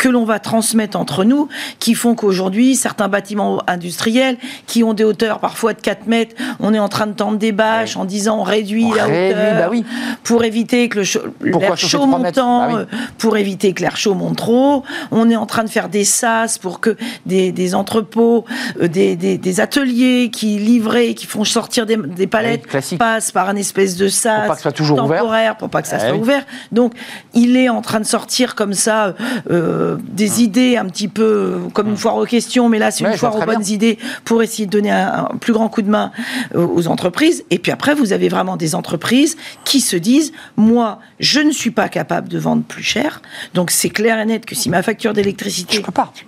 que 0.00 0.08
l'on 0.08 0.24
va 0.24 0.38
transmettre 0.38 0.98
entre 0.98 1.24
nous, 1.24 1.48
qui 1.78 1.94
font 1.94 2.14
qu'aujourd'hui, 2.14 2.74
certains 2.74 3.08
bâtiments 3.08 3.62
industriels 3.66 4.38
qui 4.66 4.82
ont 4.82 4.94
des 4.94 5.04
hauteurs 5.04 5.40
parfois 5.40 5.74
de 5.74 5.80
4 5.82 6.06
mètres, 6.06 6.34
on 6.58 6.72
est 6.72 6.78
en 6.78 6.88
train 6.88 7.06
de 7.06 7.12
tendre 7.12 7.36
des 7.36 7.52
bâches 7.52 7.98
en 7.98 8.06
disant 8.06 8.38
on 8.38 8.42
réduit 8.42 8.88
la 8.96 9.04
hauteur 9.04 9.58
bah 9.58 9.68
oui. 9.70 9.84
pour 10.24 10.42
éviter 10.44 10.88
que 10.88 11.00
l'air 11.42 11.76
chaud 11.76 12.06
montant, 12.06 12.72
bah 12.72 12.86
pour 13.18 13.36
éviter 13.36 13.74
que 13.74 13.82
l'air 13.82 13.98
chaud 13.98 14.14
monte 14.14 14.38
trop. 14.38 14.84
On 15.10 15.28
est 15.28 15.36
en 15.36 15.44
train 15.44 15.64
de 15.64 15.68
faire 15.68 15.90
des 15.90 16.04
sas 16.04 16.56
pour 16.56 16.80
que 16.80 16.96
des, 17.26 17.74
entrepôts, 17.74 18.46
euh, 18.80 18.88
des, 18.88 19.16
des, 19.16 19.60
ateliers 19.60 20.30
qui 20.32 20.58
livrent, 20.58 21.12
qui 21.14 21.26
font 21.26 21.44
sortir 21.44 21.84
des, 21.84 22.26
palettes 22.26 22.66
passent 22.98 23.32
par 23.32 23.50
un 23.50 23.56
espèce 23.56 23.96
de 23.98 24.08
sas 24.08 24.40
pour 24.40 24.48
pas 24.48 24.56
que 24.56 24.62
soit 24.62 24.72
toujours 24.72 24.96
temporaire 24.96 25.24
ouvert. 25.26 25.56
pour 25.58 25.68
pas 25.68 25.82
que 25.82 25.88
ça 25.88 25.98
soit 25.98 26.16
ouvert. 26.16 26.46
Donc 26.72 26.94
il 27.34 27.58
est 27.58 27.68
en 27.68 27.82
train 27.82 28.00
de 28.00 28.06
sortir 28.06 28.54
comme 28.54 28.72
ça. 28.72 29.14
Euh, 29.50 29.89
euh, 29.90 29.96
des 30.02 30.42
idées 30.42 30.76
un 30.76 30.86
petit 30.86 31.08
peu 31.08 31.58
comme 31.72 31.88
une 31.88 31.96
foire 31.96 32.16
aux 32.16 32.26
questions, 32.26 32.68
mais 32.68 32.78
là 32.78 32.90
c'est 32.90 33.04
une 33.04 33.16
foire 33.16 33.36
aux 33.36 33.44
bonnes 33.44 33.66
idées 33.66 33.98
pour 34.24 34.42
essayer 34.42 34.66
de 34.66 34.70
donner 34.70 34.90
un, 34.90 35.28
un 35.30 35.36
plus 35.36 35.52
grand 35.52 35.68
coup 35.68 35.82
de 35.82 35.90
main 35.90 36.12
euh, 36.54 36.66
aux 36.66 36.88
entreprises. 36.88 37.44
Et 37.50 37.58
puis 37.58 37.72
après, 37.72 37.94
vous 37.94 38.12
avez 38.12 38.28
vraiment 38.28 38.56
des 38.56 38.74
entreprises 38.74 39.36
qui 39.64 39.80
se 39.80 39.96
disent, 39.96 40.32
moi, 40.56 40.98
je 41.18 41.40
ne 41.40 41.50
suis 41.50 41.70
pas 41.70 41.88
capable 41.88 42.28
de 42.28 42.38
vendre 42.38 42.62
plus 42.62 42.82
cher. 42.82 43.22
Donc 43.54 43.70
c'est 43.70 43.90
clair 43.90 44.18
et 44.18 44.26
net 44.26 44.46
que 44.46 44.54
si 44.54 44.70
ma 44.70 44.82
facture 44.82 45.12
d'électricité, 45.12 45.82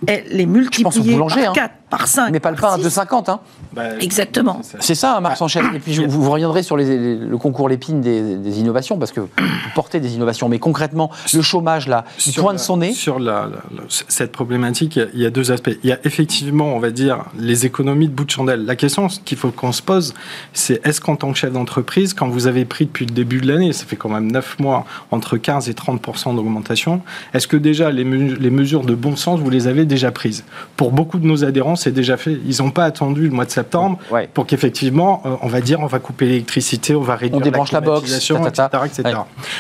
elle 0.06 0.40
est 0.40 0.46
multipliée 0.46 1.14
hein. 1.14 1.26
par 1.28 1.52
4, 1.52 1.74
par 1.92 2.08
5, 2.08 2.30
Mais 2.32 2.40
pas 2.40 2.50
le 2.50 2.56
pain 2.56 2.72
à 2.72 2.78
2,50. 2.78 3.30
Hein. 3.30 3.40
Bah, 3.74 3.82
Exactement. 4.00 4.60
C'est 4.80 4.94
ça, 4.94 5.16
hein, 5.16 5.20
Marc 5.20 5.36
Sanchez. 5.36 5.60
Et 5.74 5.78
puis 5.78 5.92
je- 5.92 6.02
vous, 6.02 6.22
vous 6.22 6.30
reviendrez 6.30 6.62
sur 6.62 6.76
les- 6.76 6.84
les- 6.98 7.16
le 7.16 7.36
concours 7.38 7.68
Lépine 7.68 8.00
des, 8.00 8.36
des 8.36 8.58
innovations, 8.60 8.98
parce 8.98 9.12
que 9.12 9.20
vous 9.20 9.28
portez 9.74 10.00
des 10.00 10.14
innovations. 10.14 10.48
Mais 10.48 10.58
concrètement, 10.58 11.10
le 11.34 11.42
chômage, 11.42 11.88
là, 11.88 12.04
il 12.26 12.32
pointe 12.34 12.58
son 12.58 12.78
nez. 12.78 12.92
Sur 12.94 13.18
la, 13.20 13.42
la- 13.42 13.48
la- 13.76 13.82
cette 14.08 14.32
problématique, 14.32 14.96
il 14.96 15.00
y, 15.00 15.02
a, 15.02 15.08
il 15.14 15.20
y 15.20 15.26
a 15.26 15.30
deux 15.30 15.52
aspects. 15.52 15.70
Il 15.84 15.90
y 15.90 15.92
a 15.92 15.98
effectivement, 16.04 16.74
on 16.74 16.78
va 16.78 16.90
dire, 16.90 17.24
les 17.38 17.66
économies 17.66 18.08
de 18.08 18.14
bout 18.14 18.24
de 18.24 18.30
chandelle. 18.30 18.64
La 18.64 18.74
question 18.76 19.08
qu'il 19.24 19.36
faut 19.36 19.50
qu'on 19.50 19.72
se 19.72 19.82
pose, 19.82 20.14
c'est 20.54 20.84
est-ce 20.86 21.00
qu'en 21.02 21.16
tant 21.16 21.30
que 21.32 21.38
chef 21.38 21.52
d'entreprise, 21.52 22.14
quand 22.14 22.28
vous 22.28 22.46
avez 22.46 22.64
pris 22.64 22.86
depuis 22.86 23.04
le 23.06 23.12
début 23.12 23.40
de 23.40 23.48
l'année, 23.48 23.72
ça 23.74 23.84
fait 23.84 23.96
quand 23.96 24.08
même 24.08 24.32
9 24.32 24.58
mois, 24.60 24.86
entre 25.10 25.36
15 25.36 25.68
et 25.68 25.74
30% 25.74 26.34
d'augmentation, 26.34 27.02
est-ce 27.34 27.46
que 27.46 27.56
déjà 27.58 27.90
les, 27.90 28.04
me- 28.04 28.34
les 28.34 28.50
mesures 28.50 28.82
de 28.84 28.94
bon 28.94 29.16
sens, 29.16 29.40
vous 29.40 29.50
les 29.50 29.66
avez 29.66 29.84
déjà 29.84 30.10
prises? 30.10 30.44
Pour 30.76 30.92
beaucoup 30.92 31.18
de 31.18 31.26
nos 31.26 31.44
adhérents, 31.44 31.76
c'est 31.82 31.92
déjà 31.92 32.16
fait. 32.16 32.36
Ils 32.46 32.62
n'ont 32.62 32.70
pas 32.70 32.84
attendu 32.84 33.22
le 33.24 33.30
mois 33.30 33.44
de 33.44 33.50
septembre 33.50 33.98
Ouais. 34.10 34.28
pour 34.32 34.46
qu'effectivement, 34.46 35.22
euh, 35.26 35.36
on 35.42 35.48
va 35.48 35.60
dire, 35.60 35.80
on 35.80 35.86
va 35.86 35.98
couper 35.98 36.26
l'électricité, 36.26 36.94
on 36.94 37.00
va 37.02 37.16
réduire 37.16 37.40
débranche 37.42 37.72
la 37.72 37.80
box, 37.80 38.00
climatisation, 38.00 38.42
tatata. 38.42 38.86
etc. 38.86 39.02
etc. 39.08 39.18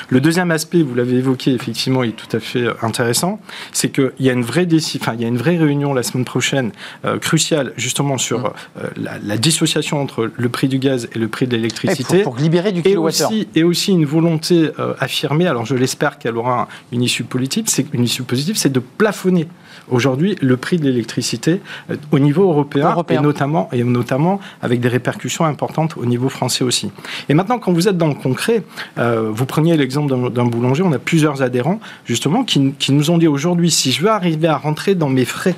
Le 0.08 0.20
deuxième 0.20 0.50
aspect, 0.50 0.82
vous 0.82 0.94
l'avez 0.94 1.16
évoqué, 1.16 1.52
effectivement, 1.52 2.02
est 2.02 2.16
tout 2.16 2.34
à 2.36 2.40
fait 2.40 2.60
euh, 2.62 2.74
intéressant, 2.82 3.40
c'est 3.72 3.90
qu'il 3.90 4.12
y 4.20 4.28
a 4.30 4.32
une 4.32 4.42
vraie 4.42 4.66
enfin, 4.96 5.12
il 5.14 5.20
y 5.20 5.24
a 5.24 5.28
une 5.28 5.36
vraie 5.36 5.56
réunion 5.56 5.92
la 5.94 6.02
semaine 6.02 6.24
prochaine 6.24 6.72
euh, 7.04 7.18
cruciale 7.18 7.72
justement 7.76 8.18
sur 8.18 8.40
Mm. 8.40 8.44
euh, 8.78 8.88
la, 8.96 9.12
la 9.22 9.36
dissociation 9.36 10.00
entre 10.00 10.30
le 10.36 10.48
prix 10.48 10.68
du 10.68 10.78
gaz 10.78 11.08
et 11.14 11.18
le 11.18 11.28
prix 11.28 11.46
de 11.46 11.56
l'électricité. 11.56 12.22
pour, 12.22 12.34
pour 12.34 12.42
libérer 12.42 12.72
du 12.72 12.80
Et 12.80 12.82
kilowattheure. 12.82 13.28
aussi, 13.30 13.48
et 13.54 13.64
aussi 13.64 13.92
une 13.92 14.04
volonté 14.06 14.70
euh, 14.78 14.94
affirmée, 15.00 15.46
alors 15.46 15.64
je 15.66 15.74
l'espère 15.74 16.18
qu'elle 16.18 16.36
aura 16.36 16.68
une 16.92 17.02
issue 17.02 17.24
politique, 17.24 17.68
c'est 17.70 17.86
une 17.92 18.04
issue 18.04 18.22
positive, 18.22 18.56
c'est 18.56 18.72
de 18.72 18.80
plafonner 18.80 19.48
aujourd'hui 19.92 20.36
le 20.40 20.56
prix 20.56 20.78
de 20.78 20.84
l'électricité 20.84 21.60
euh, 21.90 21.96
au 22.10 22.18
niveau 22.18 22.44
européen, 22.44 22.90
Européen. 22.90 23.20
et 23.20 23.22
notamment 23.22 23.68
et 23.72 23.84
notamment 23.84 24.40
avec 24.62 24.80
des 24.80 24.88
répercussions 24.88 25.44
importantes 25.44 25.96
au 25.96 26.06
niveau 26.06 26.28
français 26.28 26.64
aussi. 26.64 26.90
Et 27.28 27.34
maintenant, 27.34 27.58
quand 27.58 27.72
vous 27.72 27.88
êtes 27.88 27.98
dans 27.98 28.08
le 28.08 28.14
concret, 28.14 28.62
euh, 28.98 29.28
vous 29.32 29.46
preniez 29.46 29.76
l'exemple 29.76 30.08
d'un- 30.10 30.30
d'un 30.30 30.44
boulanger, 30.46 30.82
on 30.82 30.92
a 30.92 30.98
plusieurs 30.98 31.42
adhérents 31.42 31.78
justement 32.04 32.44
qui, 32.44 32.72
qui 32.78 32.92
nous 32.92 33.10
ont 33.10 33.18
dit 33.18 33.28
aujourd'hui, 33.28 33.70
si 33.70 33.92
je 33.92 34.02
veux 34.02 34.10
arriver 34.10 34.48
à 34.48 34.56
rentrer 34.56 34.94
dans 34.94 35.08
mes 35.08 35.24
frais 35.24 35.54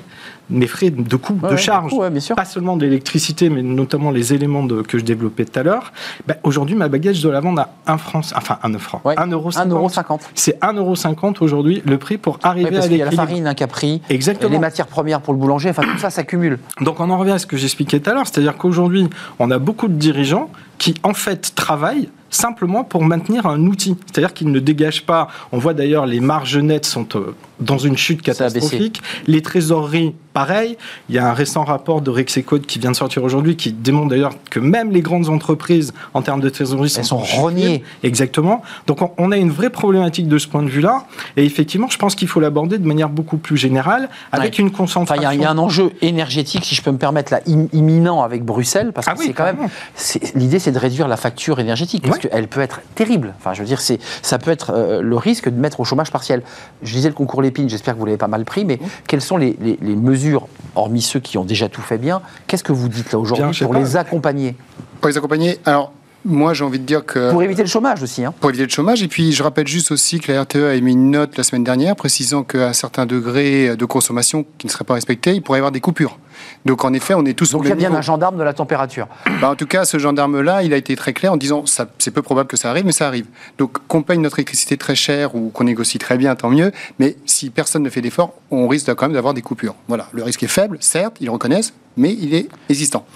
mes 0.50 0.66
frais 0.66 0.90
de 0.90 1.16
coût, 1.16 1.38
Ouais, 1.42 1.50
de 1.52 1.56
charge, 1.56 1.92
ouais, 1.94 2.10
bien 2.10 2.20
sûr. 2.20 2.36
pas 2.36 2.44
seulement 2.44 2.76
de 2.76 2.84
l'électricité, 2.84 3.48
mais 3.48 3.62
notamment 3.62 4.10
les 4.10 4.34
éléments 4.34 4.62
de- 4.64 4.82
que 4.82 4.98
je 4.98 5.04
développais 5.04 5.44
tout 5.44 5.58
à 5.58 5.62
l'heure, 5.62 5.92
ben, 6.26 6.36
aujourd'hui, 6.42 6.74
ma 6.76 6.88
baguette, 6.88 7.14
je 7.14 7.22
dois 7.22 7.32
la 7.32 7.40
vendre 7.40 7.62
à 7.62 7.92
1 7.92 7.98
franc, 7.98 8.20
enfin 8.36 8.58
1 8.62 8.78
franc, 8.78 9.00
Ouais. 9.04 9.14
1 9.18 9.26
euro. 9.30 9.50
1,50€. 9.50 10.20
C'est 10.34 10.58
1,50€ 10.62 11.42
aujourd'hui 11.42 11.82
le 11.86 11.98
prix 11.98 12.18
pour 12.18 12.38
arriver 12.42 12.70
parce 12.70 12.86
à 12.86 12.88
qu'il 12.88 12.98
y 12.98 13.02
a 13.02 13.04
la 13.06 13.10
l'équilibre. 13.10 13.28
farine, 13.28 13.46
un 13.46 13.54
capri, 13.54 14.02
Exactement. 14.10 14.50
les 14.52 14.58
matières 14.58 14.86
premières 14.86 15.20
pour 15.20 15.32
le 15.34 15.38
boulanger, 15.40 15.70
enfin 15.70 15.82
tout 15.82 15.98
ça 15.98 16.10
s'accumule. 16.10 16.58
Donc 16.80 17.00
on 17.00 17.08
en 17.10 17.18
revient 17.18 17.32
à 17.32 17.38
ce 17.38 17.46
que 17.46 17.56
j'expliquais 17.56 18.00
tout 18.00 18.10
à 18.10 18.14
l'heure, 18.14 18.26
c'est-à-dire 18.26 18.56
qu'aujourd'hui, 18.56 19.08
on 19.38 19.50
a 19.50 19.58
beaucoup 19.58 19.88
de 19.88 19.94
dirigeants 19.94 20.50
qui 20.78 20.94
en 21.02 21.14
fait 21.14 21.52
travaillent 21.54 22.08
simplement 22.30 22.82
pour 22.82 23.04
maintenir 23.04 23.46
un 23.46 23.60
outil. 23.66 23.96
C'est-à-dire 24.06 24.34
qu'ils 24.34 24.50
ne 24.50 24.58
dégagent 24.58 25.06
pas. 25.06 25.28
On 25.52 25.58
voit 25.58 25.72
d'ailleurs 25.74 26.04
les 26.04 26.18
marges 26.18 26.56
nettes 26.58 26.84
sont 26.86 27.06
euh, 27.14 27.32
dans 27.60 27.78
une 27.78 27.96
chute 27.96 28.22
catastrophique. 28.22 29.00
Les 29.28 29.40
trésoreries, 29.40 30.16
pareil. 30.32 30.76
Il 31.08 31.14
y 31.14 31.18
a 31.18 31.28
un 31.28 31.32
récent 31.32 31.62
rapport 31.62 32.00
de 32.00 32.10
Rexecode 32.10 32.66
qui 32.66 32.80
vient 32.80 32.90
de 32.90 32.96
sortir 32.96 33.22
aujourd'hui 33.22 33.54
qui 33.54 33.70
démontre 33.72 34.08
d'ailleurs 34.08 34.32
que 34.50 34.58
même 34.58 34.90
les 34.90 35.00
grandes 35.00 35.28
entreprises 35.28 35.92
en 36.12 36.22
termes 36.22 36.40
de 36.40 36.48
trésorerie 36.48 36.90
sont 36.90 37.22
chute 37.22 37.38
rognées. 37.38 37.84
Exactement. 38.02 38.62
Donc 38.88 38.98
on- 39.16 39.30
a 39.30 39.36
une 39.36 39.52
vraie 39.52 39.70
problématique 39.70 40.26
de 40.26 40.38
ce 40.38 40.48
point 40.48 40.64
de 40.64 40.68
vue-là. 40.68 41.04
Et 41.36 41.44
effectivement, 41.44 41.88
je 41.88 41.98
pense 41.98 42.16
qu'il 42.16 42.26
faut 42.26 42.40
l'aborder 42.40 42.78
de 42.78 42.86
manière 42.88 43.10
beaucoup 43.10 43.36
plus 43.36 43.56
générale 43.56 44.08
avec 44.32 44.54
Ouais. 44.54 44.58
une 44.58 44.66
Enfin, 44.66 44.76
concentration. 44.78 45.22
il 45.22 45.24
y, 45.24 45.28
a- 45.28 45.34
il 45.34 45.40
y 45.40 45.44
a 45.44 45.50
un 45.50 45.58
enjeu 45.58 45.92
énergétique, 46.02 46.64
si 46.64 46.74
je 46.74 46.82
peux 46.82 46.90
me 46.90 46.98
permettre, 46.98 47.32
là, 47.32 47.40
im- 47.48 47.68
imminent 47.72 48.22
avec 48.24 48.44
Bruxelles, 48.44 48.90
parce 48.92 49.06
que 49.06 49.12
Ah 49.12 49.16
oui, 49.20 49.26
c'est 49.28 49.32
quand 49.34 49.44
même. 49.44 49.68
L'idée, 50.34 50.58
c'est 50.64 50.72
de 50.72 50.78
réduire 50.78 51.08
la 51.08 51.16
facture 51.16 51.60
énergétique, 51.60 52.02
parce 52.06 52.16
Ouais. 52.22 52.30
qu'elle 52.30 52.48
peut 52.48 52.60
être 52.62 52.80
terrible. 52.94 53.34
Enfin, 53.38 53.52
je 53.54 53.60
veux 53.60 53.66
dire, 53.66 53.80
c'est, 53.80 53.98
ça 54.22 54.38
peut 54.38 54.50
être 54.50 54.70
euh, 54.74 55.02
le 55.02 55.16
risque 55.16 55.48
de 55.48 55.60
mettre 55.60 55.80
au 55.80 55.84
chômage 55.84 56.10
partiel. 56.10 56.42
Je 56.82 56.92
disais 56.94 57.08
le 57.08 57.14
concours 57.14 57.42
Lépine, 57.42 57.68
j'espère 57.68 57.94
que 57.94 57.98
vous 57.98 58.06
l'avez 58.06 58.18
pas 58.18 58.28
mal 58.28 58.44
pris, 58.44 58.64
mais 58.64 58.78
quelles 59.06 59.20
sont 59.20 59.36
les, 59.36 59.56
les- 59.60 59.78
les 59.82 59.96
mesures, 59.96 60.48
hormis 60.74 61.02
ceux 61.02 61.20
qui 61.20 61.36
ont 61.38 61.44
déjà 61.44 61.68
tout 61.68 61.82
fait 61.82 61.98
bien, 61.98 62.22
qu'est-ce 62.46 62.64
que 62.64 62.72
vous 62.72 62.88
dites 62.88 63.12
là 63.12 63.18
aujourd'hui 63.18 63.58
pour 63.64 63.72
pas. 63.72 63.78
les 63.78 63.96
accompagner? 63.96 64.56
Pour 65.00 65.08
les 65.08 65.18
accompagner, 65.18 65.58
alors 65.66 65.92
moi 66.24 66.54
j'ai 66.54 66.64
envie 66.64 66.78
de 66.78 66.84
dire 66.84 67.04
que 67.04 67.30
Pour 67.30 67.42
éviter 67.42 67.62
le 67.62 67.68
chômage 67.68 68.02
aussi. 68.02 68.24
Hein. 68.24 68.34
pour 68.40 68.50
éviter 68.50 68.64
le 68.64 68.70
chômage. 68.70 69.02
Et 69.02 69.08
puis 69.08 69.32
je 69.32 69.42
rappelle 69.42 69.66
juste 69.68 69.90
aussi 69.90 70.20
que 70.20 70.32
la 70.32 70.42
RTE 70.42 70.56
a 70.56 70.74
émis 70.74 70.92
une 70.92 71.10
note 71.10 71.36
la 71.36 71.44
semaine 71.44 71.64
dernière 71.64 71.96
précisant 71.96 72.42
qu'à 72.42 72.72
certains 72.72 73.06
degrés 73.06 73.76
de 73.76 73.84
consommation 73.84 74.44
qui 74.58 74.66
ne 74.66 74.72
seraient 74.72 74.84
pas 74.84 74.94
respectés, 74.94 75.32
il 75.34 75.42
pourrait 75.42 75.58
y 75.58 75.60
avoir 75.60 75.72
des 75.72 75.80
coupures. 75.80 76.18
Donc 76.64 76.84
en 76.84 76.92
effet, 76.92 77.14
on 77.14 77.24
est 77.24 77.34
tous 77.34 77.52
Donc 77.52 77.62
il 77.64 77.68
y 77.68 77.72
a 77.72 77.74
bien 77.74 77.88
niveau. 77.88 77.98
un 77.98 78.02
gendarme 78.02 78.38
de 78.38 78.42
la 78.42 78.54
température. 78.54 79.06
Bah, 79.40 79.50
en 79.50 79.54
tout 79.54 79.66
cas, 79.66 79.84
ce 79.84 79.98
gendarme-là, 79.98 80.62
il 80.62 80.72
a 80.72 80.76
été 80.76 80.96
très 80.96 81.12
clair 81.12 81.32
en 81.32 81.36
disant 81.36 81.66
ça, 81.66 81.86
c'est 81.98 82.10
peu 82.10 82.22
probable 82.22 82.48
que 82.48 82.56
ça 82.56 82.70
arrive, 82.70 82.86
mais 82.86 82.92
ça 82.92 83.06
arrive. 83.06 83.26
Donc 83.58 83.78
qu'on 83.86 84.02
paye 84.02 84.18
notre 84.18 84.38
électricité 84.38 84.76
très 84.76 84.94
cher 84.94 85.34
ou 85.34 85.50
qu'on 85.50 85.64
négocie 85.64 85.98
très 85.98 86.16
bien, 86.16 86.34
tant 86.34 86.50
mieux. 86.50 86.72
Mais 86.98 87.16
si 87.26 87.50
personne 87.50 87.82
ne 87.82 87.90
fait 87.90 88.00
d'effort, 88.00 88.34
on 88.50 88.66
risque 88.68 88.92
quand 88.94 89.06
même 89.06 89.14
d'avoir 89.14 89.34
des 89.34 89.42
coupures. 89.42 89.74
Voilà, 89.88 90.08
le 90.12 90.22
risque 90.22 90.42
est 90.42 90.48
faible, 90.48 90.78
certes, 90.80 91.16
ils 91.20 91.26
le 91.26 91.32
reconnaissent, 91.32 91.74
mais 91.96 92.12
il 92.12 92.34
est 92.34 92.48
existant. 92.68 93.06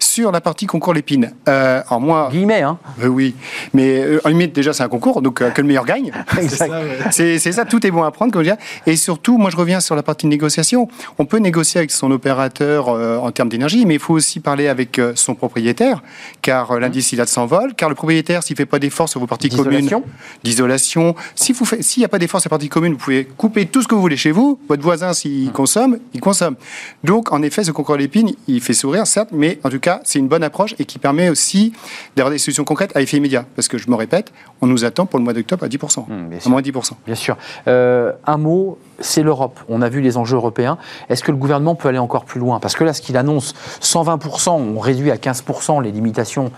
Sur 0.00 0.32
la 0.32 0.40
partie 0.40 0.66
concours 0.66 0.94
Lépine, 0.94 1.32
euh, 1.48 1.82
alors 1.88 2.00
moi, 2.00 2.28
Guillemets, 2.30 2.62
hein. 2.62 2.78
euh, 3.02 3.06
oui, 3.08 3.34
mais 3.74 3.98
euh, 4.00 4.20
en 4.24 4.28
limite 4.28 4.54
déjà 4.54 4.72
c'est 4.72 4.82
un 4.82 4.88
concours, 4.88 5.22
donc 5.22 5.40
euh, 5.42 5.50
que 5.50 5.60
le 5.60 5.66
meilleur 5.68 5.84
gagne. 5.84 6.12
C'est 7.10 7.38
ça, 7.52 7.64
tout 7.64 7.84
est 7.86 7.90
bon 7.90 8.02
à 8.02 8.10
prendre, 8.10 8.32
comme 8.32 8.42
je 8.44 8.50
dis. 8.50 8.56
Et 8.86 8.96
surtout, 8.96 9.38
moi 9.38 9.50
je 9.50 9.56
reviens 9.56 9.80
sur 9.80 9.94
la 9.96 10.02
partie 10.02 10.26
de 10.26 10.30
négociation. 10.30 10.88
On 11.18 11.24
peut 11.24 11.38
négocier 11.38 11.78
avec 11.78 11.90
son 11.90 12.10
opérateur 12.10 12.88
euh, 12.88 13.18
en 13.18 13.30
termes 13.30 13.48
d'énergie, 13.48 13.86
mais 13.86 13.94
il 13.94 14.00
faut 14.00 14.14
aussi 14.14 14.40
parler 14.40 14.68
avec 14.68 15.00
son 15.14 15.34
propriétaire, 15.34 16.02
car 16.42 16.78
l'indice 16.78 17.12
il 17.12 17.20
a 17.20 17.24
de 17.24 17.28
s'envol, 17.30 17.74
car 17.74 17.88
le 17.88 17.94
propriétaire, 17.94 18.42
s'il 18.42 18.56
fait 18.56 18.66
pas 18.66 18.78
d'efforts 18.78 19.08
sur 19.08 19.20
vos 19.20 19.26
parties 19.26 19.48
communes, 19.48 19.68
D'isolation. 19.80 20.04
d'isolation, 20.44 21.14
si 21.34 21.52
vous 21.52 21.64
faites- 21.64 21.82
s'il 21.82 22.00
n'y 22.00 22.04
a 22.04 22.08
pas 22.08 22.18
d'efforts 22.18 22.40
sur 22.40 22.48
les 22.48 22.50
parties 22.50 22.68
communes, 22.68 22.92
vous 22.92 22.98
pouvez 22.98 23.24
couper 23.24 23.66
tout 23.66 23.82
ce 23.82 23.88
que 23.88 23.94
vous 23.94 24.00
voulez 24.00 24.16
chez 24.16 24.30
vous. 24.32 24.58
Votre 24.68 24.82
voisin, 24.82 25.12
s'il 25.12 25.50
consomme, 25.52 25.98
il 26.14 26.20
consomme. 26.20 26.56
Donc, 27.04 27.32
en 27.32 27.42
effet, 27.42 27.64
ce 27.64 27.70
concours 27.72 27.96
l'épine, 27.96 28.32
il 28.46 28.60
fait 28.60 28.74
sourire, 28.74 29.06
certes, 29.06 29.30
mais 29.32 29.58
en 29.64 29.70
tout 29.70 29.80
cas, 29.80 29.87
c'est 30.04 30.18
une 30.18 30.28
bonne 30.28 30.42
approche 30.42 30.74
et 30.78 30.84
qui 30.84 30.98
permet 30.98 31.28
aussi 31.28 31.72
d'avoir 32.16 32.30
des 32.30 32.38
solutions 32.38 32.64
concrètes 32.64 32.96
à 32.96 33.00
effet 33.00 33.16
immédiat. 33.16 33.44
Parce 33.56 33.68
que 33.68 33.78
je 33.78 33.90
me 33.90 33.94
répète, 33.94 34.32
on 34.60 34.66
nous 34.66 34.84
attend 34.84 35.06
pour 35.06 35.18
le 35.18 35.24
mois 35.24 35.32
d'octobre 35.32 35.64
à 35.64 35.68
10%. 35.68 36.04
Mmh, 36.08 36.28
bien 36.28 36.38
à 36.44 36.48
moins 36.48 36.60
10%. 36.60 36.92
Bien 37.06 37.14
sûr. 37.14 37.36
Euh, 37.66 38.12
un 38.26 38.36
mot, 38.36 38.78
c'est 39.00 39.22
l'Europe. 39.22 39.60
On 39.68 39.82
a 39.82 39.88
vu 39.88 40.00
les 40.00 40.16
enjeux 40.16 40.36
européens. 40.36 40.78
Est-ce 41.08 41.22
que 41.22 41.30
le 41.30 41.36
gouvernement 41.36 41.74
peut 41.74 41.88
aller 41.88 41.98
encore 41.98 42.24
plus 42.24 42.40
loin? 42.40 42.60
Parce 42.60 42.76
que 42.76 42.84
là, 42.84 42.92
ce 42.92 43.00
qu'il 43.02 43.16
annonce, 43.16 43.54
120%, 43.82 44.50
on 44.50 44.78
réduit 44.78 45.10
à 45.10 45.16
15% 45.16 45.82
les 45.82 45.92
limitations 45.92 46.50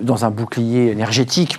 dans 0.00 0.24
un 0.24 0.30
bouclier 0.30 0.90
énergétique. 0.90 1.58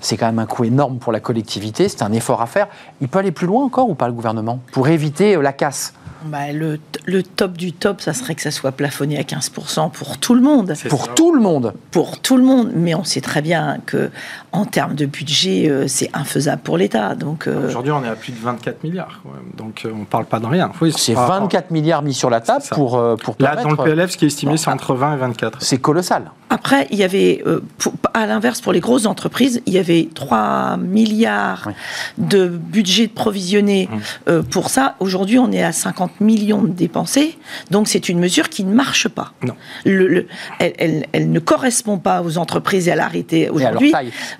C'est 0.00 0.16
quand 0.16 0.26
même 0.26 0.38
un 0.38 0.46
coût 0.46 0.64
énorme 0.64 0.98
pour 0.98 1.12
la 1.12 1.20
collectivité, 1.20 1.88
c'est 1.88 2.02
un 2.02 2.12
effort 2.12 2.40
à 2.40 2.46
faire. 2.46 2.68
Il 3.00 3.08
peut 3.08 3.18
aller 3.18 3.32
plus 3.32 3.46
loin 3.46 3.64
encore 3.64 3.88
ou 3.88 3.94
pas 3.94 4.06
le 4.06 4.14
gouvernement? 4.14 4.60
Pour 4.72 4.88
éviter 4.88 5.36
euh, 5.36 5.42
la 5.42 5.52
casse? 5.52 5.92
Bah, 6.26 6.52
le, 6.52 6.78
le 7.06 7.22
top 7.22 7.52
du 7.56 7.72
top, 7.72 8.00
ça 8.00 8.12
serait 8.14 8.34
que 8.34 8.40
ça 8.42 8.50
soit 8.50 8.72
plafonné 8.72 9.18
à 9.18 9.22
15% 9.22 9.90
pour 9.90 10.18
tout 10.18 10.34
le 10.34 10.40
monde. 10.40 10.72
Pour 10.88 11.04
ça. 11.06 11.12
tout 11.14 11.34
le 11.34 11.40
monde 11.40 11.74
Pour 11.90 12.18
tout 12.20 12.36
le 12.36 12.42
monde. 12.44 12.72
Mais 12.74 12.94
on 12.94 13.04
sait 13.04 13.20
très 13.20 13.42
bien 13.42 13.78
que 13.84 14.10
en 14.52 14.64
termes 14.64 14.94
de 14.94 15.06
budget, 15.06 15.68
euh, 15.68 15.86
c'est 15.88 16.10
infaisable 16.14 16.62
pour 16.62 16.78
l'État. 16.78 17.14
Donc, 17.14 17.46
euh, 17.46 17.66
Aujourd'hui, 17.68 17.92
on 17.92 18.02
est 18.04 18.08
à 18.08 18.16
plus 18.16 18.32
de 18.32 18.38
24 18.38 18.84
milliards. 18.84 19.20
quand 19.22 19.30
même. 19.32 19.42
Donc, 19.56 19.82
euh, 19.84 19.90
on 19.94 19.98
ne 20.00 20.04
parle 20.04 20.24
pas 20.26 20.40
de 20.40 20.46
rien. 20.46 20.70
Oui, 20.80 20.92
C'est 20.96 21.12
par 21.14 21.24
rapport- 21.28 21.40
24 21.42 21.70
milliards 21.70 22.02
mis 22.02 22.14
sur 22.14 22.30
la 22.30 22.40
table 22.40 22.64
pour, 22.70 22.96
euh, 22.96 23.16
pour 23.16 23.36
Là, 23.40 23.56
dans 23.56 23.68
le 23.70 23.76
PLF, 23.76 24.12
ce 24.12 24.16
qui 24.16 24.24
est 24.24 24.28
estimé, 24.28 24.56
c'est 24.56 24.70
entre 24.70 24.94
20 24.94 25.14
et 25.14 25.18
24. 25.18 25.60
C'est 25.62 25.78
colossal. 25.78 26.30
Après, 26.50 26.86
il 26.90 26.98
y 26.98 27.02
avait, 27.02 27.42
euh, 27.46 27.60
pour- 27.78 27.94
à 28.14 28.26
l'inverse, 28.26 28.60
pour 28.60 28.72
les 28.72 28.80
grosses 28.80 29.06
entreprises, 29.06 29.60
il 29.66 29.72
y 29.74 29.78
avait 29.78 30.08
3 30.14 30.76
milliards 30.78 31.64
Oui. 31.66 31.72
de 32.18 32.46
budget 32.46 33.08
de 33.08 33.12
provisionné 33.12 33.88
Mmh. 33.90 33.98
euh, 34.28 34.42
pour 34.42 34.70
ça. 34.70 34.94
Aujourd'hui, 35.00 35.38
on 35.38 35.50
est 35.50 35.62
à 35.62 35.72
50 35.72 36.13
millions 36.20 36.62
de 36.62 36.68
dépensés. 36.72 37.36
Donc, 37.70 37.88
c'est 37.88 38.08
une 38.08 38.18
mesure 38.18 38.48
qui 38.48 38.64
ne 38.64 38.72
marche 38.74 39.08
pas. 39.08 39.32
Non. 39.42 39.54
Le- 39.84 40.06
le- 40.08 40.26
elle, 40.58 40.72
elle- 40.78 41.06
elle 41.12 41.30
ne 41.32 41.38
correspond 41.40 41.98
pas 41.98 42.22
aux 42.22 42.38
entreprises 42.38 42.88
et 42.88 42.92
à 42.92 42.96
l'arrêté 42.96 43.48
aujourd'hui. 43.50 43.90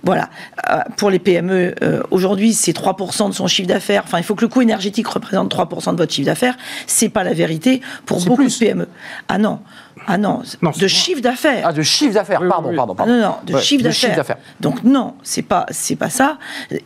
Voilà. 0.03 0.31
Euh, 0.71 0.79
pour 0.97 1.11
les 1.11 1.19
PME, 1.19 1.75
euh, 1.83 2.03
aujourd'hui, 2.11 2.53
c'est 2.53 2.73
3% 2.73 3.29
de 3.29 3.35
son 3.35 3.47
chiffre 3.47 3.69
d'affaires. 3.69 4.03
Enfin, 4.07 4.19
il 4.19 4.25
faut 4.25 4.35
que 4.35 4.43
le 4.43 4.49
coût 4.49 4.63
énergétique 4.63 5.09
représente 5.09 5.51
3% 5.51 5.93
de 5.93 5.99
votre 5.99 6.13
chiffre 6.13 6.27
d'affaires. 6.27 6.57
C'est 6.87 7.09
pas 7.09 7.25
la 7.25 7.33
vérité 7.33 7.81
pour 8.07 8.19
beaucoup 8.25 8.43
plus. 8.43 8.59
de 8.59 8.65
PME. 8.65 8.89
Ah 9.29 9.39
non. 9.39 9.61
Ah 10.07 10.19
non, 10.19 10.43
Non, 10.63 10.71
de 10.79 10.87
chiffre 10.87 11.21
d'affaires. 11.21 11.65
Ah, 11.67 11.73
de 11.73 11.83
chiffre 11.83 12.15
d'affaires, 12.15 12.41
Oui, 12.43 12.49
pardon, 12.49 12.71
oui. 12.71 12.77
pardon, 12.77 12.93
Ah 12.95 12.97
pardon. 12.99 13.13
non, 13.15 13.21
non, 13.29 13.35
de 13.47 13.55
Ouais, 13.55 13.61
chiffre 13.63 13.83
de 13.85 13.91
chiffre 13.91 14.17
d'affaires. 14.17 14.37
Donc 14.61 14.83
non, 14.85 15.15
c'est 15.23 15.43
pas 15.43 15.67
c'est 15.71 15.97
pas 15.97 16.11
ça. 16.11 16.39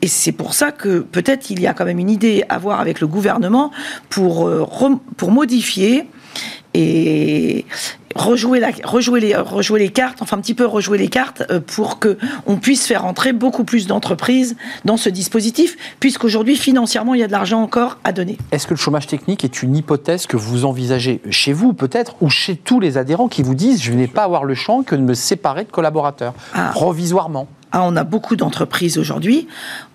Et 0.02 0.06
c'est 0.08 0.32
pour 0.32 0.54
ça 0.54 0.72
que 0.72 1.00
peut-être 1.00 1.50
il 1.50 1.60
y 1.60 1.66
a 1.66 1.74
quand 1.74 1.84
même 1.84 1.98
une 1.98 2.10
idée 2.10 2.44
à 2.48 2.58
voir 2.58 2.80
avec 2.80 3.00
le 3.00 3.06
gouvernement 3.06 3.70
pour 4.10 4.46
euh, 4.48 4.66
pour 5.16 5.30
modifier 5.32 6.08
et 6.74 7.64
rejouer, 8.18 8.60
la, 8.60 8.70
rejouer, 8.84 9.20
les, 9.20 9.36
rejouer 9.36 9.78
les 9.78 9.88
cartes, 9.90 10.20
enfin 10.20 10.36
un 10.36 10.40
petit 10.40 10.54
peu 10.54 10.66
rejouer 10.66 10.98
les 10.98 11.08
cartes 11.08 11.42
euh, 11.50 11.60
pour 11.60 11.98
que 11.98 12.18
on 12.46 12.56
puisse 12.56 12.86
faire 12.86 13.04
entrer 13.04 13.32
beaucoup 13.32 13.64
plus 13.64 13.86
d'entreprises 13.86 14.56
dans 14.84 14.96
ce 14.96 15.08
dispositif, 15.08 15.76
puisqu'aujourd'hui 16.00 16.56
financièrement 16.56 17.14
il 17.14 17.20
y 17.20 17.22
a 17.22 17.26
de 17.26 17.32
l'argent 17.32 17.62
encore 17.62 17.98
à 18.04 18.12
donner. 18.12 18.36
Est-ce 18.52 18.66
que 18.66 18.74
le 18.74 18.78
chômage 18.78 19.06
technique 19.06 19.44
est 19.44 19.62
une 19.62 19.76
hypothèse 19.76 20.26
que 20.26 20.36
vous 20.36 20.64
envisagez 20.64 21.20
chez 21.30 21.52
vous 21.52 21.72
peut-être 21.72 22.16
ou 22.20 22.28
chez 22.28 22.56
tous 22.56 22.80
les 22.80 22.98
adhérents 22.98 23.28
qui 23.28 23.42
vous 23.42 23.54
disent 23.54 23.82
je 23.82 23.92
n'ai 23.92 24.08
pas 24.08 24.24
avoir 24.24 24.44
le 24.44 24.54
champ 24.54 24.82
que 24.82 24.94
de 24.94 25.02
me 25.02 25.14
séparer 25.14 25.64
de 25.64 25.70
collaborateurs 25.70 26.34
Ah. 26.54 26.70
provisoirement? 26.72 27.48
Ah, 27.70 27.82
on 27.84 27.96
a 27.96 28.04
beaucoup 28.04 28.34
d'entreprises 28.34 28.96
aujourd'hui. 28.96 29.46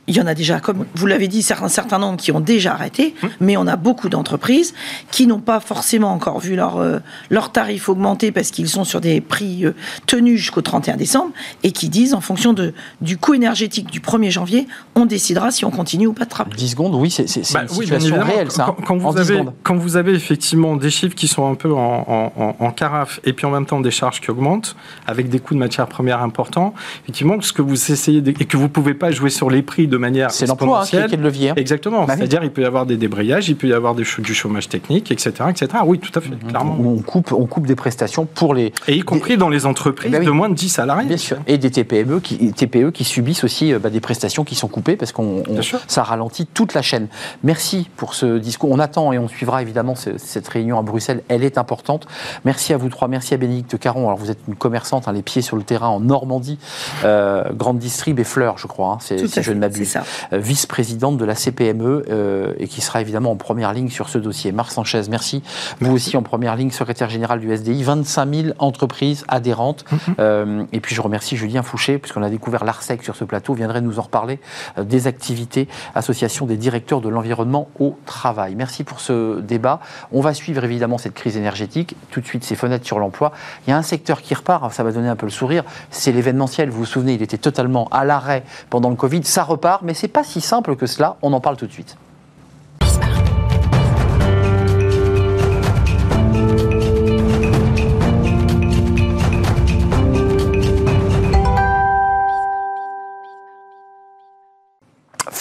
Il 0.07 0.15
y 0.17 0.21
en 0.21 0.27
a 0.27 0.33
déjà, 0.33 0.59
comme 0.59 0.85
vous 0.95 1.05
l'avez 1.05 1.27
dit, 1.29 1.45
un 1.61 1.67
certain 1.69 1.97
nombre 1.97 2.17
qui 2.17 2.31
ont 2.33 2.41
déjà 2.41 2.73
arrêté, 2.73 3.15
mais 3.39 3.55
on 3.55 3.67
a 3.67 3.77
beaucoup 3.77 4.09
d'entreprises 4.09 4.73
qui 5.11 5.27
n'ont 5.27 5.39
pas 5.39 5.59
forcément 5.61 6.11
encore 6.11 6.39
vu 6.39 6.55
leur, 6.57 6.77
euh, 6.77 6.99
leurs 7.29 7.51
tarifs 7.53 7.87
augmenter 7.87 8.31
parce 8.33 8.51
qu'ils 8.51 8.67
sont 8.67 8.83
sur 8.83 8.99
des 8.99 9.21
prix 9.21 9.65
euh, 9.65 9.73
tenus 10.05 10.39
jusqu'au 10.39 10.61
31 10.61 10.97
décembre 10.97 11.31
et 11.63 11.71
qui 11.71 11.87
disent, 11.87 12.13
en 12.13 12.19
fonction 12.21 12.51
de, 12.51 12.73
du 12.99 13.17
coût 13.17 13.33
énergétique 13.33 13.89
du 13.91 14.01
1er 14.01 14.29
janvier, 14.29 14.67
on 14.95 15.05
décidera 15.05 15.51
si 15.51 15.63
on 15.63 15.71
continue 15.71 16.07
ou 16.07 16.13
pas 16.13 16.25
de 16.25 16.29
travailler. 16.29 16.55
10 16.57 16.69
secondes, 16.71 16.95
oui, 16.95 17.09
c'est 17.09 17.29
c'est- 17.29 17.43
c'est 17.43 17.53
Bah 17.53 17.61
une 17.69 17.77
oui, 17.77 17.85
bien 17.85 17.99
situation 17.99 18.25
réelle 18.25 18.51
ça. 18.51 18.75
Quand, 18.85 18.97
vous 18.97 19.11
10 19.13 19.19
avez, 19.19 19.39
secondes. 19.39 19.53
quand 19.63 19.75
vous 19.77 19.95
avez 19.95 20.13
effectivement 20.13 20.75
des 20.75 20.89
chiffres 20.89 21.15
qui 21.15 21.27
sont 21.29 21.49
un 21.49 21.55
peu 21.55 21.71
en, 21.73 21.77
en- 22.07 22.33
en- 22.35 22.55
en 22.59 22.71
carafe 22.71 23.21
et 23.23 23.31
puis 23.31 23.45
en 23.45 23.51
même 23.51 23.65
temps 23.65 23.79
des 23.79 23.91
charges 23.91 24.19
qui 24.19 24.31
augmentent 24.31 24.75
avec 25.07 25.29
des 25.29 25.39
coûts 25.39 25.53
de 25.53 25.59
matières 25.59 25.87
premières 25.87 26.21
importants, 26.21 26.73
effectivement, 27.03 27.39
ce 27.39 27.53
que 27.53 27.61
vous 27.61 27.91
essayez 27.91 28.21
de- 28.21 28.31
et 28.31 28.45
que 28.45 28.57
vous 28.57 28.67
pouvez 28.67 28.93
pas 28.95 29.11
jouer 29.11 29.29
sur 29.29 29.49
les 29.49 29.61
prix 29.61 29.87
de 29.93 29.97
manière 29.97 30.31
C'est 30.31 30.47
l'emploi 30.47 30.81
hein, 30.81 30.85
qui, 30.85 30.95
est- 30.95 31.15
le 31.15 31.23
levier. 31.23 31.49
hein. 31.51 31.53
Exactement. 31.55 32.05
Bah. 32.05 32.15
C'est-à-dire, 32.17 32.43
il 32.43 32.51
peut 32.51 32.63
y 32.63 32.65
avoir 32.65 32.85
des 32.85 32.97
débrayages, 32.97 33.49
il 33.49 33.55
peut 33.55 33.67
y 33.67 33.73
avoir 33.73 33.93
des 33.95 34.03
du 34.19 34.33
chômage 34.33 34.67
technique, 34.69 35.11
etc., 35.11 35.31
etc. 35.49 35.67
Oui, 35.85 35.99
tout 35.99 36.11
à 36.17 36.21
fait, 36.21 36.29
clairement. 36.47 36.75
Où 36.79 36.97
on 36.97 37.01
coupe, 37.01 37.31
on 37.31 37.45
coupe 37.45 37.67
des 37.67 37.75
prestations 37.75 38.25
pour 38.25 38.53
les. 38.53 38.73
Et 38.87 38.95
y 38.95 39.01
compris 39.01 39.37
dans 39.37 39.49
les 39.49 39.65
entreprises 39.65 40.09
Eh 40.09 40.11
ben 40.11 40.19
oui. 40.19 40.25
de 40.25 40.31
moins 40.31 40.49
de 40.49 40.55
10 40.55 40.69
salariés. 40.69 41.07
Bien 41.07 41.17
sûr. 41.17 41.37
Et 41.47 41.57
des 41.57 41.71
TPME 41.71 42.19
qui, 42.19 42.51
TPE 42.53 42.91
qui 42.91 43.03
subissent 43.03 43.43
aussi 43.43 43.73
euh, 43.73 43.79
bah, 43.79 43.89
des 43.89 43.99
prestations 44.01 44.43
qui 44.43 44.55
sont 44.55 44.67
coupées 44.67 44.95
parce 44.95 45.11
qu'on 45.11 45.43
ça 45.87 46.03
ralentit 46.03 46.45
toute 46.47 46.73
la 46.73 46.81
chaîne. 46.81 47.07
Merci 47.43 47.89
pour 47.97 48.15
ce 48.15 48.37
discours. 48.37 48.71
On 48.71 48.79
attend 48.79 49.13
et 49.13 49.19
on 49.19 49.27
suivra 49.27 49.61
évidemment 49.61 49.95
ce- 49.95 50.17
cette 50.17 50.47
réunion 50.47 50.77
à 50.79 50.81
Bruxelles. 50.81 51.21
Elle 51.27 51.43
est 51.43 51.57
importante. 51.57 52.07
Merci 52.45 52.73
à 52.73 52.77
vous 52.77 52.89
trois. 52.89 53.07
Merci 53.07 53.33
à 53.33 53.37
Bénédicte 53.37 53.77
Caron. 53.77 54.07
Alors 54.07 54.17
vous 54.17 54.31
êtes 54.31 54.39
une 54.47 54.55
commerçante, 54.55 55.07
hein, 55.07 55.13
les 55.13 55.21
pieds 55.21 55.41
sur 55.41 55.55
le 55.57 55.63
terrain 55.63 55.87
en 55.89 55.99
Normandie, 55.99 56.57
euh, 57.03 57.43
grande 57.53 57.79
distrib 57.79 58.19
et 58.19 58.23
fleurs, 58.23 58.57
je 58.57 58.67
crois, 58.67 58.93
hein, 58.93 58.97
si 58.99 59.17
je 59.41 59.51
ne 59.51 59.59
m'abuse. 59.59 59.82
C'est 59.83 59.99
ça. 59.99 60.03
Euh, 60.31 60.37
vice-présidente 60.37 61.17
de 61.17 61.25
la 61.25 61.35
CPME 61.35 62.05
euh, 62.09 62.53
et 62.57 62.67
qui 62.67 62.81
sera 62.81 63.01
évidemment 63.01 63.31
en 63.31 63.35
première 63.35 63.73
ligne 63.73 63.89
sur 63.89 64.09
ce 64.09 64.17
dossier. 64.17 64.51
Marc 64.51 64.71
Sanchez, 64.71 65.01
merci. 65.09 65.43
Vous 65.79 65.93
aussi 65.93 66.17
en 66.17 66.23
première 66.23 66.55
ligne, 66.55 66.71
secrétaire 66.71 67.09
général 67.09 67.39
du 67.39 67.55
SDI, 67.55 67.83
25 67.83 68.33
000 68.33 68.47
entreprises 68.59 69.25
adhérentes. 69.27 69.85
Euh, 70.19 70.63
et 70.71 70.79
puis 70.79 70.95
je 70.95 71.01
remercie 71.01 71.35
Julien 71.35 71.63
Fouché, 71.63 71.97
puisqu'on 71.97 72.23
a 72.23 72.29
découvert 72.29 72.63
l'ARSEC 72.63 73.03
sur 73.03 73.15
ce 73.15 73.23
plateau, 73.23 73.53
viendrait 73.53 73.81
nous 73.81 73.99
en 73.99 74.03
reparler 74.03 74.39
euh, 74.77 74.83
des 74.83 75.07
activités, 75.07 75.67
association 75.95 76.45
des 76.45 76.57
directeurs 76.57 77.01
de 77.01 77.09
l'environnement 77.09 77.67
au 77.79 77.97
travail. 78.05 78.55
Merci 78.55 78.83
pour 78.83 78.99
ce 78.99 79.39
débat. 79.39 79.79
On 80.11 80.21
va 80.21 80.33
suivre 80.33 80.63
évidemment 80.63 80.97
cette 80.97 81.13
crise 81.13 81.37
énergétique. 81.37 81.95
Tout 82.11 82.21
de 82.21 82.25
suite, 82.25 82.43
ces 82.43 82.55
fenêtres 82.55 82.85
sur 82.85 82.99
l'emploi. 82.99 83.31
Il 83.65 83.71
y 83.71 83.73
a 83.73 83.77
un 83.77 83.81
secteur 83.81 84.21
qui 84.21 84.33
repart, 84.33 84.71
ça 84.71 84.83
va 84.83 84.91
donner 84.91 85.09
un 85.09 85.15
peu 85.15 85.25
le 85.25 85.31
sourire, 85.31 85.63
c'est 85.89 86.11
l'événementiel. 86.11 86.69
Vous 86.69 86.79
vous 86.79 86.85
souvenez, 86.85 87.13
il 87.13 87.21
était 87.21 87.37
totalement 87.37 87.87
à 87.91 88.05
l'arrêt 88.05 88.43
pendant 88.69 88.89
le 88.89 88.95
Covid. 88.95 89.23
Ça 89.23 89.43
repart, 89.43 89.72
mais 89.81 89.93
c'est 89.93 90.07
pas 90.07 90.23
si 90.23 90.41
simple 90.41 90.75
que 90.75 90.85
cela. 90.85 91.17
On 91.21 91.33
en 91.33 91.41
parle 91.41 91.57
tout 91.57 91.67
de 91.67 91.71
suite. 91.71 91.97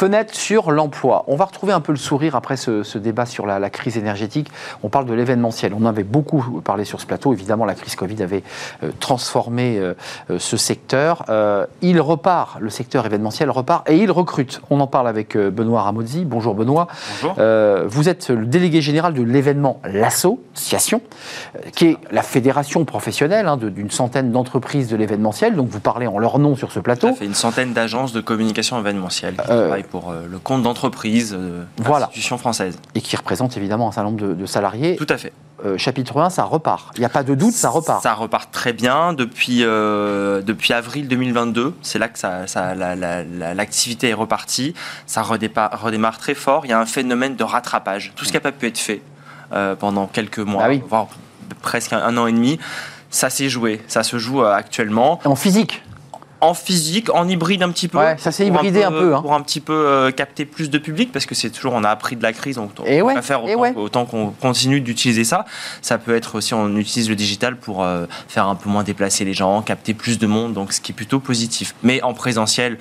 Fenêtre 0.03 0.35
sur 0.35 0.73
l'emploi. 0.73 1.23
On 1.29 1.37
va 1.37 1.45
retrouver 1.45 1.73
un 1.73 1.79
peu 1.81 1.93
le 1.93 1.97
sourire 1.99 2.35
après 2.35 2.57
ce, 2.57 2.83
ce 2.83 2.99
débat 2.99 3.25
sur 3.25 3.47
la, 3.47 3.61
la 3.61 3.71
crise 3.71 3.97
énergétique. 3.97 4.49
On 4.83 4.89
parle 4.89 5.07
de 5.07 5.15
l'événementiel. 5.15 5.73
On 5.81 5.87
avait 5.87 6.03
beaucoup 6.03 6.61
parlé 6.61 6.85
sur 6.85 7.01
ce 7.01 7.07
plateau. 7.07 7.33
Évidemment, 7.33 7.65
la 7.65 7.75
crise 7.75 7.95
Covid 7.95 8.21
avait 8.21 8.43
euh, 8.83 8.91
transformé 8.99 9.79
euh, 9.79 9.95
euh, 10.31 10.41
ce 10.41 10.57
secteur. 10.57 11.25
Euh, 11.29 11.67
il 11.83 12.01
repart, 12.01 12.59
le 12.59 12.69
secteur 12.69 13.07
événementiel 13.07 13.49
repart 13.49 13.89
et 13.89 13.97
il 13.97 14.11
recrute. 14.11 14.61
On 14.71 14.81
en 14.81 14.89
parle 14.89 15.07
avec 15.07 15.37
Benoît 15.37 15.83
Ramozzi. 15.83 16.25
Bonjour 16.25 16.57
Benoît. 16.57 16.89
Bonjour. 17.23 17.37
Vous 17.87 18.09
êtes 18.09 18.31
le 18.31 18.47
délégué 18.47 18.81
général 18.81 19.15
de 19.15 19.23
l'événement 19.23 19.81
L'Association, 19.85 21.01
qui 21.77 21.87
est 21.91 21.97
la 22.11 22.23
fédération 22.23 22.85
professionnelle 22.85 23.47
hein, 23.47 23.57
de- 23.57 23.69
d'une 23.69 23.93
centaine 23.93 24.33
d'entreprises 24.33 24.89
de 24.89 24.97
l'événementiel. 24.97 25.55
Donc 25.55 25.69
vous 25.69 25.79
parlez 25.79 26.09
en 26.09 26.19
leur 26.19 26.41
nom 26.41 26.57
sur 26.57 26.73
ce 26.73 26.81
plateau. 26.81 27.07
Ça 27.11 27.15
fait 27.15 27.25
une 27.25 27.35
centaine 27.35 27.73
d'agences 27.73 28.13
de 28.13 28.21
communication 28.21 28.81
événementielle 28.81 29.35
qui 29.37 29.43
Euh, 29.53 29.67
travaillent 29.69 29.85
pour 29.93 30.11
euh, 30.11 30.27
le 30.29 30.39
compte 30.39 30.63
d'entreprises, 30.63 31.37
euh, 31.39 31.65
Voilà. 31.77 32.11
françaises. 32.39 32.79
et 32.95 33.03
qui 33.03 33.15
représente 33.15 33.59
évidemment 33.59 33.89
un 33.89 33.93
certain 33.93 34.09
nombre 34.11 34.23
de, 34.27 34.33
de 34.33 34.47
salariés. 34.47 34.97
Tout 34.97 35.07
à 35.11 35.19
fait. 35.19 35.35
Euh, 35.67 35.77
chapitre 35.77 36.19
1, 36.19 36.31
ça 36.31 36.45
repart. 36.45 36.93
Il 36.97 37.01
n'y 37.01 37.05
a 37.05 37.11
pas 37.11 37.23
de 37.23 37.35
doute, 37.35 37.53
ça 37.53 37.69
repart. 37.69 38.03
Ça 38.03 38.15
repart 38.15 38.51
très 38.51 38.73
bien 38.73 39.13
depuis, 39.13 39.59
euh, 39.63 40.41
depuis 40.41 40.73
avril 40.73 41.09
2022. 41.09 41.75
C'est 41.83 41.99
là 41.99 42.09
que 42.09 42.19
ça, 42.19 42.47
ça- 42.47 42.75
la- 42.75 42.97
la- 42.97 43.23
la- 43.23 43.53
l'activité 43.53 44.09
est 44.09 44.15
repartie. 44.15 44.73
Ça 45.07 45.21
redémarre 45.23 46.17
très 46.19 46.35
fort. 46.35 46.65
Il 46.65 46.71
y 46.71 46.73
a 46.73 46.81
un 46.81 46.87
phénomène 46.87 47.37
de 47.37 47.45
rattrapage. 47.45 48.13
Tout 48.17 48.25
ce 48.25 48.31
qui 48.31 48.37
n'a 48.37 48.41
pas 48.41 48.51
pu 48.53 48.67
être 48.67 48.79
fait 48.79 49.03
euh, 49.53 49.77
pendant 49.77 50.07
quelques 50.07 50.39
mois, 50.39 50.63
Ah 50.65 50.69
oui. 50.71 50.83
voire 50.89 51.09
presque 51.61 51.93
un, 51.93 51.99
un 52.03 52.17
an 52.17 52.27
et 52.27 52.33
demi, 52.33 52.59
ça 53.11 53.29
s'est 53.29 53.51
joué. 53.51 53.83
Ça 53.89 54.03
se 54.03 54.17
joue 54.19 54.43
actuellement. 54.43 55.21
En 55.27 55.37
physique, 55.37 55.83
en 56.43 56.55
physique, 56.55 57.09
en 57.15 57.29
hybride 57.29 57.63
un 57.63 57.71
petit 57.71 57.87
peu. 57.87 57.99
Ouais, 57.99 58.17
ça 58.19 58.33
s'est 58.33 58.47
hybridé 58.47 58.83
un 58.83 58.91
peu, 58.91 59.15
hein. 59.15 59.23
Pour 59.23 59.33
un 59.33 59.41
petit 59.43 59.61
peu 59.61 59.73
euh, 59.73 60.11
capter 60.11 60.45
plus 60.45 60.71
de 60.71 60.79
public, 60.79 61.13
parce 61.13 61.25
que 61.25 61.37
c'est 61.37 61.51
toujours, 61.51 61.73
on 61.73 61.85
a 61.85 61.89
appris 61.89 62.17
de 62.17 62.23
la 62.23 62.33
crise, 62.33 62.57
donc 62.57 62.73
on 62.81 62.85
Et 62.85 63.01
ouais, 63.01 63.15
autant, 63.17 63.45
ouais. 63.45 63.73
autant 63.77 64.05
qu'on 64.07 64.31
continue 64.31 64.81
d'utiliser 64.81 65.23
ça. 65.23 65.45
Ça 65.83 65.99
peut 65.99 66.17
être 66.17 66.35
aussi, 66.35 66.53
on 66.53 66.77
utilise 66.77 67.09
le 67.09 67.15
digital 67.15 67.57
pour 67.57 67.85
euh, 67.85 68.07
faire 68.27 68.49
un 68.49 68.57
peu 68.57 68.69
moins 68.69 68.83
déplacer 68.83 69.25
les 69.25 69.35
gens, 69.35 69.63
capter 69.63 69.95
plus 69.95 70.19
de 70.19 70.27
monde, 70.27 70.53
donc 70.53 70.73
ce 70.73 70.81
qui 70.81 70.91
est 70.91 70.95
plutôt 70.95 71.21
positif. 71.21 71.77
Mais 71.85 72.03
en 72.03 72.13
présentiel, 72.13 72.77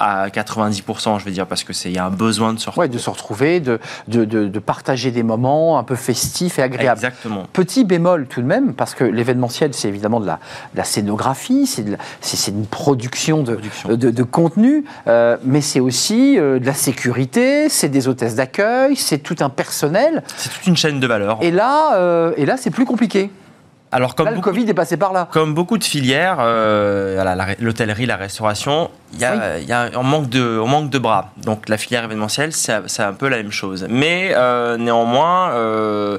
à 0.00 0.28
90%, 0.28 1.18
je 1.20 1.24
veux 1.24 1.30
dire, 1.30 1.46
parce 1.46 1.62
que 1.62 1.72
c'est 1.72 1.90
il 1.90 1.94
y 1.94 1.98
a 1.98 2.06
un 2.06 2.10
besoin 2.10 2.52
de 2.54 2.58
se 2.58 2.70
ouais, 2.78 2.88
de 2.88 2.98
se 2.98 3.10
retrouver, 3.10 3.60
de, 3.60 3.78
de, 4.08 4.24
de- 4.24 4.48
de 4.48 4.58
partager 4.58 5.10
des 5.10 5.22
moments 5.22 5.78
un 5.78 5.84
peu 5.84 5.94
festifs 5.94 6.58
et 6.58 6.62
agréables. 6.62 6.98
Exactement. 6.98 7.44
Petit 7.52 7.84
bémol 7.84 8.26
tout 8.26 8.40
de 8.40 8.46
même, 8.46 8.72
parce 8.74 8.94
que 8.94 9.04
l'événementiel, 9.04 9.74
c'est 9.74 9.88
évidemment 9.88 10.20
de 10.20 10.26
la, 10.26 10.84
scénographie, 10.84 11.66
c'est 11.66 12.50
une 12.50 12.66
production 12.66 13.42
de, 13.42 13.52
Production. 13.52 13.88
de, 13.90 14.10
de 14.10 14.22
contenu, 14.22 14.84
euh, 15.06 15.36
mais 15.44 15.60
c'est 15.60 15.80
aussi 15.80 16.38
euh, 16.38 16.58
de 16.58 16.66
la 16.66 16.74
sécurité, 16.74 17.68
c'est 17.68 17.88
des 17.88 18.08
hôtesses 18.08 18.34
d'accueil, 18.36 18.96
c'est 18.96 19.18
tout 19.18 19.36
un 19.40 19.50
personnel. 19.50 20.22
C'est 20.36 20.50
toute 20.50 20.66
une 20.66 20.76
chaîne 20.76 21.00
de 21.00 21.06
valeur. 21.06 21.38
Et 21.42 21.50
là, 21.50 21.94
euh, 21.96 22.32
et 22.36 22.46
là 22.46 22.56
c'est 22.56 22.70
plus 22.70 22.86
compliqué. 22.86 23.30
Alors 23.92 24.14
comme 24.14 24.26
là, 24.26 24.30
le 24.30 24.36
beaucoup 24.36 24.50
Covid 24.50 24.68
est 24.70 24.74
passé 24.74 24.96
par 24.96 25.12
là. 25.12 25.28
Comme 25.32 25.52
beaucoup 25.52 25.76
de 25.76 25.82
filières, 25.82 26.36
euh, 26.38 27.22
la- 27.24 27.56
l'hôtellerie, 27.58 28.06
la 28.06 28.16
restauration, 28.16 28.88
il 29.14 29.18
y 29.18 29.24
a, 29.24 29.58
il 29.58 29.64
y 29.68 29.72
a 29.72 29.90
un 29.98 30.02
manque 30.04 30.28
de, 30.28 30.58
on 30.60 30.68
manque 30.68 30.90
de 30.90 30.98
bras. 30.98 31.32
Donc 31.38 31.68
la 31.68 31.76
filière 31.76 32.04
événementielle, 32.04 32.52
c'est 32.52 32.72
un 33.02 33.12
peu 33.12 33.28
la 33.28 33.38
même 33.38 33.50
chose. 33.50 33.86
Mais 33.90 34.32
euh, 34.36 34.76
néanmoins, 34.76 35.50
euh, 35.54 36.18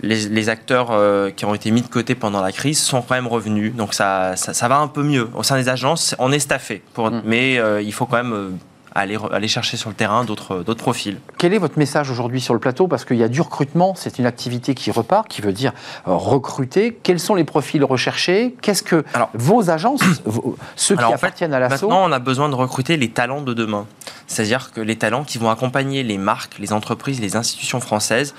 les, 0.00 0.28
les 0.28 0.48
acteurs 0.48 0.92
qui 1.34 1.44
ont 1.44 1.54
été 1.54 1.72
mis 1.72 1.82
de 1.82 1.88
côté 1.88 2.14
pendant 2.14 2.40
la 2.40 2.52
crise 2.52 2.80
sont 2.80 3.02
quand 3.02 3.16
même 3.16 3.26
revenus. 3.26 3.74
Donc 3.74 3.94
ça, 3.94 4.36
ça, 4.36 4.54
ça 4.54 4.68
va 4.68 4.76
un 4.78 4.86
peu 4.88 5.02
mieux. 5.02 5.28
Au 5.34 5.42
sein 5.42 5.56
des 5.56 5.68
agences, 5.68 6.14
on 6.20 6.30
est 6.30 6.38
staffé, 6.38 6.82
pour, 6.94 7.10
Mm. 7.10 7.22
mais 7.24 7.60
il 7.82 7.92
faut 7.92 8.06
quand 8.06 8.22
même 8.22 8.58
aller, 9.00 9.16
aller 9.32 9.48
chercher 9.48 9.76
sur 9.76 9.88
le 9.90 9.94
terrain 9.94 10.24
d'autres 10.24 10.74
profils. 10.74 11.18
Quel 11.38 11.54
est 11.54 11.58
votre 11.58 11.78
message 11.78 12.10
aujourd'hui 12.10 12.40
sur 12.40 12.54
le 12.54 12.60
plateau? 12.60 12.88
Parce 12.88 13.04
qu'il 13.04 13.16
y 13.16 13.22
a 13.22 13.28
du 13.28 13.40
recrutement, 13.40 13.94
c'est 13.96 14.18
une 14.18 14.26
activité 14.26 14.74
qui 14.74 14.90
repart, 14.90 15.28
qui 15.28 15.40
veut 15.42 15.52
dire 15.52 15.72
euh, 16.06 16.14
recruter. 16.14 16.98
Quels 17.02 17.20
sont 17.20 17.34
les 17.34 17.44
profils 17.44 17.82
recherchés? 17.84 18.54
Qu'est-ce 18.62 18.82
que 18.82 19.04
Alors- 19.14 19.30
vos 19.34 19.70
agences, 19.70 20.00
ceux 20.76 20.96
qui 20.96 21.04
en 21.04 21.08
fait, 21.08 21.14
appartiennent 21.14 21.54
à 21.54 21.60
l'assaut, 21.60 21.88
Maintenant, 21.88 22.08
on 22.08 22.12
a 22.12 22.18
besoin 22.18 22.48
de 22.48 22.54
recruter 22.54 22.96
les 22.96 23.10
talents 23.10 23.42
de 23.42 23.54
demain. 23.54 23.86
C'est-à-dire 24.26 24.72
que 24.72 24.80
les 24.80 24.96
talents 24.96 25.24
qui 25.24 25.38
vont 25.38 25.50
accompagner 25.50 26.02
les 26.02 26.18
marques, 26.18 26.58
les 26.58 26.72
entreprises, 26.72 27.20
les 27.20 27.36
institutions 27.36 27.80
françaises 27.80 28.34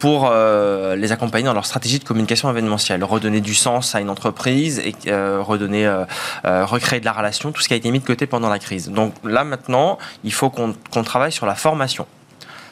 pour 0.00 0.28
euh, 0.30 0.96
les 0.96 1.12
accompagner 1.12 1.44
dans 1.44 1.52
leur 1.52 1.66
stratégie 1.66 1.98
de 1.98 2.04
communication 2.04 2.50
événementielle, 2.50 3.04
redonner 3.04 3.42
du 3.42 3.54
sens 3.54 3.94
à 3.94 4.00
une 4.00 4.10
entreprise 4.10 4.78
et 4.80 4.94
euh, 5.06 5.42
redonner, 5.42 5.86
euh, 5.86 6.04
euh, 6.46 6.64
recréer 6.64 7.00
de 7.00 7.04
la 7.04 7.12
relation, 7.12 7.52
tout 7.52 7.60
ce 7.60 7.68
qui 7.68 7.74
a 7.74 7.76
été 7.76 7.90
mis 7.90 8.00
de 8.00 8.06
côté 8.06 8.26
pendant 8.26 8.48
la 8.48 8.58
crise. 8.58 8.88
Donc 8.88 9.12
là 9.22 9.44
maintenant, 9.44 9.98
il 10.24 10.32
faut 10.32 10.48
qu'on 10.48 10.74
qu'on 10.90 11.04
travaille 11.04 11.32
sur 11.32 11.46
la 11.46 11.54
formation 11.54 12.06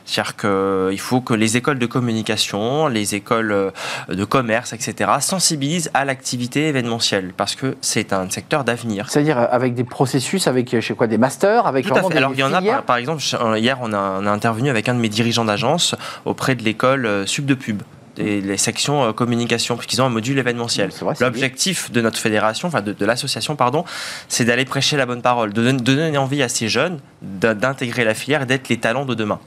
C'est-à-dire 0.08 0.36
qu'il 0.36 1.00
faut 1.00 1.20
que 1.20 1.34
les 1.34 1.56
écoles 1.56 1.78
de 1.78 1.86
communication, 1.86 2.88
les 2.88 3.14
écoles 3.14 3.72
de 4.08 4.24
commerce, 4.24 4.72
etc., 4.72 5.10
sensibilisent 5.20 5.90
à 5.92 6.04
l'activité 6.04 6.68
événementielle 6.68 7.32
parce 7.36 7.54
que 7.54 7.76
c'est 7.82 8.12
un 8.12 8.30
secteur 8.30 8.64
d'avenir. 8.64 9.10
C'est-à-dire 9.10 9.38
avec 9.38 9.74
des 9.74 9.84
processus, 9.84 10.46
avec 10.46 10.74
je 10.74 10.80
sais 10.80 10.94
quoi, 10.94 11.06
des 11.06 11.18
masters, 11.18 11.66
avec 11.66 11.86
Tout 11.86 11.94
à 11.94 12.02
fait. 12.02 12.16
Alors 12.16 12.32
il 12.32 12.40
y 12.40 12.42
en 12.42 12.52
a, 12.54 12.82
par, 12.82 12.96
exemple, 12.96 13.22
hier 13.56 13.78
on 13.82 13.92
a, 13.92 14.18
on 14.20 14.26
a 14.26 14.30
intervenu 14.30 14.70
avec 14.70 14.88
un 14.88 14.94
de 14.94 15.00
mes 15.00 15.10
dirigeants 15.10 15.44
d'agence 15.44 15.94
auprès 16.24 16.54
de 16.54 16.62
l'école 16.62 17.26
Sub 17.26 17.44
de 17.44 17.54
Pub 17.54 17.82
les 18.18 18.56
sections 18.56 19.04
euh, 19.04 19.12
communication, 19.12 19.76
puisqu'ils 19.76 20.02
ont 20.02 20.06
un 20.06 20.10
module 20.10 20.38
événementiel. 20.38 20.90
L'objectif 21.20 21.90
de 21.90 22.00
notre 22.00 22.18
fédération, 22.18 22.68
enfin 22.68 22.82
de, 22.82 23.04
l'association, 23.04 23.56
pardon, 23.56 23.84
c'est 24.28 24.44
d'aller 24.44 24.64
prêcher 24.64 24.96
la 24.96 25.06
bonne 25.06 25.22
parole, 25.22 25.52
de, 25.52 25.70
donner 25.72 26.18
envie 26.18 26.42
à 26.42 26.48
ces 26.48 26.68
jeunes 26.68 26.98
d'intégrer 27.22 28.04
la 28.04 28.14
filière 28.14 28.42
et 28.42 28.46
d'être 28.46 28.68
les 28.68 28.78
talents 28.78 29.04
de 29.04 29.14
demain. 29.14 29.40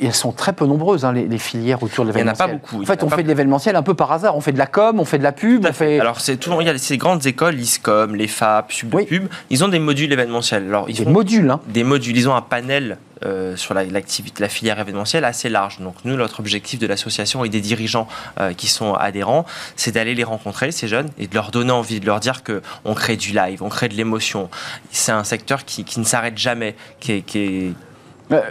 Elles 0.00 0.14
sont 0.14 0.32
très 0.32 0.52
peu 0.52 0.66
nombreuses, 0.66 1.04
hein, 1.04 1.12
les, 1.12 1.38
filières 1.38 1.82
autour 1.82 2.04
de 2.04 2.10
l'événementiel. 2.10 2.48
Il 2.48 2.52
n'y 2.52 2.54
en 2.54 2.56
a 2.56 2.60
pas 2.60 2.68
beaucoup. 2.68 2.82
En 2.82 2.86
fait, 2.86 3.02
on 3.02 3.10
fait 3.10 3.22
de 3.22 3.28
l'événementiel 3.28 3.76
un 3.76 3.82
peu 3.82 3.94
par 3.94 4.12
hasard. 4.12 4.36
On 4.36 4.40
fait 4.40 4.52
de 4.52 4.58
la 4.58 4.66
com, 4.66 5.00
on 5.00 5.04
fait 5.04 5.18
de 5.18 5.22
la 5.22 5.32
pub. 5.32 5.66
On 5.68 5.72
fait... 5.72 6.00
Alors, 6.00 6.20
c'est 6.20 6.36
tout. 6.36 6.52
Il 6.60 6.66
y 6.66 6.70
a 6.70 6.78
ces 6.78 6.96
grandes 6.96 7.26
écoles, 7.26 7.54
l'ISCOM, 7.54 8.14
les 8.14 8.28
FAP, 8.28 8.72
Sub 8.72 8.90
Pub, 8.90 9.28
ils 9.50 9.64
ont 9.64 9.68
des 9.68 9.78
modules 9.78 10.12
événementiels. 10.12 10.66
Alors, 10.66 10.88
ils 10.88 10.96
des 10.96 11.06
modules, 11.06 11.50
hein. 11.50 11.60
Des 11.68 11.84
modules. 11.84 12.16
Ils 12.16 12.28
ont 12.28 12.34
un 12.34 12.42
panel 12.42 12.98
euh, 13.24 13.56
sur 13.56 13.74
l'activité, 13.74 14.42
la, 14.42 14.48
filière 14.48 14.78
événementielle 14.78 15.24
assez 15.24 15.48
large. 15.48 15.80
Donc 15.80 15.96
nous, 16.04 16.16
notre 16.16 16.38
objectif 16.38 16.78
de 16.78 16.86
l'association 16.86 17.44
et 17.44 17.48
des 17.48 17.60
dirigeants 17.60 18.06
euh, 18.38 18.52
qui 18.52 18.68
sont 18.68 18.94
adhérents, 18.94 19.44
c'est 19.74 19.90
d'aller 19.90 20.14
les 20.14 20.22
rencontrer, 20.22 20.70
ces 20.70 20.86
jeunes, 20.86 21.08
et 21.18 21.26
de 21.26 21.34
leur 21.34 21.50
donner 21.50 21.72
envie, 21.72 21.98
de 21.98 22.06
leur 22.06 22.20
dire 22.20 22.42
qu'on 22.44 22.94
crée 22.94 23.16
du 23.16 23.32
live, 23.32 23.62
on 23.62 23.70
crée 23.70 23.88
de 23.88 23.94
l'émotion. 23.94 24.48
C'est 24.92 25.10
un 25.10 25.24
secteur 25.24 25.64
qui, 25.64 25.84
ne 25.98 26.04
s'arrête 26.04 26.38
jamais, 26.38 26.76
qui 27.00 27.12
est 27.12 27.72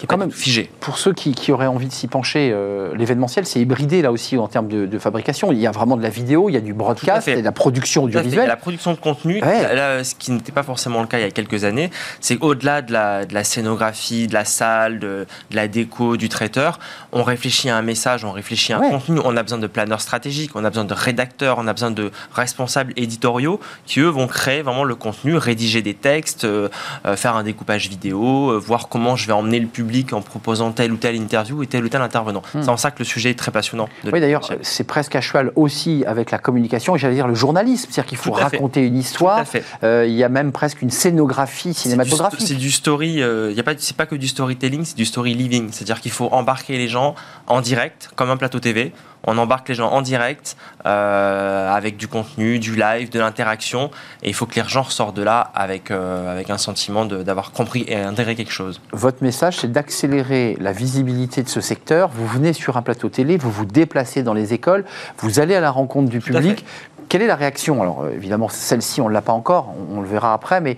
quand 0.07 0.17
même 0.17 0.31
figé. 0.31 0.69
Pour 0.79 0.97
ceux 0.97 1.13
qui, 1.13 1.51
auraient 1.51 1.67
envie 1.67 1.87
de 1.87 1.93
s'y 1.93 2.07
pencher, 2.07 2.51
euh, 2.53 2.93
l'événementiel, 2.95 3.45
c'est 3.45 3.59
hybridé 3.59 4.01
là 4.01 4.11
aussi 4.11 4.37
en 4.37 4.47
termes 4.47 4.67
de, 4.67 4.97
fabrication. 4.99 5.51
Il 5.51 5.59
y 5.59 5.67
a 5.67 5.71
vraiment 5.71 5.95
de 5.95 6.01
la 6.01 6.09
vidéo, 6.09 6.49
il 6.49 6.53
y 6.53 6.57
a 6.57 6.61
du 6.61 6.73
broadcast, 6.73 7.27
il 7.27 7.31
y 7.31 7.33
a 7.33 7.39
de 7.39 7.45
la 7.45 7.51
production 7.51 8.03
audiovisuelle. 8.03 8.47
La 8.47 8.55
production 8.55 8.93
de 8.93 8.97
contenu, 8.97 9.39
là, 9.39 10.03
ce 10.03 10.15
qui 10.15 10.31
n'était 10.31 10.51
pas 10.51 10.63
forcément 10.63 11.01
le 11.01 11.07
cas 11.07 11.19
il 11.19 11.21
y 11.21 11.25
a 11.25 11.31
quelques 11.31 11.63
années, 11.63 11.91
c'est 12.19 12.41
au-delà 12.41 12.81
de 12.81 12.91
la, 12.91 13.25
de 13.25 13.33
la, 13.33 13.43
scénographie, 13.43 14.27
de 14.27 14.33
la 14.33 14.45
salle, 14.45 14.99
de, 14.99 15.27
la 15.51 15.67
déco, 15.67 16.17
du 16.17 16.29
traiteur, 16.29 16.79
on 17.11 17.23
réfléchit 17.23 17.69
à 17.69 17.77
un 17.77 17.81
message, 17.81 18.25
on 18.25 18.31
réfléchit 18.31 18.73
à 18.73 18.77
un 18.77 18.89
contenu, 18.89 19.19
on 19.23 19.37
a 19.37 19.43
besoin 19.43 19.59
de 19.59 19.67
planeurs 19.67 20.01
stratégiques, 20.01 20.51
on 20.55 20.65
a 20.65 20.69
besoin 20.69 20.85
de 20.85 20.93
rédacteurs, 20.93 21.57
on 21.59 21.67
a 21.67 21.73
besoin 21.73 21.91
de 21.91 22.11
responsables 22.33 22.93
éditoriaux 22.95 23.59
qui, 23.85 23.99
eux, 23.99 24.07
vont 24.07 24.27
créer 24.27 24.63
vraiment 24.63 24.83
le 24.83 24.95
contenu, 24.95 25.37
rédiger 25.37 25.81
des 25.81 25.93
textes, 25.93 26.45
euh, 26.45 26.69
euh, 27.05 27.15
faire 27.15 27.35
un 27.35 27.43
découpage 27.43 27.87
vidéo, 27.87 28.59
voir 28.59 28.89
comment 28.89 29.15
je 29.15 29.27
vais 29.27 29.33
emmener 29.33 29.59
le 29.59 29.66
public 29.67 30.13
en 30.13 30.21
proposant 30.21 30.71
telle 30.71 30.91
ou 30.91 30.97
telle 30.97 31.15
interview 31.15 31.63
et 31.63 31.67
tel 31.67 31.83
ou 31.83 31.89
tel 31.89 32.01
intervenant. 32.01 32.41
Hmm. 32.53 32.61
C'est 32.61 32.69
en 32.69 32.77
ça 32.77 32.91
que 32.91 32.99
le 32.99 33.05
sujet 33.05 33.31
est 33.31 33.39
très 33.39 33.51
passionnant. 33.51 33.89
Oui, 34.11 34.19
d'ailleurs, 34.19 34.49
c'est 34.61 34.83
presque 34.83 35.15
à 35.15 35.21
cheval 35.21 35.51
aussi 35.55 36.03
avec 36.05 36.31
la 36.31 36.37
communication 36.37 36.95
et 36.95 36.99
j'allais 36.99 37.15
dire 37.15 37.27
le 37.27 37.35
journalisme. 37.35 37.89
C'est-à-dire 37.89 38.09
qu'il 38.09 38.17
faut 38.17 38.31
raconter 38.31 38.85
une 38.85 38.97
histoire. 38.97 39.43
Euh, 39.83 40.05
il 40.07 40.15
y 40.15 40.23
a 40.23 40.29
même 40.29 40.51
presque 40.51 40.81
une 40.81 40.91
scénographie 40.91 41.73
cinématographique. 41.73 42.41
C'est 42.47 42.55
du, 42.55 42.71
story. 42.71 43.21
Euh, 43.21 43.51
il 43.51 43.57
y 43.57 43.59
a 43.59 43.63
pas, 43.63 43.73
c'est 43.77 43.95
pas 43.95 44.05
que 44.05 44.15
du 44.15 44.27
storytelling, 44.27 44.85
c'est 44.85 44.97
du 44.97 45.05
story 45.05 45.33
living. 45.33 45.69
C'est-à-dire 45.71 46.01
qu'il 46.01 46.11
faut 46.11 46.29
embarquer 46.31 46.77
les 46.77 46.87
gens 46.87 47.15
en 47.47 47.61
direct, 47.61 48.09
comme 48.15 48.29
un 48.29 48.37
plateau 48.37 48.59
TV 48.59 48.93
on 49.27 49.37
embarque 49.37 49.69
les 49.69 49.75
gens 49.75 49.91
en 49.91 50.01
direct 50.01 50.57
euh, 50.85 51.69
avec 51.71 51.97
du 51.97 52.07
contenu, 52.07 52.59
du 52.59 52.75
live, 52.75 53.11
de 53.11 53.19
l'interaction. 53.19 53.91
Et 54.23 54.29
il 54.29 54.33
faut 54.33 54.45
que 54.45 54.59
les 54.59 54.67
gens 54.67 54.83
ressortent 54.83 55.15
de 55.15 55.21
là 55.21 55.51
avec, 55.53 55.91
euh, 55.91 56.31
avec 56.31 56.49
un 56.49 56.57
sentiment 56.57 57.05
d'avoir 57.05 57.51
compris 57.51 57.85
et 57.87 57.95
intégré 57.95 58.35
quelque 58.35 58.53
chose. 58.53 58.81
Votre 58.93 59.23
message, 59.23 59.57
c'est 59.57 59.71
d'accélérer 59.71 60.57
la 60.59 60.71
visibilité 60.71 61.43
de 61.43 61.49
ce 61.49 61.61
secteur. 61.61 62.09
Vous 62.13 62.25
venez 62.25 62.53
sur 62.53 62.77
un 62.77 62.81
plateau 62.81 63.09
télé, 63.09 63.37
vous 63.37 63.51
vous 63.51 63.65
déplacez 63.65 64.23
dans 64.23 64.33
les 64.33 64.53
écoles, 64.53 64.85
vous 65.19 65.39
allez 65.39 65.55
à 65.55 65.59
la 65.59 65.71
rencontre 65.71 66.09
du 66.09 66.19
public. 66.19 66.65
Quelle 67.09 67.21
est 67.21 67.27
la 67.27 67.35
réaction? 67.35 67.81
Alors 67.81 68.07
évidemment, 68.09 68.49
celle-ci, 68.49 68.99
on 68.99 69.07
ne 69.07 69.13
l'a 69.13 69.21
pas 69.21 69.31
encore, 69.31 69.73
on, 69.93 70.01
le 70.01 70.07
verra 70.07 70.33
après, 70.33 70.59
mais 70.59 70.77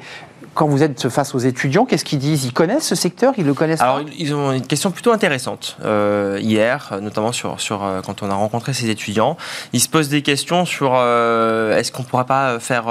quand 0.53 0.67
vous 0.67 0.83
êtes 0.83 1.09
face 1.09 1.35
aux 1.35 1.39
étudiants, 1.39 1.85
qu'est-ce 1.85 2.05
qu'ils 2.05 2.19
disent? 2.19 2.45
Ils 2.45 2.53
connaissent 2.53 2.87
ce 2.87 2.95
secteur? 2.95 3.33
Ils 3.37 3.45
le 3.45 3.53
connaissent 3.53 3.81
Alors, 3.81 4.01
ils 4.17 4.33
ont 4.33 4.51
une 4.51 4.65
question 4.65 4.91
plutôt 4.91 5.11
intéressante. 5.11 5.77
Euh, 5.83 6.37
hier, 6.41 6.97
notamment 7.01 7.31
sur, 7.31 7.59
sur, 7.59 7.83
euh, 7.83 8.01
quand 8.01 8.23
on 8.23 8.29
a 8.29 8.33
rencontré 8.33 8.73
ces 8.73 8.89
étudiants, 8.89 9.37
ils 9.73 9.79
se 9.79 9.89
posent 9.89 10.09
des 10.09 10.21
questions 10.21 10.65
sur 10.65 10.93
euh, 10.95 11.77
est-ce 11.77 11.91
qu'on 11.91 12.03
ne 12.03 12.07
pourra 12.07 12.25
pas 12.25 12.59
faire 12.59 12.85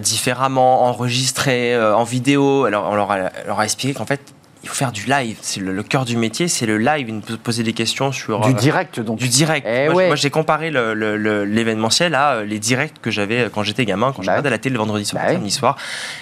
différemment, 0.00 0.84
enregistrer 0.86 1.78
en 1.80 2.04
vidéo? 2.04 2.64
Alors, 2.64 2.88
on 2.90 2.94
leur 2.94 3.08
leur 3.46 3.60
a 3.60 3.64
expliqué 3.64 3.94
qu'en 3.94 4.06
fait, 4.06 4.20
il 4.62 4.68
faut 4.68 4.74
faire 4.74 4.92
du 4.92 5.04
live. 5.04 5.38
C'est 5.40 5.60
le, 5.60 5.82
cœur 5.82 6.04
du 6.04 6.16
métier, 6.16 6.48
c'est 6.48 6.66
le 6.66 6.78
live. 6.78 7.08
Ils 7.08 7.14
nous 7.14 7.38
poser 7.38 7.62
des 7.62 7.72
questions 7.72 8.12
sur 8.12 8.40
du 8.40 8.50
euh, 8.50 8.52
direct 8.54 9.00
donc. 9.00 9.18
Du 9.18 9.28
direct. 9.28 9.66
Eh 9.68 9.88
moi, 9.88 10.16
j'ai 10.16 10.30
comparé 10.30 10.70
l'événementiel 10.70 12.14
à 12.14 12.34
euh, 12.34 12.44
les 12.44 12.58
directs 12.58 13.00
que 13.00 13.10
j'avais 13.10 13.42
euh, 13.42 13.48
quand 13.52 13.62
j'étais 13.62 13.84
gamin, 13.84 14.12
quand 14.12 14.22
je 14.22 14.26
bah 14.26 14.32
regardais 14.32 14.50
la 14.50 14.58
télé 14.58 14.72
le 14.74 14.78
vendredi 14.78 15.04
soir, 15.04 15.22
bah 15.24 15.32
samedi 15.32 15.50
soir. 15.50 15.76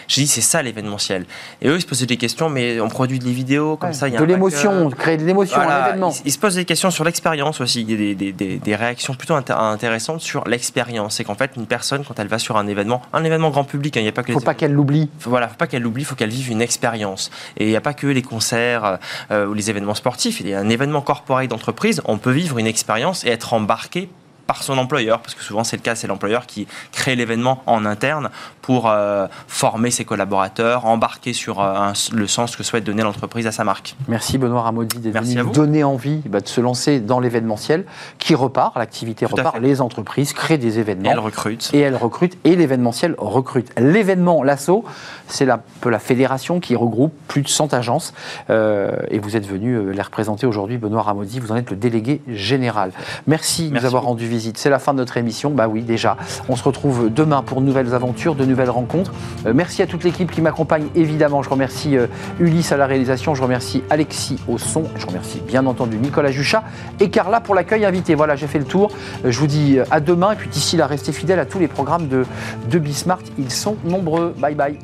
J'ai 0.09 0.23
dit 0.23 0.27
c'est 0.27 0.41
ça 0.41 0.63
l'événementiel. 0.63 1.25
Et 1.63 1.69
eux 1.69 1.77
ils 1.77 1.81
se 1.81 1.87
posaient 1.87 2.07
des 2.07 2.17
questions, 2.17 2.49
mais 2.49 2.81
on 2.81 2.89
produit 2.89 3.19
des 3.19 3.33
vidéos 3.33 3.77
comme 3.77 3.93
ça. 3.93 4.09
Il 4.09 4.15
y 4.15 4.17
a 4.17 4.21
de 4.21 4.25
l'émotion, 4.25 4.91
créer 4.91 5.17
de 5.17 5.25
l'émotion 5.25 5.61
à 5.61 5.87
l'événement. 5.87 6.13
Ils, 6.25 6.33
se 6.33 6.39
posent 6.39 6.57
des 6.57 6.65
questions 6.65 6.91
sur 6.91 7.05
l'expérience 7.05 7.61
aussi. 7.61 7.83
Il 7.83 7.91
y 7.91 7.95
a 7.95 8.15
des, 8.15 8.33
des, 8.33 8.59
des, 8.59 8.77
réactions 8.77 9.15
plutôt 9.15 9.35
intéressantes 9.35 10.21
sur 10.21 10.47
l'expérience. 10.47 11.17
C'est 11.17 11.25
qu'en 11.25 11.35
fait 11.35 11.53
une 11.57 11.67
personne 11.67 12.05
quand 12.05 12.19
elle 12.19 12.29
va 12.29 12.39
sur 12.39 12.57
un 12.57 12.67
événement, 12.67 13.01
un 13.13 13.25
événement 13.25 13.51
grand 13.51 13.65
public, 13.65 13.97
hein, 13.97 14.01
il 14.01 14.05
n'y 14.05 14.09
a 14.11 14.13
pas 14.13 14.23
que. 14.23 14.33
Faut 14.33 14.41
pas 14.41 14.55
qu'elle 14.55 14.73
l'oublie. 14.73 15.09
Voilà, 15.21 15.49
faut 15.49 15.57
pas 15.57 15.67
qu'elle 15.67 15.83
l'oublie, 15.83 16.05
faut 16.05 16.15
qu'elle 16.15 16.31
vive 16.31 16.51
une 16.51 16.61
expérience. 16.61 17.31
Et 17.57 17.65
il 17.65 17.71
n'y 17.71 17.77
a 17.77 17.81
pas 17.81 17.95
que 17.95 18.07
les 18.07 18.23
concerts 18.27 18.99
euh, 19.31 19.47
ou 19.47 19.55
les 19.55 19.71
événements 19.71 19.95
sportifs. 19.95 20.41
Il 20.41 20.49
y 20.49 20.55
a 20.55 20.61
un 20.61 20.69
événement 20.69 21.01
corporel 21.01 21.49
d'entreprise, 21.49 22.03
on 22.05 22.19
peut 22.19 22.31
vivre 22.31 22.59
une 22.59 22.67
expérience 22.67 23.25
et 23.25 23.29
être 23.29 23.55
embarqué 23.55 24.09
par 24.47 24.63
son 24.63 24.79
employeur, 24.79 25.21
parce 25.21 25.35
que 25.35 25.43
souvent 25.43 25.65
c'est 25.65 25.77
le 25.77 25.83
cas, 25.83 25.95
c'est 25.95 26.07
l'employeur 26.07 26.47
qui 26.47 26.67
crée 26.93 27.17
l'événement 27.17 27.63
en 27.67 27.85
interne 27.85 28.31
pour 28.63 28.89
euh, 28.89 29.27
former 29.49 29.91
ses 29.91 30.05
collaborateurs, 30.05 30.87
embarquer 30.87 31.33
sur 31.33 31.61
euh, 31.61 31.93
le 32.13 32.27
sens 32.27 32.57
que 32.57 32.63
souhaite 32.63 32.85
donner 32.85 33.03
l'entreprise 33.03 33.47
à 33.47 33.53
sa 33.53 33.65
marque. 33.65 33.97
Merci 34.09 34.39
Benoît 34.39 34.63
Ramaudy 34.63 34.99
d'être 34.99 35.23
venu 35.23 35.37
nous 35.37 35.51
donner 35.51 35.85
envie 35.85 36.23
bah, 36.27 36.41
de 36.41 36.49
se 36.49 36.61
lancer 36.61 37.01
dans 37.01 37.21
l'événementiel 37.21 37.85
qui 38.19 38.35
repart, 38.35 38.77
l'activité 38.77 39.27
repart, 39.27 39.59
les 39.61 39.81
entreprises 39.81 40.33
créent 40.33 40.59
des 40.59 40.79
événements. 40.79 41.09
Et 41.09 41.13
elles 41.13 41.19
recrutent. 41.19 41.71
Et 41.73 41.81
elles 41.81 41.97
recrutent, 41.97 42.39
et 42.45 42.57
l'événementiel 42.57 43.15
recrute. 43.19 43.73
L'événement, 43.79 44.43
l'assaut, 44.43 44.85
c'est 45.29 45.49
un 45.49 45.61
peu 45.81 45.91
la 45.91 45.99
fédération 45.99 46.61
qui 46.61 46.77
regroupe 46.77 47.15
plus 47.29 47.43
de 47.43 47.49
100 47.49 47.75
agences, 47.75 48.15
euh, 48.51 48.97
et 49.11 49.19
vous 49.19 49.37
êtes 49.37 49.47
venu 49.47 49.93
les 49.93 50.03
représenter 50.03 50.47
aujourd'hui, 50.47 50.79
Benoît 50.79 51.03
Ramaudy, 51.03 51.41
vous 51.41 51.53
en 51.53 51.57
êtes 51.57 51.71
le 51.71 51.77
délégué 51.77 52.21
général. 52.29 52.93
Merci, 53.27 53.71
de 53.71 53.75
nous 53.75 53.85
avoir 53.85 54.05
rendu 54.05 54.27
c'est 54.55 54.71
la 54.71 54.79
fin 54.79 54.93
de 54.93 54.99
notre 54.99 55.17
émission. 55.17 55.51
Bah 55.51 55.69
oui, 55.69 55.83
déjà. 55.83 56.17
On 56.49 56.57
se 56.57 56.63
retrouve 56.63 57.13
demain 57.13 57.43
pour 57.43 57.61
de 57.61 57.67
nouvelles 57.67 57.95
aventures, 57.95 58.35
de 58.35 58.45
nouvelles 58.45 58.71
rencontres. 58.71 59.13
Euh, 59.47 59.53
merci 59.55 59.83
à 59.83 59.87
toute 59.87 60.05
l'équipe 60.05 60.31
qui 60.31 60.41
m'accompagne, 60.41 60.87
évidemment. 60.95 61.43
Je 61.43 61.51
remercie 61.51 61.97
euh, 61.97 62.07
Ulysse 62.41 62.73
à 62.73 62.77
la 62.77 62.87
réalisation. 62.87 63.35
Je 63.35 63.43
remercie 63.43 63.83
Alexis 63.91 64.39
au 64.49 64.59
son. 64.59 64.85
Je 64.97 65.07
remercie 65.07 65.41
bien 65.41 65.67
entendu 65.67 65.99
Nicolas 65.99 66.31
Juchat 66.31 66.65
et 67.01 67.11
Carla 67.11 67.41
pour 67.41 67.55
l'accueil 67.55 67.85
invité. 67.85 68.15
Voilà, 68.15 68.37
j'ai 68.37 68.47
fait 68.47 68.59
le 68.59 68.65
tour. 68.65 68.91
Euh, 69.25 69.31
je 69.31 69.39
vous 69.39 69.47
dis 69.47 69.79
à 69.91 70.01
demain. 70.01 70.33
Et 70.33 70.37
puis 70.37 70.49
d'ici 70.49 70.77
là, 70.77 70.87
restez 70.87 71.13
fidèles 71.13 71.41
à 71.41 71.47
tous 71.47 71.59
les 71.59 71.69
programmes 71.69 72.09
de, 72.09 72.25
de 72.71 72.79
Bismart. 72.79 73.21
Ils 73.39 73.51
sont 73.51 73.77
nombreux. 73.85 74.35
Bye 74.39 74.55
bye. 74.55 74.79